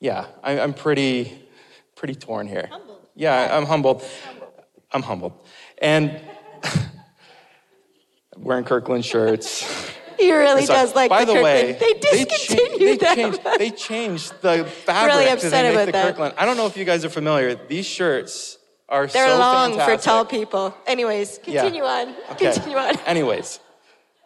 yeah, 0.00 0.26
I, 0.42 0.52
am 0.52 0.72
pretty, 0.72 1.46
pretty 1.94 2.14
torn 2.14 2.48
here. 2.48 2.68
Humbled. 2.70 3.06
Yeah, 3.14 3.56
I'm 3.56 3.66
humbled. 3.66 4.02
humbled. 4.24 4.52
I'm 4.92 5.02
humbled. 5.02 5.32
And 5.78 6.20
wearing 8.36 8.64
Kirkland 8.64 9.04
shirts. 9.04 9.90
He 10.18 10.32
really 10.32 10.66
does 10.66 10.94
like 10.94 11.08
By 11.08 11.24
the, 11.24 11.34
the 11.34 11.42
way, 11.42 11.72
they 11.80 11.94
discontinued 11.94 13.00
they, 13.00 13.06
cha- 13.06 13.14
they 13.14 13.22
changed, 13.22 13.58
they 13.58 13.70
changed 13.70 14.42
the 14.42 14.64
fabric 14.64 15.14
really 15.14 15.30
upset 15.30 15.50
they 15.50 15.72
about 15.72 15.86
the 15.86 15.92
that. 15.92 16.06
Kirkland. 16.08 16.34
I 16.36 16.44
don't 16.44 16.56
know 16.56 16.66
if 16.66 16.76
you 16.76 16.84
guys 16.84 17.04
are 17.04 17.10
familiar. 17.10 17.54
These 17.54 17.86
shirts 17.86 18.58
are 18.88 19.06
They're 19.06 19.28
so 19.28 19.38
long 19.38 19.70
fantastic. 19.70 20.00
for 20.00 20.04
tall 20.04 20.24
people. 20.24 20.74
Anyways, 20.86 21.38
continue 21.38 21.84
yeah. 21.84 21.88
on. 21.88 22.08
Okay. 22.32 22.52
Continue 22.52 22.76
on. 22.76 22.98
Anyways, 23.06 23.60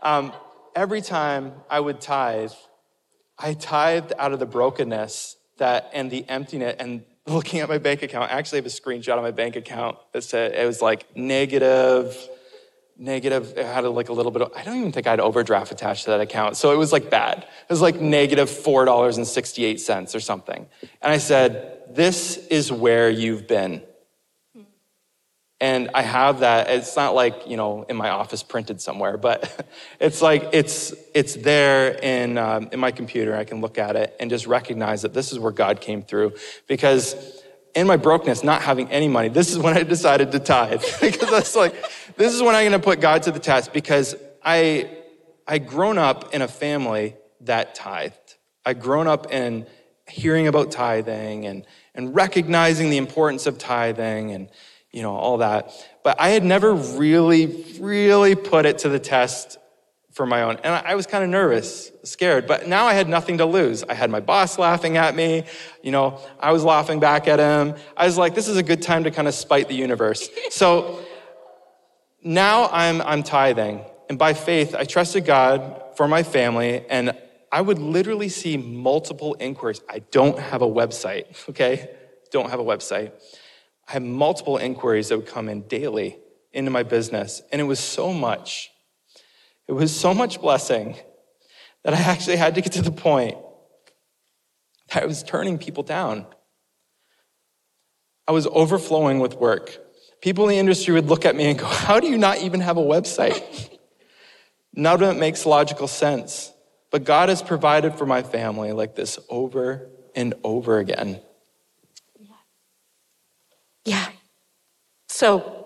um, 0.03 0.33
every 0.75 1.01
time 1.01 1.53
I 1.70 1.79
would 1.79 2.01
tithe, 2.01 2.53
I 3.39 3.55
tithed 3.55 4.12
out 4.18 4.33
of 4.33 4.41
the 4.41 4.47
brokenness 4.47 5.37
that 5.59 5.91
and 5.93 6.11
the 6.11 6.29
emptiness 6.29 6.77
and 6.79 7.05
looking 7.27 7.61
at 7.61 7.69
my 7.69 7.79
bank 7.79 8.03
account. 8.03 8.31
I 8.31 8.35
actually 8.35 8.59
have 8.59 8.67
a 8.67 8.69
screenshot 8.69 9.17
of 9.17 9.23
my 9.23 9.31
bank 9.31 9.57
account 9.57 9.97
that 10.13 10.23
said 10.23 10.53
it 10.53 10.67
was 10.67 10.83
like 10.83 11.17
negative 11.17 12.17
negative 12.97 13.55
it 13.57 13.67
had 13.67 13.81
like 13.81 14.09
a 14.09 14.13
little 14.13 14.31
bit 14.31 14.41
of 14.41 14.53
i 14.55 14.63
don't 14.63 14.77
even 14.77 14.93
think 14.93 15.09
i 15.09 15.11
had 15.11 15.19
overdraft 15.19 15.73
attached 15.73 16.05
to 16.05 16.11
that 16.11 16.21
account. 16.21 16.57
So 16.57 16.73
it 16.73 16.77
was 16.77 16.93
like 16.93 17.11
bad. 17.11 17.39
It 17.39 17.69
was 17.69 17.81
like 17.81 18.01
negative 18.01 18.49
$4.68 18.49 20.15
or 20.15 20.21
something. 20.21 20.69
And 21.03 21.13
i 21.13 21.19
said 21.19 21.83
this 21.91 22.37
is 22.49 22.71
where 22.71 23.11
you've 23.11 23.49
been 23.49 23.83
and 25.65 25.91
i 25.95 26.03
have 26.03 26.41
that 26.41 26.69
it's 26.69 26.97
not 26.97 27.15
like 27.15 27.35
you 27.47 27.57
know 27.57 27.85
in 27.89 27.97
my 27.97 28.11
office 28.11 28.43
printed 28.43 28.81
somewhere 28.81 29.17
but 29.17 29.39
it's 30.07 30.21
like 30.21 30.43
it's 30.53 30.93
it's 31.15 31.35
there 31.37 31.93
in 32.03 32.37
um, 32.37 32.69
in 32.73 32.79
my 32.79 32.91
computer 32.91 33.35
i 33.35 33.45
can 33.45 33.61
look 33.61 33.79
at 33.79 33.97
it 33.97 34.15
and 34.21 34.31
just 34.31 34.47
recognize 34.47 35.03
that 35.03 35.15
this 35.15 35.33
is 35.33 35.39
where 35.39 35.53
god 35.53 35.81
came 35.81 36.03
through 36.03 36.33
because 36.69 37.43
in 37.75 37.89
my 37.89 37.97
brokenness, 37.97 38.45
not 38.45 38.62
having 38.62 38.89
any 38.93 39.09
money, 39.09 39.29
this 39.29 39.51
is 39.51 39.59
when 39.59 39.77
I 39.77 39.83
decided 39.83 40.31
to 40.31 40.39
tithe. 40.39 40.81
because 41.01 41.29
that's 41.29 41.57
like, 41.57 41.75
this 42.15 42.33
is 42.33 42.41
when 42.41 42.55
I'm 42.55 42.65
gonna 42.65 42.79
put 42.79 43.01
God 43.01 43.25
to 43.25 43.33
the 43.33 43.41
test 43.41 43.73
because 43.73 44.15
I 44.45 44.89
I 45.47 45.59
grown 45.59 45.99
up 45.99 46.33
in 46.33 46.41
a 46.41 46.49
family 46.49 47.17
that 47.41 47.75
tithed. 47.75 48.37
I 48.65 48.75
grown 48.75 49.07
up 49.07 49.33
in 49.33 49.67
hearing 50.09 50.47
about 50.47 50.71
tithing 50.71 51.47
and, 51.47 51.67
and 51.95 52.15
recognizing 52.15 52.91
the 52.91 52.97
importance 52.97 53.47
of 53.47 53.59
tithing 53.59 54.33
and 54.33 54.49
you 54.95 55.03
know 55.03 55.15
all 55.15 55.39
that. 55.39 55.73
But 56.05 56.21
I 56.21 56.29
had 56.31 56.45
never 56.45 56.73
really, 56.73 57.65
really 57.81 58.37
put 58.37 58.65
it 58.65 58.79
to 58.79 58.89
the 58.89 59.01
test 59.01 59.59
for 60.13 60.25
my 60.25 60.43
own. 60.43 60.59
And 60.63 60.73
I 60.73 60.95
was 60.95 61.07
kind 61.07 61.25
of 61.25 61.31
nervous, 61.31 61.91
scared, 62.05 62.47
but 62.47 62.69
now 62.69 62.87
I 62.87 62.95
had 62.95 63.09
nothing 63.09 63.39
to 63.39 63.45
lose. 63.45 63.83
I 63.83 63.95
had 63.95 64.09
my 64.09 64.21
boss 64.21 64.57
laughing 64.57 64.97
at 64.97 65.17
me. 65.17 65.43
You 65.83 65.91
know, 65.91 66.21
I 66.39 66.53
was 66.53 66.63
laughing 66.63 67.01
back 67.01 67.27
at 67.27 67.41
him. 67.41 67.75
I 67.97 68.07
was 68.07 68.17
like, 68.17 68.37
this 68.37 68.47
is 68.47 68.57
a 68.57 68.63
good 68.63 68.81
time 68.81 69.03
to 69.05 69.11
kind 69.11 69.27
of 69.27 69.35
spite 69.35 69.69
the 69.69 69.75
universe. 69.75 70.29
So 70.51 71.05
now 72.23 72.69
I'm, 72.69 73.03
I'm 73.03 73.25
tithing. 73.25 73.85
And 74.09 74.17
by 74.19 74.35
faith, 74.35 74.77
I 74.77 74.85
trusted 74.85 75.27
God 75.27 75.97
for 75.97 76.07
my 76.07 76.23
family. 76.23 76.87
And 76.89 77.19
I 77.51 77.61
would 77.61 77.81
literally 77.81 78.29
see 78.29 78.57
multiple 78.57 79.37
inquiries. 79.41 79.81
I 79.89 79.99
don't 80.13 80.39
have 80.39 80.63
a 80.63 80.69
website, 80.69 81.27
okay? 81.51 81.91
Don't 82.31 82.51
have 82.51 82.61
a 82.61 82.65
website. 82.65 83.11
I 83.89 83.93
had 83.93 84.03
multiple 84.03 84.57
inquiries 84.57 85.09
that 85.09 85.18
would 85.18 85.26
come 85.26 85.49
in 85.49 85.62
daily 85.62 86.18
into 86.53 86.70
my 86.70 86.82
business. 86.82 87.43
And 87.53 87.61
it 87.61 87.64
was 87.64 87.80
so 87.80 88.12
much 88.12 88.70
it 89.66 89.72
was 89.72 89.95
so 89.99 90.12
much 90.12 90.41
blessing 90.41 90.97
that 91.85 91.95
I 91.95 91.99
actually 91.99 92.37
had 92.37 92.55
to 92.57 92.61
get 92.61 92.72
to 92.72 92.82
the 92.82 92.91
point 92.91 93.37
that 94.93 95.03
I 95.03 95.07
was 95.07 95.22
turning 95.22 95.59
people 95.59 95.82
down. 95.82 96.26
I 98.28 98.32
was 98.32 98.47
overflowing 98.47 99.20
with 99.20 99.35
work. 99.35 99.78
People 100.20 100.45
in 100.45 100.51
the 100.51 100.59
industry 100.59 100.95
would 100.95 101.07
look 101.07 101.24
at 101.24 101.37
me 101.37 101.45
and 101.45 101.59
go, 101.59 101.66
How 101.66 102.01
do 102.01 102.09
you 102.09 102.18
not 102.18 102.39
even 102.39 102.61
have 102.61 102.76
a 102.76 102.82
website? 102.82 103.43
None 104.74 105.03
of 105.03 105.16
it 105.16 105.18
makes 105.18 105.47
logical 105.47 105.89
sense. 105.89 106.53
But 106.91 107.05
God 107.05 107.28
has 107.28 107.43
provided 107.43 107.95
for 107.95 108.07
my 108.07 108.22
family 108.22 108.72
like 108.72 108.95
this 108.95 109.18
over 109.28 109.91
and 110.14 110.35
over 110.45 110.78
again. 110.78 111.20
Yeah. 113.85 114.09
So 115.09 115.64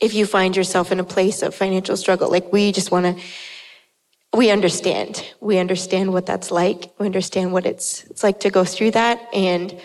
if 0.00 0.14
you 0.14 0.26
find 0.26 0.56
yourself 0.56 0.92
in 0.92 1.00
a 1.00 1.04
place 1.04 1.42
of 1.42 1.54
financial 1.54 1.96
struggle. 1.96 2.30
Like 2.30 2.52
we 2.52 2.72
just 2.72 2.90
want 2.90 3.06
to, 3.06 3.22
we 4.36 4.50
understand. 4.50 5.24
We 5.40 5.58
understand 5.58 6.12
what 6.12 6.26
that's 6.26 6.50
like. 6.50 6.92
We 6.98 7.06
understand 7.06 7.52
what 7.52 7.66
it's 7.66 8.04
it's 8.04 8.22
like 8.22 8.40
to 8.40 8.50
go 8.50 8.64
through 8.64 8.92
that. 8.92 9.28
And 9.32 9.80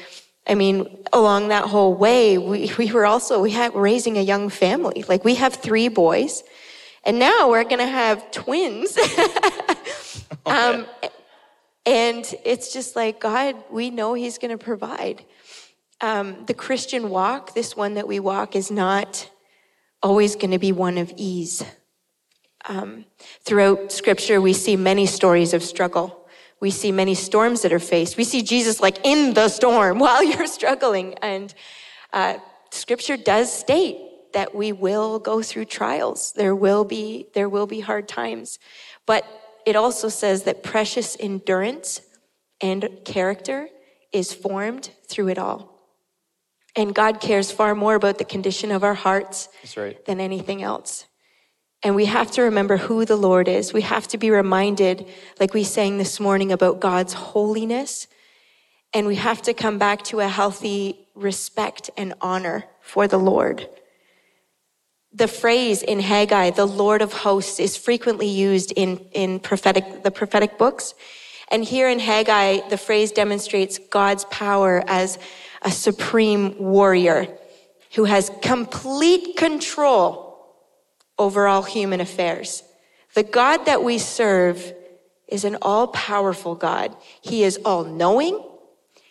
I 0.47 0.55
mean, 0.55 0.97
along 1.13 1.49
that 1.49 1.65
whole 1.65 1.93
way, 1.93 2.37
we, 2.37 2.71
we 2.77 2.91
were 2.91 3.05
also 3.05 3.41
we 3.41 3.51
had 3.51 3.75
raising 3.75 4.17
a 4.17 4.21
young 4.21 4.49
family. 4.49 5.05
Like 5.07 5.23
we 5.23 5.35
have 5.35 5.53
three 5.53 5.87
boys, 5.87 6.43
and 7.03 7.19
now 7.19 7.49
we're 7.49 7.63
gonna 7.63 7.87
have 7.87 8.31
twins. 8.31 8.97
um, 10.45 10.87
and 11.85 12.33
it's 12.43 12.73
just 12.73 12.95
like 12.95 13.19
God, 13.19 13.55
we 13.71 13.91
know 13.91 14.15
He's 14.15 14.39
gonna 14.39 14.57
provide. 14.57 15.23
Um, 16.01 16.45
the 16.45 16.53
Christian 16.53 17.09
walk, 17.09 17.53
this 17.53 17.75
one 17.75 17.95
that 17.95 18.07
we 18.07 18.19
walk, 18.19 18.55
is 18.55 18.71
not 18.71 19.29
always 20.01 20.35
going 20.35 20.51
to 20.51 20.59
be 20.59 20.71
one 20.71 20.97
of 20.97 21.11
ease. 21.17 21.63
Um, 22.67 23.05
throughout 23.41 23.91
scripture, 23.91 24.39
we 24.39 24.53
see 24.53 24.75
many 24.75 25.05
stories 25.05 25.53
of 25.53 25.63
struggle. 25.63 26.27
We 26.59 26.71
see 26.71 26.91
many 26.91 27.15
storms 27.15 27.61
that 27.61 27.73
are 27.73 27.79
faced. 27.79 28.17
We 28.17 28.23
see 28.23 28.41
Jesus 28.41 28.79
like 28.79 29.05
in 29.05 29.33
the 29.33 29.49
storm 29.49 29.99
while 30.05 30.23
you're 30.23 30.47
struggling. 30.47 31.15
And 31.15 31.53
uh, 32.13 32.37
scripture 32.71 33.17
does 33.17 33.51
state 33.51 33.97
that 34.33 34.53
we 34.53 34.71
will 34.71 35.19
go 35.19 35.41
through 35.41 35.65
trials. 35.65 36.33
There 36.33 36.55
will 36.55 36.83
be, 36.85 37.27
there 37.33 37.49
will 37.49 37.67
be 37.67 37.79
hard 37.79 38.07
times. 38.07 38.59
But 39.05 39.25
it 39.65 39.75
also 39.75 40.07
says 40.09 40.43
that 40.43 40.63
precious 40.63 41.17
endurance 41.19 42.01
and 42.61 42.89
character 43.05 43.69
is 44.11 44.33
formed 44.33 44.91
through 45.07 45.29
it 45.29 45.37
all. 45.37 45.78
And 46.79 46.95
God 46.95 47.19
cares 47.19 47.51
far 47.51 47.75
more 47.75 47.95
about 47.95 48.19
the 48.19 48.23
condition 48.23 48.71
of 48.71 48.85
our 48.85 48.93
hearts 48.93 49.49
right. 49.75 50.05
than 50.05 50.21
anything 50.21 50.63
else. 50.63 51.07
And 51.83 51.93
we 51.93 52.05
have 52.05 52.31
to 52.31 52.43
remember 52.43 52.77
who 52.77 53.03
the 53.03 53.17
Lord 53.17 53.49
is. 53.49 53.73
We 53.73 53.81
have 53.81 54.07
to 54.07 54.17
be 54.17 54.31
reminded, 54.31 55.05
like 55.41 55.53
we 55.53 55.65
sang 55.65 55.97
this 55.97 56.21
morning, 56.21 56.53
about 56.53 56.79
God's 56.79 57.11
holiness. 57.11 58.07
And 58.93 59.07
we 59.07 59.15
have 59.15 59.41
to 59.41 59.53
come 59.53 59.77
back 59.77 60.03
to 60.03 60.21
a 60.21 60.29
healthy 60.29 61.05
respect 61.15 61.89
and 61.97 62.13
honor 62.21 62.63
for 62.79 63.09
the 63.09 63.19
Lord. 63.19 63.67
The 65.11 65.27
phrase 65.27 65.83
in 65.83 65.99
Haggai, 65.99 66.51
the 66.51 66.65
Lord 66.65 67.01
of 67.01 67.11
hosts, 67.11 67.59
is 67.59 67.75
frequently 67.75 68.29
used 68.29 68.71
in, 68.71 68.99
in 69.11 69.41
prophetic, 69.41 70.03
the 70.03 70.11
prophetic 70.11 70.57
books. 70.57 70.93
And 71.51 71.61
here 71.61 71.89
in 71.89 71.99
Haggai, 71.99 72.69
the 72.69 72.77
phrase 72.77 73.11
demonstrates 73.11 73.79
God's 73.89 74.23
power 74.25 74.81
as 74.87 75.19
a 75.61 75.71
supreme 75.71 76.57
warrior 76.57 77.27
who 77.95 78.05
has 78.05 78.31
complete 78.41 79.35
control 79.35 80.29
over 81.17 81.47
all 81.47 81.63
human 81.63 81.99
affairs. 81.99 82.63
The 83.15 83.23
God 83.23 83.65
that 83.65 83.83
we 83.83 83.97
serve 83.97 84.73
is 85.27 85.43
an 85.43 85.57
all 85.61 85.87
powerful 85.87 86.55
God. 86.55 86.95
He 87.21 87.43
is 87.43 87.59
all 87.65 87.83
knowing, 87.83 88.43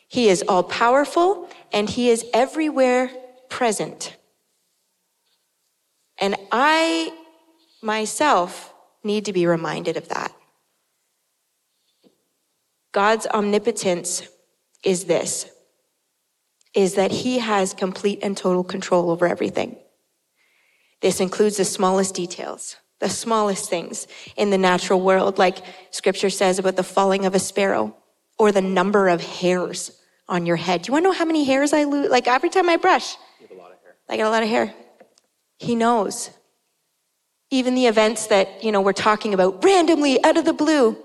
He 0.08 0.28
is 0.28 0.42
all 0.48 0.62
powerful, 0.62 1.48
and 1.72 1.88
He 1.88 2.10
is 2.10 2.24
everywhere 2.32 3.10
present. 3.48 4.16
And 6.20 6.36
I 6.50 7.12
myself 7.82 8.72
need 9.04 9.26
to 9.26 9.32
be 9.32 9.46
reminded 9.46 9.96
of 9.96 10.08
that. 10.08 10.32
God's 12.92 13.26
omnipotence 13.26 14.26
is 14.82 15.04
this 15.04 15.46
is 16.78 16.94
that 16.94 17.10
he 17.10 17.40
has 17.40 17.74
complete 17.74 18.20
and 18.22 18.36
total 18.36 18.62
control 18.62 19.10
over 19.10 19.26
everything. 19.26 19.76
This 21.00 21.18
includes 21.18 21.56
the 21.56 21.64
smallest 21.64 22.14
details, 22.14 22.76
the 23.00 23.08
smallest 23.08 23.68
things 23.68 24.06
in 24.36 24.50
the 24.50 24.58
natural 24.58 25.00
world, 25.00 25.38
like 25.38 25.58
scripture 25.90 26.30
says 26.30 26.60
about 26.60 26.76
the 26.76 26.84
falling 26.84 27.26
of 27.26 27.34
a 27.34 27.40
sparrow 27.40 27.96
or 28.38 28.52
the 28.52 28.62
number 28.62 29.08
of 29.08 29.20
hairs 29.20 29.90
on 30.28 30.46
your 30.46 30.54
head. 30.54 30.82
Do 30.82 30.90
you 30.90 30.92
want 30.92 31.02
to 31.04 31.08
know 31.08 31.18
how 31.18 31.24
many 31.24 31.42
hairs 31.42 31.72
I 31.72 31.82
lose? 31.82 32.10
Like 32.10 32.28
every 32.28 32.48
time 32.48 32.68
I 32.68 32.76
brush, 32.76 33.16
I 34.08 34.16
get 34.16 34.26
a 34.28 34.30
lot 34.30 34.44
of 34.44 34.48
hair. 34.48 34.72
He 35.58 35.74
knows. 35.74 36.30
Even 37.50 37.74
the 37.74 37.86
events 37.86 38.28
that, 38.28 38.62
you 38.62 38.70
know, 38.70 38.82
we're 38.82 38.92
talking 38.92 39.34
about 39.34 39.64
randomly 39.64 40.22
out 40.22 40.36
of 40.36 40.44
the 40.44 40.52
blue, 40.52 40.96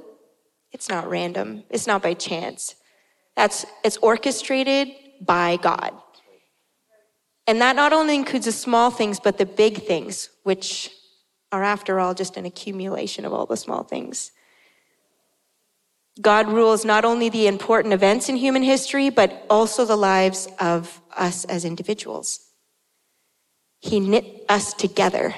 it's 0.71 0.87
not 0.87 1.09
random. 1.09 1.63
It's 1.71 1.87
not 1.87 2.03
by 2.03 2.13
chance. 2.13 2.75
That's 3.35 3.65
it's 3.83 3.97
orchestrated 3.97 4.89
by 5.25 5.57
God. 5.57 5.93
And 7.45 7.61
that 7.61 7.75
not 7.75 7.93
only 7.93 8.15
includes 8.15 8.45
the 8.45 8.51
small 8.51 8.89
things, 8.89 9.19
but 9.19 9.37
the 9.37 9.45
big 9.45 9.83
things, 9.83 10.29
which 10.43 10.89
are, 11.51 11.63
after 11.63 11.99
all, 11.99 12.13
just 12.13 12.37
an 12.37 12.45
accumulation 12.45 13.25
of 13.25 13.33
all 13.33 13.45
the 13.45 13.57
small 13.57 13.83
things. 13.83 14.31
God 16.21 16.47
rules 16.47 16.85
not 16.85 17.05
only 17.05 17.29
the 17.29 17.47
important 17.47 17.93
events 17.93 18.29
in 18.29 18.35
human 18.35 18.63
history, 18.63 19.09
but 19.09 19.45
also 19.49 19.83
the 19.83 19.95
lives 19.95 20.47
of 20.59 21.01
us 21.15 21.43
as 21.45 21.65
individuals. 21.65 22.39
He 23.79 23.99
knit 23.99 24.45
us 24.47 24.73
together 24.73 25.35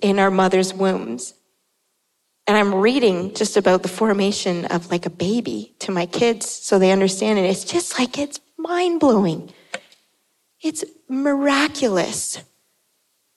in 0.00 0.18
our 0.18 0.30
mother's 0.30 0.74
wombs. 0.74 1.34
And 2.46 2.56
I'm 2.56 2.74
reading 2.74 3.34
just 3.34 3.56
about 3.56 3.82
the 3.82 3.88
formation 3.88 4.66
of 4.66 4.90
like 4.90 5.06
a 5.06 5.10
baby 5.10 5.74
to 5.80 5.90
my 5.90 6.06
kids 6.06 6.48
so 6.48 6.78
they 6.78 6.92
understand 6.92 7.38
it. 7.38 7.46
It's 7.46 7.64
just 7.64 7.98
like 7.98 8.18
it's 8.18 8.38
mind 8.66 9.00
blowing. 9.00 9.52
It's 10.60 10.84
miraculous. 11.08 12.42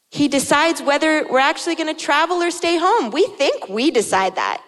He 0.10 0.28
decides 0.28 0.82
whether 0.82 1.26
we're 1.30 1.40
actually 1.40 1.76
going 1.76 1.94
to 1.94 2.00
travel 2.00 2.38
or 2.38 2.50
stay 2.50 2.78
home. 2.78 3.12
We 3.12 3.28
think 3.28 3.70
we 3.70 3.92
decide 3.92 4.36
that. 4.36 4.64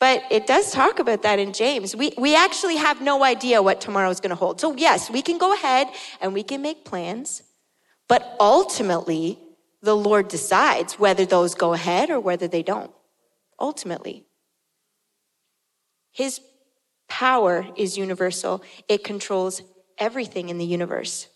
But 0.00 0.24
it 0.30 0.46
does 0.46 0.72
talk 0.72 0.98
about 0.98 1.22
that 1.22 1.38
in 1.38 1.52
James. 1.52 1.94
We, 1.94 2.12
we 2.18 2.34
actually 2.34 2.76
have 2.76 3.00
no 3.00 3.22
idea 3.22 3.62
what 3.62 3.80
tomorrow 3.80 4.10
is 4.10 4.18
going 4.18 4.30
to 4.30 4.36
hold. 4.36 4.60
So, 4.60 4.74
yes, 4.74 5.10
we 5.10 5.22
can 5.22 5.38
go 5.38 5.52
ahead 5.52 5.88
and 6.20 6.32
we 6.32 6.42
can 6.42 6.62
make 6.62 6.84
plans, 6.84 7.42
but 8.08 8.34
ultimately, 8.40 9.38
the 9.80 9.94
Lord 9.94 10.28
decides 10.28 10.98
whether 10.98 11.24
those 11.24 11.54
go 11.54 11.72
ahead 11.72 12.10
or 12.10 12.18
whether 12.18 12.48
they 12.48 12.62
don't. 12.62 12.90
Ultimately. 13.60 14.24
His 16.10 16.40
power 17.12 17.66
is 17.76 17.98
universal, 17.98 18.62
it 18.88 19.04
controls 19.04 19.60
everything 19.98 20.48
in 20.48 20.56
the 20.56 20.64
universe. 20.64 21.28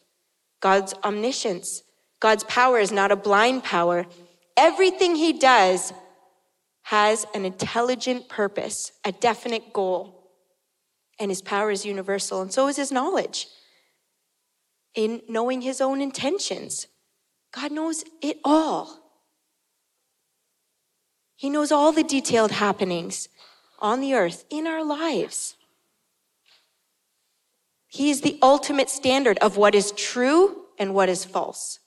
God's 0.62 0.94
omniscience, 1.04 1.82
God's 2.18 2.44
power 2.44 2.78
is 2.78 2.90
not 2.90 3.12
a 3.12 3.16
blind 3.16 3.62
power. 3.62 4.06
Everything 4.56 5.16
He 5.16 5.34
does 5.34 5.92
has 6.84 7.26
an 7.34 7.44
intelligent 7.44 8.26
purpose, 8.30 8.90
a 9.04 9.12
definite 9.12 9.74
goal. 9.74 10.32
And 11.20 11.30
His 11.30 11.42
power 11.42 11.70
is 11.70 11.84
universal, 11.84 12.40
and 12.40 12.50
so 12.50 12.68
is 12.68 12.76
His 12.76 12.90
knowledge. 12.90 13.46
In 14.94 15.20
knowing 15.28 15.60
His 15.60 15.82
own 15.82 16.00
intentions, 16.00 16.86
God 17.52 17.70
knows 17.70 18.02
it 18.22 18.38
all. 18.44 18.98
He 21.36 21.50
knows 21.50 21.70
all 21.70 21.92
the 21.92 22.02
detailed 22.02 22.52
happenings 22.52 23.28
on 23.78 24.00
the 24.00 24.14
earth, 24.14 24.46
in 24.48 24.66
our 24.66 24.82
lives. 24.82 25.54
He 27.96 28.10
is 28.10 28.20
the 28.20 28.38
ultimate 28.42 28.90
standard 28.90 29.38
of 29.38 29.56
what 29.56 29.74
is 29.74 29.90
true 29.92 30.64
and 30.78 30.92
what 30.94 31.08
is 31.08 31.24
false. 31.24 31.78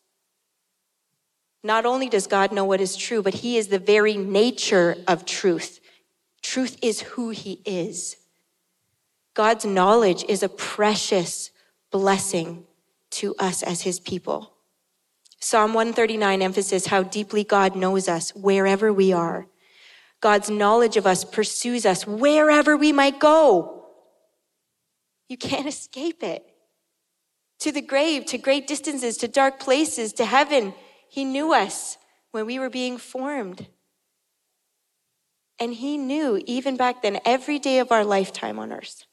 Not 1.64 1.86
only 1.86 2.10
does 2.10 2.26
God 2.26 2.52
know 2.52 2.66
what 2.66 2.82
is 2.82 2.98
true, 2.98 3.22
but 3.22 3.36
He 3.36 3.58
is 3.58 3.68
the 3.68 3.78
very 3.78 4.18
nature 4.18 4.96
of 5.08 5.24
truth. 5.24 5.80
Truth 6.42 6.80
is 6.82 7.02
who 7.02 7.30
He 7.30 7.62
is. 7.64 8.16
God's 9.36 9.66
knowledge 9.66 10.26
is 10.28 10.42
a 10.42 10.50
precious 10.50 11.52
blessing 11.92 12.64
to 13.12 13.36
us 13.38 13.62
as 13.62 13.84
His 13.84 14.00
people. 14.00 14.54
Psalm 15.40 15.76
139 15.76 16.42
emphasizes 16.42 16.88
how 16.88 17.04
deeply 17.04 17.44
God 17.44 17.76
knows 17.76 18.10
us 18.10 18.34
wherever 18.34 18.92
we 18.92 19.14
are. 19.14 19.46
God's 20.22 20.50
knowledge 20.50 20.98
of 20.98 21.06
us 21.06 21.24
pursues 21.24 21.86
us 21.86 22.08
wherever 22.08 22.76
we 22.76 22.92
might 22.92 23.20
go. 23.20 23.79
You 25.30 25.38
can't 25.38 25.68
escape 25.68 26.24
it. 26.24 26.44
To 27.60 27.72
the 27.72 27.82
grave, 27.82 28.26
to 28.28 28.38
great 28.38 28.68
distances, 28.68 29.18
to 29.18 29.28
dark 29.28 29.60
places, 29.60 30.12
to 30.14 30.26
heaven. 30.26 30.74
He 31.08 31.24
knew 31.24 31.54
us 31.54 31.98
when 32.32 32.46
we 32.46 32.58
were 32.58 32.70
being 32.70 32.98
formed. 32.98 33.68
And 35.60 35.74
He 35.74 35.98
knew, 35.98 36.42
even 36.46 36.78
back 36.78 37.02
then, 37.02 37.20
every 37.26 37.60
day 37.60 37.80
of 37.80 37.92
our 37.92 38.04
lifetime 38.04 38.58
on 38.60 38.72
earth. 38.72 39.06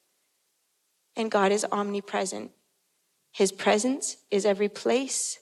And 1.17 1.31
God 1.31 1.53
is 1.53 1.67
omnipresent. 1.71 2.53
His 3.33 3.53
presence 3.53 4.17
is 4.31 4.47
every 4.47 4.69
place. 4.69 5.39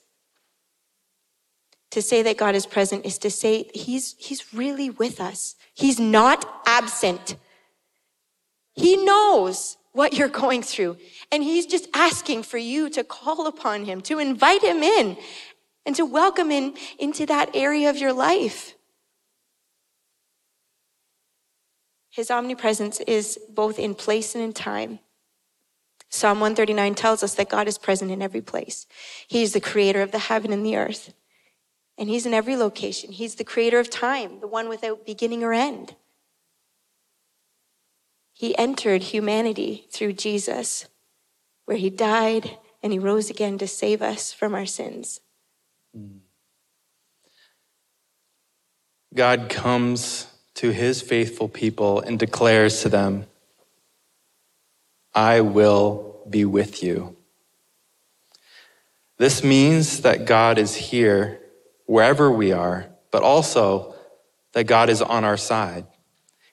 To 1.91 2.01
say 2.01 2.23
that 2.23 2.37
God 2.37 2.55
is 2.55 2.65
present 2.65 3.05
is 3.05 3.17
to 3.19 3.29
say 3.29 3.69
He's, 3.73 4.15
he's 4.17 4.53
really 4.53 4.89
with 4.89 5.21
us. 5.21 5.55
He's 5.73 5.99
not 5.99 6.63
absent. 6.65 7.37
He 8.73 8.97
knows 8.97 9.77
what 9.95 10.13
you're 10.13 10.27
going 10.27 10.61
through. 10.61 10.97
And 11.31 11.41
he's 11.41 11.65
just 11.65 11.87
asking 11.93 12.43
for 12.43 12.57
you 12.57 12.89
to 12.91 13.03
call 13.03 13.47
upon 13.47 13.85
him, 13.85 14.01
to 14.01 14.19
invite 14.19 14.61
him 14.61 14.83
in, 14.83 15.17
and 15.85 15.95
to 15.95 16.05
welcome 16.05 16.49
him 16.49 16.73
into 16.99 17.25
that 17.27 17.55
area 17.55 17.89
of 17.89 17.97
your 17.97 18.13
life. 18.13 18.75
His 22.09 22.29
omnipresence 22.29 22.99
is 23.01 23.39
both 23.49 23.79
in 23.79 23.95
place 23.95 24.35
and 24.35 24.43
in 24.43 24.53
time. 24.53 24.99
Psalm 26.09 26.39
139 26.39 26.95
tells 26.95 27.23
us 27.23 27.33
that 27.35 27.49
God 27.49 27.67
is 27.67 27.77
present 27.77 28.11
in 28.11 28.21
every 28.21 28.41
place. 28.41 28.87
He 29.27 29.43
is 29.43 29.53
the 29.53 29.59
creator 29.59 30.01
of 30.01 30.11
the 30.11 30.19
heaven 30.19 30.53
and 30.53 30.65
the 30.65 30.77
earth. 30.77 31.13
And 31.97 32.09
he's 32.09 32.25
in 32.25 32.33
every 32.33 32.55
location. 32.57 33.11
He's 33.11 33.35
the 33.35 33.43
creator 33.43 33.79
of 33.79 33.89
time, 33.89 34.39
the 34.41 34.47
one 34.47 34.67
without 34.69 35.05
beginning 35.05 35.43
or 35.43 35.53
end. 35.53 35.95
He 38.37 38.55
entered 38.57 39.01
humanity 39.01 39.87
through 39.91 40.11
Jesus, 40.13 40.87
where 41.63 41.77
he 41.77 41.89
died 41.89 42.57
and 42.83 42.91
he 42.91 42.99
rose 42.99 43.29
again 43.29 43.57
to 43.59 43.65
save 43.65 44.01
us 44.01 44.33
from 44.33 44.53
our 44.53 44.65
sins. 44.65 45.21
Mm. 45.97 46.19
God 49.13 49.47
comes 49.47 50.27
to 50.55 50.71
his 50.71 51.01
faithful 51.01 51.47
people 51.47 52.01
and 52.01 52.19
declares 52.19 52.81
to 52.81 52.89
them, 52.89 53.25
I 55.13 55.39
will 55.39 56.21
be 56.29 56.43
with 56.43 56.83
you. 56.83 57.15
This 59.17 59.45
means 59.45 60.01
that 60.01 60.25
God 60.25 60.57
is 60.57 60.75
here 60.75 61.39
wherever 61.85 62.29
we 62.29 62.51
are, 62.51 62.87
but 63.11 63.23
also 63.23 63.95
that 64.51 64.65
God 64.65 64.89
is 64.89 65.01
on 65.01 65.23
our 65.23 65.37
side. 65.37 65.85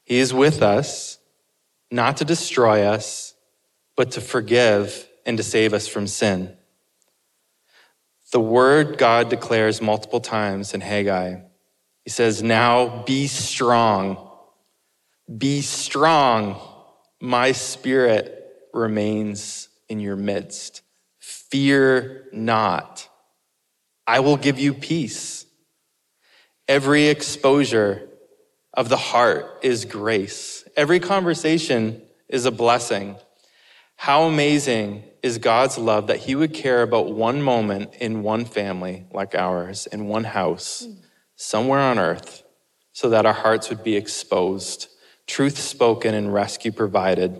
He 0.04 0.18
is 0.18 0.32
with 0.32 0.62
us 0.62 1.18
not 1.92 2.16
to 2.18 2.24
destroy 2.24 2.82
us, 2.84 3.34
but 3.96 4.12
to 4.12 4.20
forgive 4.20 5.08
and 5.26 5.36
to 5.36 5.42
save 5.44 5.74
us 5.74 5.88
from 5.88 6.06
sin. 6.06 6.56
the 8.32 8.40
word 8.40 8.98
God 8.98 9.28
declares 9.28 9.82
multiple 9.82 10.20
times 10.20 10.74
in 10.74 10.80
Haggai. 10.80 11.36
He 12.04 12.10
says, 12.10 12.42
Now 12.42 13.04
be 13.04 13.26
strong. 13.26 14.30
Be 15.38 15.62
strong. 15.62 16.60
My 17.20 17.52
spirit 17.52 18.46
remains 18.74 19.68
in 19.88 20.00
your 20.00 20.16
midst. 20.16 20.82
Fear 21.20 22.26
not. 22.32 23.08
I 24.06 24.20
will 24.20 24.38
give 24.38 24.58
you 24.58 24.74
peace. 24.74 25.46
Every 26.68 27.08
exposure 27.08 28.08
of 28.74 28.88
the 28.88 28.96
heart 28.96 29.60
is 29.62 29.84
grace. 29.84 30.51
Every 30.74 31.00
conversation 31.00 32.00
is 32.28 32.46
a 32.46 32.50
blessing. 32.50 33.16
How 33.96 34.22
amazing 34.22 35.04
is 35.22 35.36
God's 35.36 35.76
love 35.76 36.06
that 36.06 36.20
He 36.20 36.34
would 36.34 36.54
care 36.54 36.82
about 36.82 37.12
one 37.12 37.42
moment 37.42 37.94
in 37.96 38.22
one 38.22 38.46
family 38.46 39.04
like 39.12 39.34
ours, 39.34 39.86
in 39.86 40.06
one 40.06 40.24
house, 40.24 40.88
somewhere 41.36 41.78
on 41.78 41.98
earth, 41.98 42.42
so 42.92 43.10
that 43.10 43.26
our 43.26 43.34
hearts 43.34 43.68
would 43.68 43.84
be 43.84 43.96
exposed, 43.96 44.88
truth 45.26 45.58
spoken, 45.58 46.14
and 46.14 46.32
rescue 46.32 46.72
provided. 46.72 47.38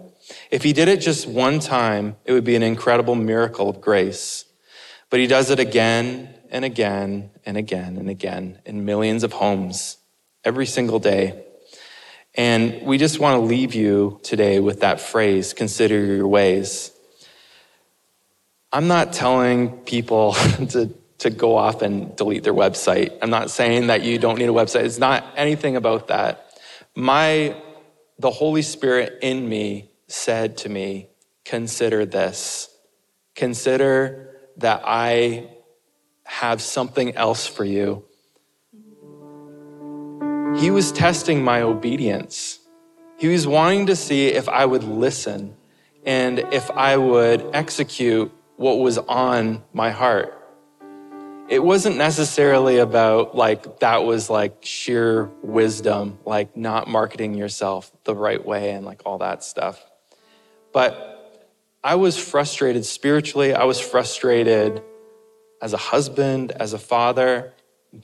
If 0.51 0.63
He 0.63 0.75
did 0.75 0.89
it 0.89 1.01
just 1.01 1.27
one 1.27 1.59
time, 1.59 2.17
it 2.27 2.33
would 2.33 2.45
be 2.45 2.55
an 2.55 2.63
incredible 2.63 3.15
miracle 3.15 3.71
of 3.71 3.81
grace. 3.81 4.45
But 5.09 5.21
He 5.21 5.27
does 5.27 5.49
it 5.49 5.59
again 5.59 6.35
and 6.51 6.67
again 6.67 7.31
and 7.47 7.57
again 7.57 7.97
and 7.97 8.11
again 8.11 8.59
in 8.67 8.85
millions 8.85 9.25
of 9.25 9.33
homes 9.33 9.97
every 10.45 10.67
single 10.67 10.99
day. 10.99 11.47
And 12.35 12.83
we 12.83 12.97
just 12.97 13.19
want 13.21 13.41
to 13.41 13.47
leave 13.47 13.75
you 13.75 14.21
today 14.23 14.59
with 14.59 14.81
that 14.81 15.01
phrase 15.01 15.53
consider 15.53 16.05
your 16.05 16.27
ways. 16.27 16.91
I'm 18.73 18.89
not 18.89 19.13
telling 19.13 19.79
people 19.81 20.33
to, 20.71 20.95
to 21.19 21.31
go 21.31 21.57
off 21.57 21.83
and 21.83 22.17
delete 22.17 22.43
their 22.43 22.55
website. 22.55 23.17
I'm 23.21 23.29
not 23.29 23.51
saying 23.51 23.89
that 23.89 24.03
you 24.03 24.19
don't 24.19 24.39
need 24.39 24.49
a 24.49 24.53
website. 24.53 24.85
It's 24.85 24.99
not 24.99 25.25
anything 25.37 25.77
about 25.77 26.09
that. 26.09 26.59
My, 26.95 27.55
the 28.19 28.31
Holy 28.31 28.63
Spirit 28.63 29.19
in 29.21 29.47
me 29.47 29.91
said 30.07 30.57
to 30.59 30.71
me, 30.71 31.09
consider 31.45 32.07
this. 32.07 32.75
Consider 33.35 34.31
that 34.57 34.83
I 34.85 35.51
have 36.25 36.63
something 36.63 37.15
else 37.15 37.47
for 37.47 37.65
you. 37.65 38.05
He 40.57 40.71
was 40.71 40.93
testing 40.93 41.43
my 41.43 41.63
obedience. 41.63 42.61
He 43.17 43.29
was 43.29 43.47
wanting 43.47 43.87
to 43.87 43.97
see 43.97 44.29
if 44.29 44.49
I 44.49 44.65
would 44.65 44.85
listen 44.85 45.57
and 46.05 46.39
if 46.53 46.71
I 46.71 46.97
would 46.97 47.51
execute 47.53 48.33
what 48.57 48.79
was 48.79 48.99
on 48.99 49.63
my 49.73 49.91
heart. 49.91 50.39
It 51.49 51.63
wasn't 51.63 51.97
necessarily 51.97 52.79
about 52.79 53.35
like 53.35 53.81
that 53.81 54.05
was 54.05 54.31
like 54.31 54.59
sheer 54.61 55.31
wisdom, 55.43 56.19
like 56.25 56.57
not 56.57 56.87
marketing 56.87 57.35
yourself 57.35 57.91
the 58.05 58.15
right 58.15 58.45
way 58.45 58.71
and 58.71 58.87
like 58.87 59.03
all 59.05 59.19
that 59.19 59.43
stuff. 59.43 59.85
But 60.73 61.09
I 61.83 61.97
was 61.97 62.17
frustrated 62.17 62.85
spiritually. 62.85 63.55
I 63.55 63.65
was 63.65 63.81
frustrated 63.81 64.83
as 65.61 65.73
a 65.73 65.79
husband, 65.79 66.53
as 66.53 66.73
a 66.73 66.79
father, 66.79 67.53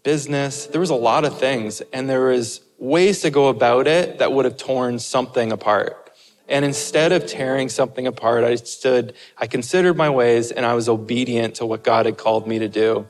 business. 0.03 0.67
There 0.67 0.81
was 0.81 0.91
a 0.91 0.95
lot 0.95 1.25
of 1.25 1.39
things, 1.39 1.81
and 1.93 2.09
there 2.09 2.27
was 2.27 2.61
ways 2.79 3.23
to 3.23 3.31
go 3.31 3.49
about 3.49 3.87
it 3.87 4.19
that 4.19 4.33
would 4.33 4.45
have 4.45 4.57
torn 4.57 4.99
something 4.99 5.53
apart. 5.53 6.11
And 6.49 6.65
instead 6.65 7.13
of 7.13 7.27
tearing 7.27 7.69
something 7.69 8.07
apart, 8.07 8.45
I 8.45 8.55
stood, 8.57 9.15
I 9.37 9.47
considered 9.47 9.97
my 9.97 10.09
ways, 10.09 10.51
and 10.51 10.65
I 10.65 10.75
was 10.75 10.89
obedient 10.89 11.57
to 11.57 11.67
what 11.67 11.85
God 11.85 12.07
had 12.07 12.17
called 12.17 12.47
me 12.47 12.59
to 12.59 12.69
do. 12.69 13.07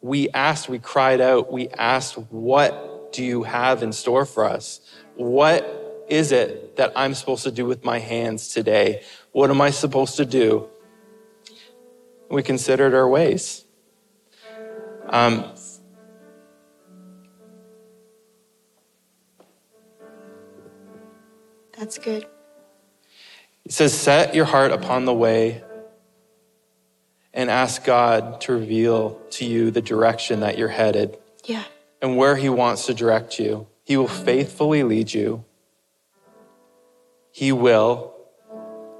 We 0.00 0.28
asked, 0.30 0.68
we 0.68 0.78
cried 0.78 1.20
out, 1.20 1.50
we 1.50 1.68
asked, 1.68 2.14
What 2.14 3.12
do 3.12 3.24
you 3.24 3.44
have 3.44 3.82
in 3.82 3.92
store 3.92 4.26
for 4.26 4.44
us? 4.44 4.80
What 5.14 6.04
is 6.08 6.32
it 6.32 6.76
that 6.76 6.92
I'm 6.96 7.14
supposed 7.14 7.44
to 7.44 7.50
do 7.50 7.64
with 7.64 7.84
my 7.84 7.98
hands 7.98 8.48
today? 8.48 9.02
What 9.32 9.50
am 9.50 9.60
I 9.60 9.70
supposed 9.70 10.16
to 10.16 10.26
do? 10.26 10.68
We 12.28 12.42
considered 12.42 12.94
our 12.94 13.08
ways. 13.08 13.64
Um, 15.08 15.51
That's 21.82 21.98
good. 21.98 22.24
It 23.64 23.72
says, 23.72 23.92
Set 23.92 24.36
your 24.36 24.44
heart 24.44 24.70
upon 24.70 25.04
the 25.04 25.12
way 25.12 25.64
and 27.34 27.50
ask 27.50 27.82
God 27.82 28.40
to 28.42 28.52
reveal 28.52 29.20
to 29.30 29.44
you 29.44 29.72
the 29.72 29.82
direction 29.82 30.38
that 30.40 30.56
you're 30.56 30.68
headed 30.68 31.18
Yeah. 31.44 31.64
and 32.00 32.16
where 32.16 32.36
He 32.36 32.48
wants 32.48 32.86
to 32.86 32.94
direct 32.94 33.40
you. 33.40 33.66
He 33.82 33.96
will 33.96 34.06
faithfully 34.06 34.84
lead 34.84 35.12
you. 35.12 35.44
He 37.32 37.50
will 37.50 38.14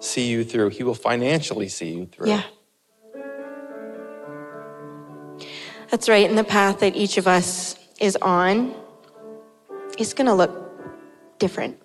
see 0.00 0.26
you 0.26 0.42
through. 0.42 0.70
He 0.70 0.82
will 0.82 0.96
financially 0.96 1.68
see 1.68 1.92
you 1.92 2.06
through. 2.06 2.30
Yeah. 2.30 2.42
That's 5.88 6.08
right. 6.08 6.28
And 6.28 6.36
the 6.36 6.42
path 6.42 6.80
that 6.80 6.96
each 6.96 7.16
of 7.16 7.28
us 7.28 7.76
is 8.00 8.16
on 8.16 8.74
is 10.00 10.14
going 10.14 10.26
to 10.26 10.34
look 10.34 10.50
different. 11.38 11.78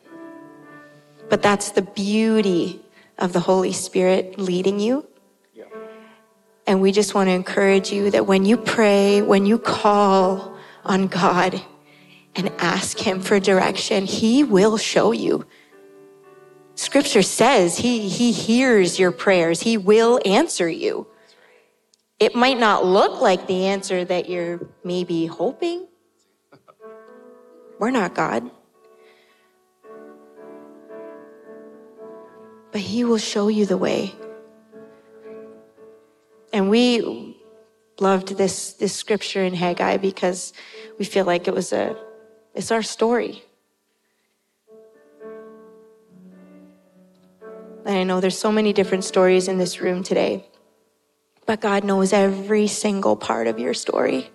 But 1.30 1.42
that's 1.42 1.72
the 1.72 1.82
beauty 1.82 2.82
of 3.18 3.34
the 3.34 3.40
Holy 3.40 3.74
Spirit 3.74 4.40
leading 4.40 4.80
you. 4.80 5.08
And 6.68 6.82
we 6.82 6.92
just 6.92 7.14
want 7.16 7.30
to 7.30 7.34
encourage 7.34 7.92
you 7.92 8.12
that 8.12 8.28
when 8.28 8.46
you 8.46 8.58
pray, 8.58 9.22
when 9.22 9.46
you 9.46 9.58
call 9.58 10.58
on 10.84 11.08
God 11.08 11.62
and 12.36 12.52
ask 12.58 13.00
Him 13.00 13.22
for 13.22 13.40
direction, 13.40 14.06
He 14.06 14.44
will 14.44 14.78
show 14.78 15.12
you. 15.12 15.46
Scripture 16.76 17.24
says 17.24 17.78
He, 17.78 18.08
he 18.10 18.32
hears 18.32 19.00
your 19.00 19.12
prayers, 19.12 19.62
He 19.62 19.78
will 19.78 20.20
answer 20.26 20.70
you. 20.70 21.08
It 22.20 22.36
might 22.36 22.60
not 22.60 22.86
look 22.86 23.22
like 23.22 23.48
the 23.48 23.68
answer 23.68 24.04
that 24.04 24.28
you're 24.28 24.60
maybe 24.84 25.26
hoping. 25.26 25.88
We're 27.80 27.92
not 27.92 28.16
God. 28.16 28.50
But 32.78 32.84
he 32.84 33.04
will 33.04 33.18
show 33.18 33.48
you 33.48 33.66
the 33.66 33.76
way. 33.76 34.14
And 36.54 36.70
we 36.70 37.36
loved 38.00 38.38
this, 38.38 38.74
this 38.74 38.94
scripture 38.94 39.44
in 39.44 39.56
Haggai 39.56 39.98
because 39.98 40.54
we 41.00 41.06
feel 41.06 41.26
like 41.26 41.48
it 41.48 41.56
was 41.56 41.74
a, 41.74 41.98
it's 42.54 42.70
our 42.70 42.84
story. 42.84 43.42
And 47.84 47.98
I 47.98 48.04
know 48.04 48.20
there's 48.20 48.38
so 48.38 48.52
many 48.52 48.74
different 48.74 49.06
stories 49.06 49.48
in 49.48 49.58
this 49.58 49.82
room 49.82 50.04
today, 50.04 50.46
but 51.48 51.60
God 51.60 51.84
knows 51.84 52.14
every 52.14 52.68
single 52.68 53.16
part 53.16 53.48
of 53.48 53.58
your 53.58 53.74
story. 53.74 54.30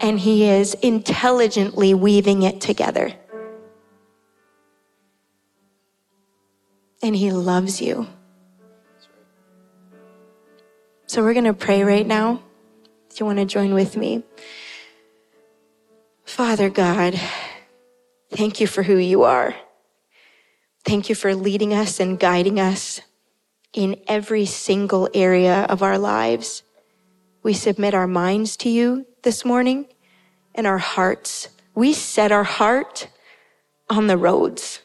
And 0.00 0.18
He 0.18 0.46
is 0.46 0.74
intelligently 0.82 1.94
weaving 1.94 2.42
it 2.42 2.60
together. 2.60 3.14
And 7.02 7.16
He 7.16 7.30
loves 7.30 7.80
you. 7.80 8.06
So 11.06 11.22
we're 11.22 11.34
going 11.34 11.44
to 11.44 11.54
pray 11.54 11.82
right 11.82 12.06
now. 12.06 12.42
If 13.10 13.20
you 13.20 13.26
want 13.26 13.38
to 13.38 13.44
join 13.44 13.74
with 13.74 13.96
me. 13.96 14.22
Father 16.24 16.70
God, 16.70 17.20
thank 18.30 18.60
you 18.60 18.66
for 18.66 18.82
who 18.82 18.96
you 18.96 19.24
are. 19.24 19.54
Thank 20.84 21.10
you 21.10 21.14
for 21.14 21.34
leading 21.34 21.74
us 21.74 22.00
and 22.00 22.18
guiding 22.18 22.58
us 22.58 23.02
in 23.74 24.00
every 24.08 24.46
single 24.46 25.08
area 25.12 25.66
of 25.68 25.82
our 25.82 25.98
lives. 25.98 26.62
We 27.42 27.52
submit 27.52 27.92
our 27.92 28.06
minds 28.06 28.56
to 28.58 28.70
you 28.70 29.06
this 29.22 29.44
morning 29.44 29.86
and 30.54 30.66
our 30.66 30.78
hearts. 30.78 31.48
We 31.74 31.92
set 31.92 32.32
our 32.32 32.44
heart 32.44 33.08
on 33.90 34.06
the 34.06 34.16
roads. 34.16 34.80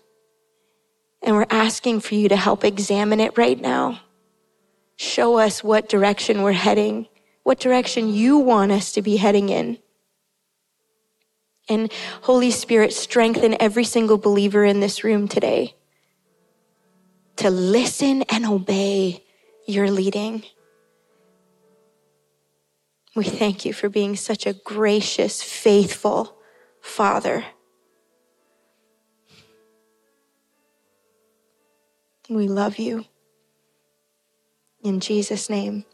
And 1.21 1.35
we're 1.35 1.45
asking 1.49 2.01
for 2.01 2.15
you 2.15 2.29
to 2.29 2.35
help 2.35 2.63
examine 2.63 3.19
it 3.19 3.37
right 3.37 3.59
now. 3.59 4.01
Show 4.95 5.37
us 5.37 5.63
what 5.63 5.89
direction 5.89 6.41
we're 6.41 6.53
heading, 6.53 7.07
what 7.43 7.59
direction 7.59 8.13
you 8.13 8.37
want 8.37 8.71
us 8.71 8.91
to 8.93 9.01
be 9.01 9.17
heading 9.17 9.49
in. 9.49 9.77
And 11.69 11.91
Holy 12.21 12.51
Spirit, 12.51 12.93
strengthen 12.93 13.57
every 13.59 13.83
single 13.83 14.17
believer 14.17 14.63
in 14.63 14.79
this 14.79 15.03
room 15.03 15.27
today 15.27 15.75
to 17.37 17.49
listen 17.49 18.23
and 18.23 18.45
obey 18.45 19.23
your 19.67 19.91
leading. 19.91 20.43
We 23.15 23.25
thank 23.25 23.65
you 23.65 23.73
for 23.73 23.89
being 23.89 24.15
such 24.15 24.45
a 24.45 24.53
gracious, 24.53 25.41
faithful 25.41 26.37
Father. 26.81 27.45
We 32.29 32.47
love 32.47 32.77
you. 32.77 33.05
In 34.83 34.99
Jesus' 34.99 35.49
name, 35.49 35.85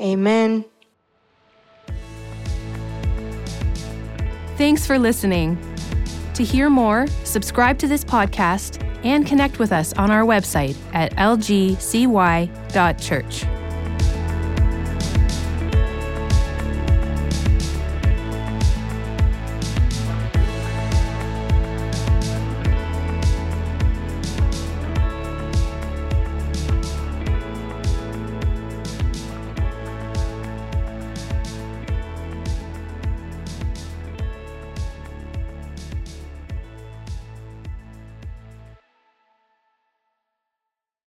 Amen. 0.00 0.64
Thanks 4.56 4.86
for 4.86 4.98
listening. 4.98 5.58
To 6.34 6.42
hear 6.44 6.68
more, 6.68 7.06
subscribe 7.24 7.78
to 7.78 7.86
this 7.86 8.04
podcast 8.04 8.82
and 9.04 9.26
connect 9.26 9.58
with 9.58 9.72
us 9.72 9.92
on 9.94 10.10
our 10.10 10.22
website 10.22 10.76
at 10.92 11.12
lgcy.church. 11.12 12.44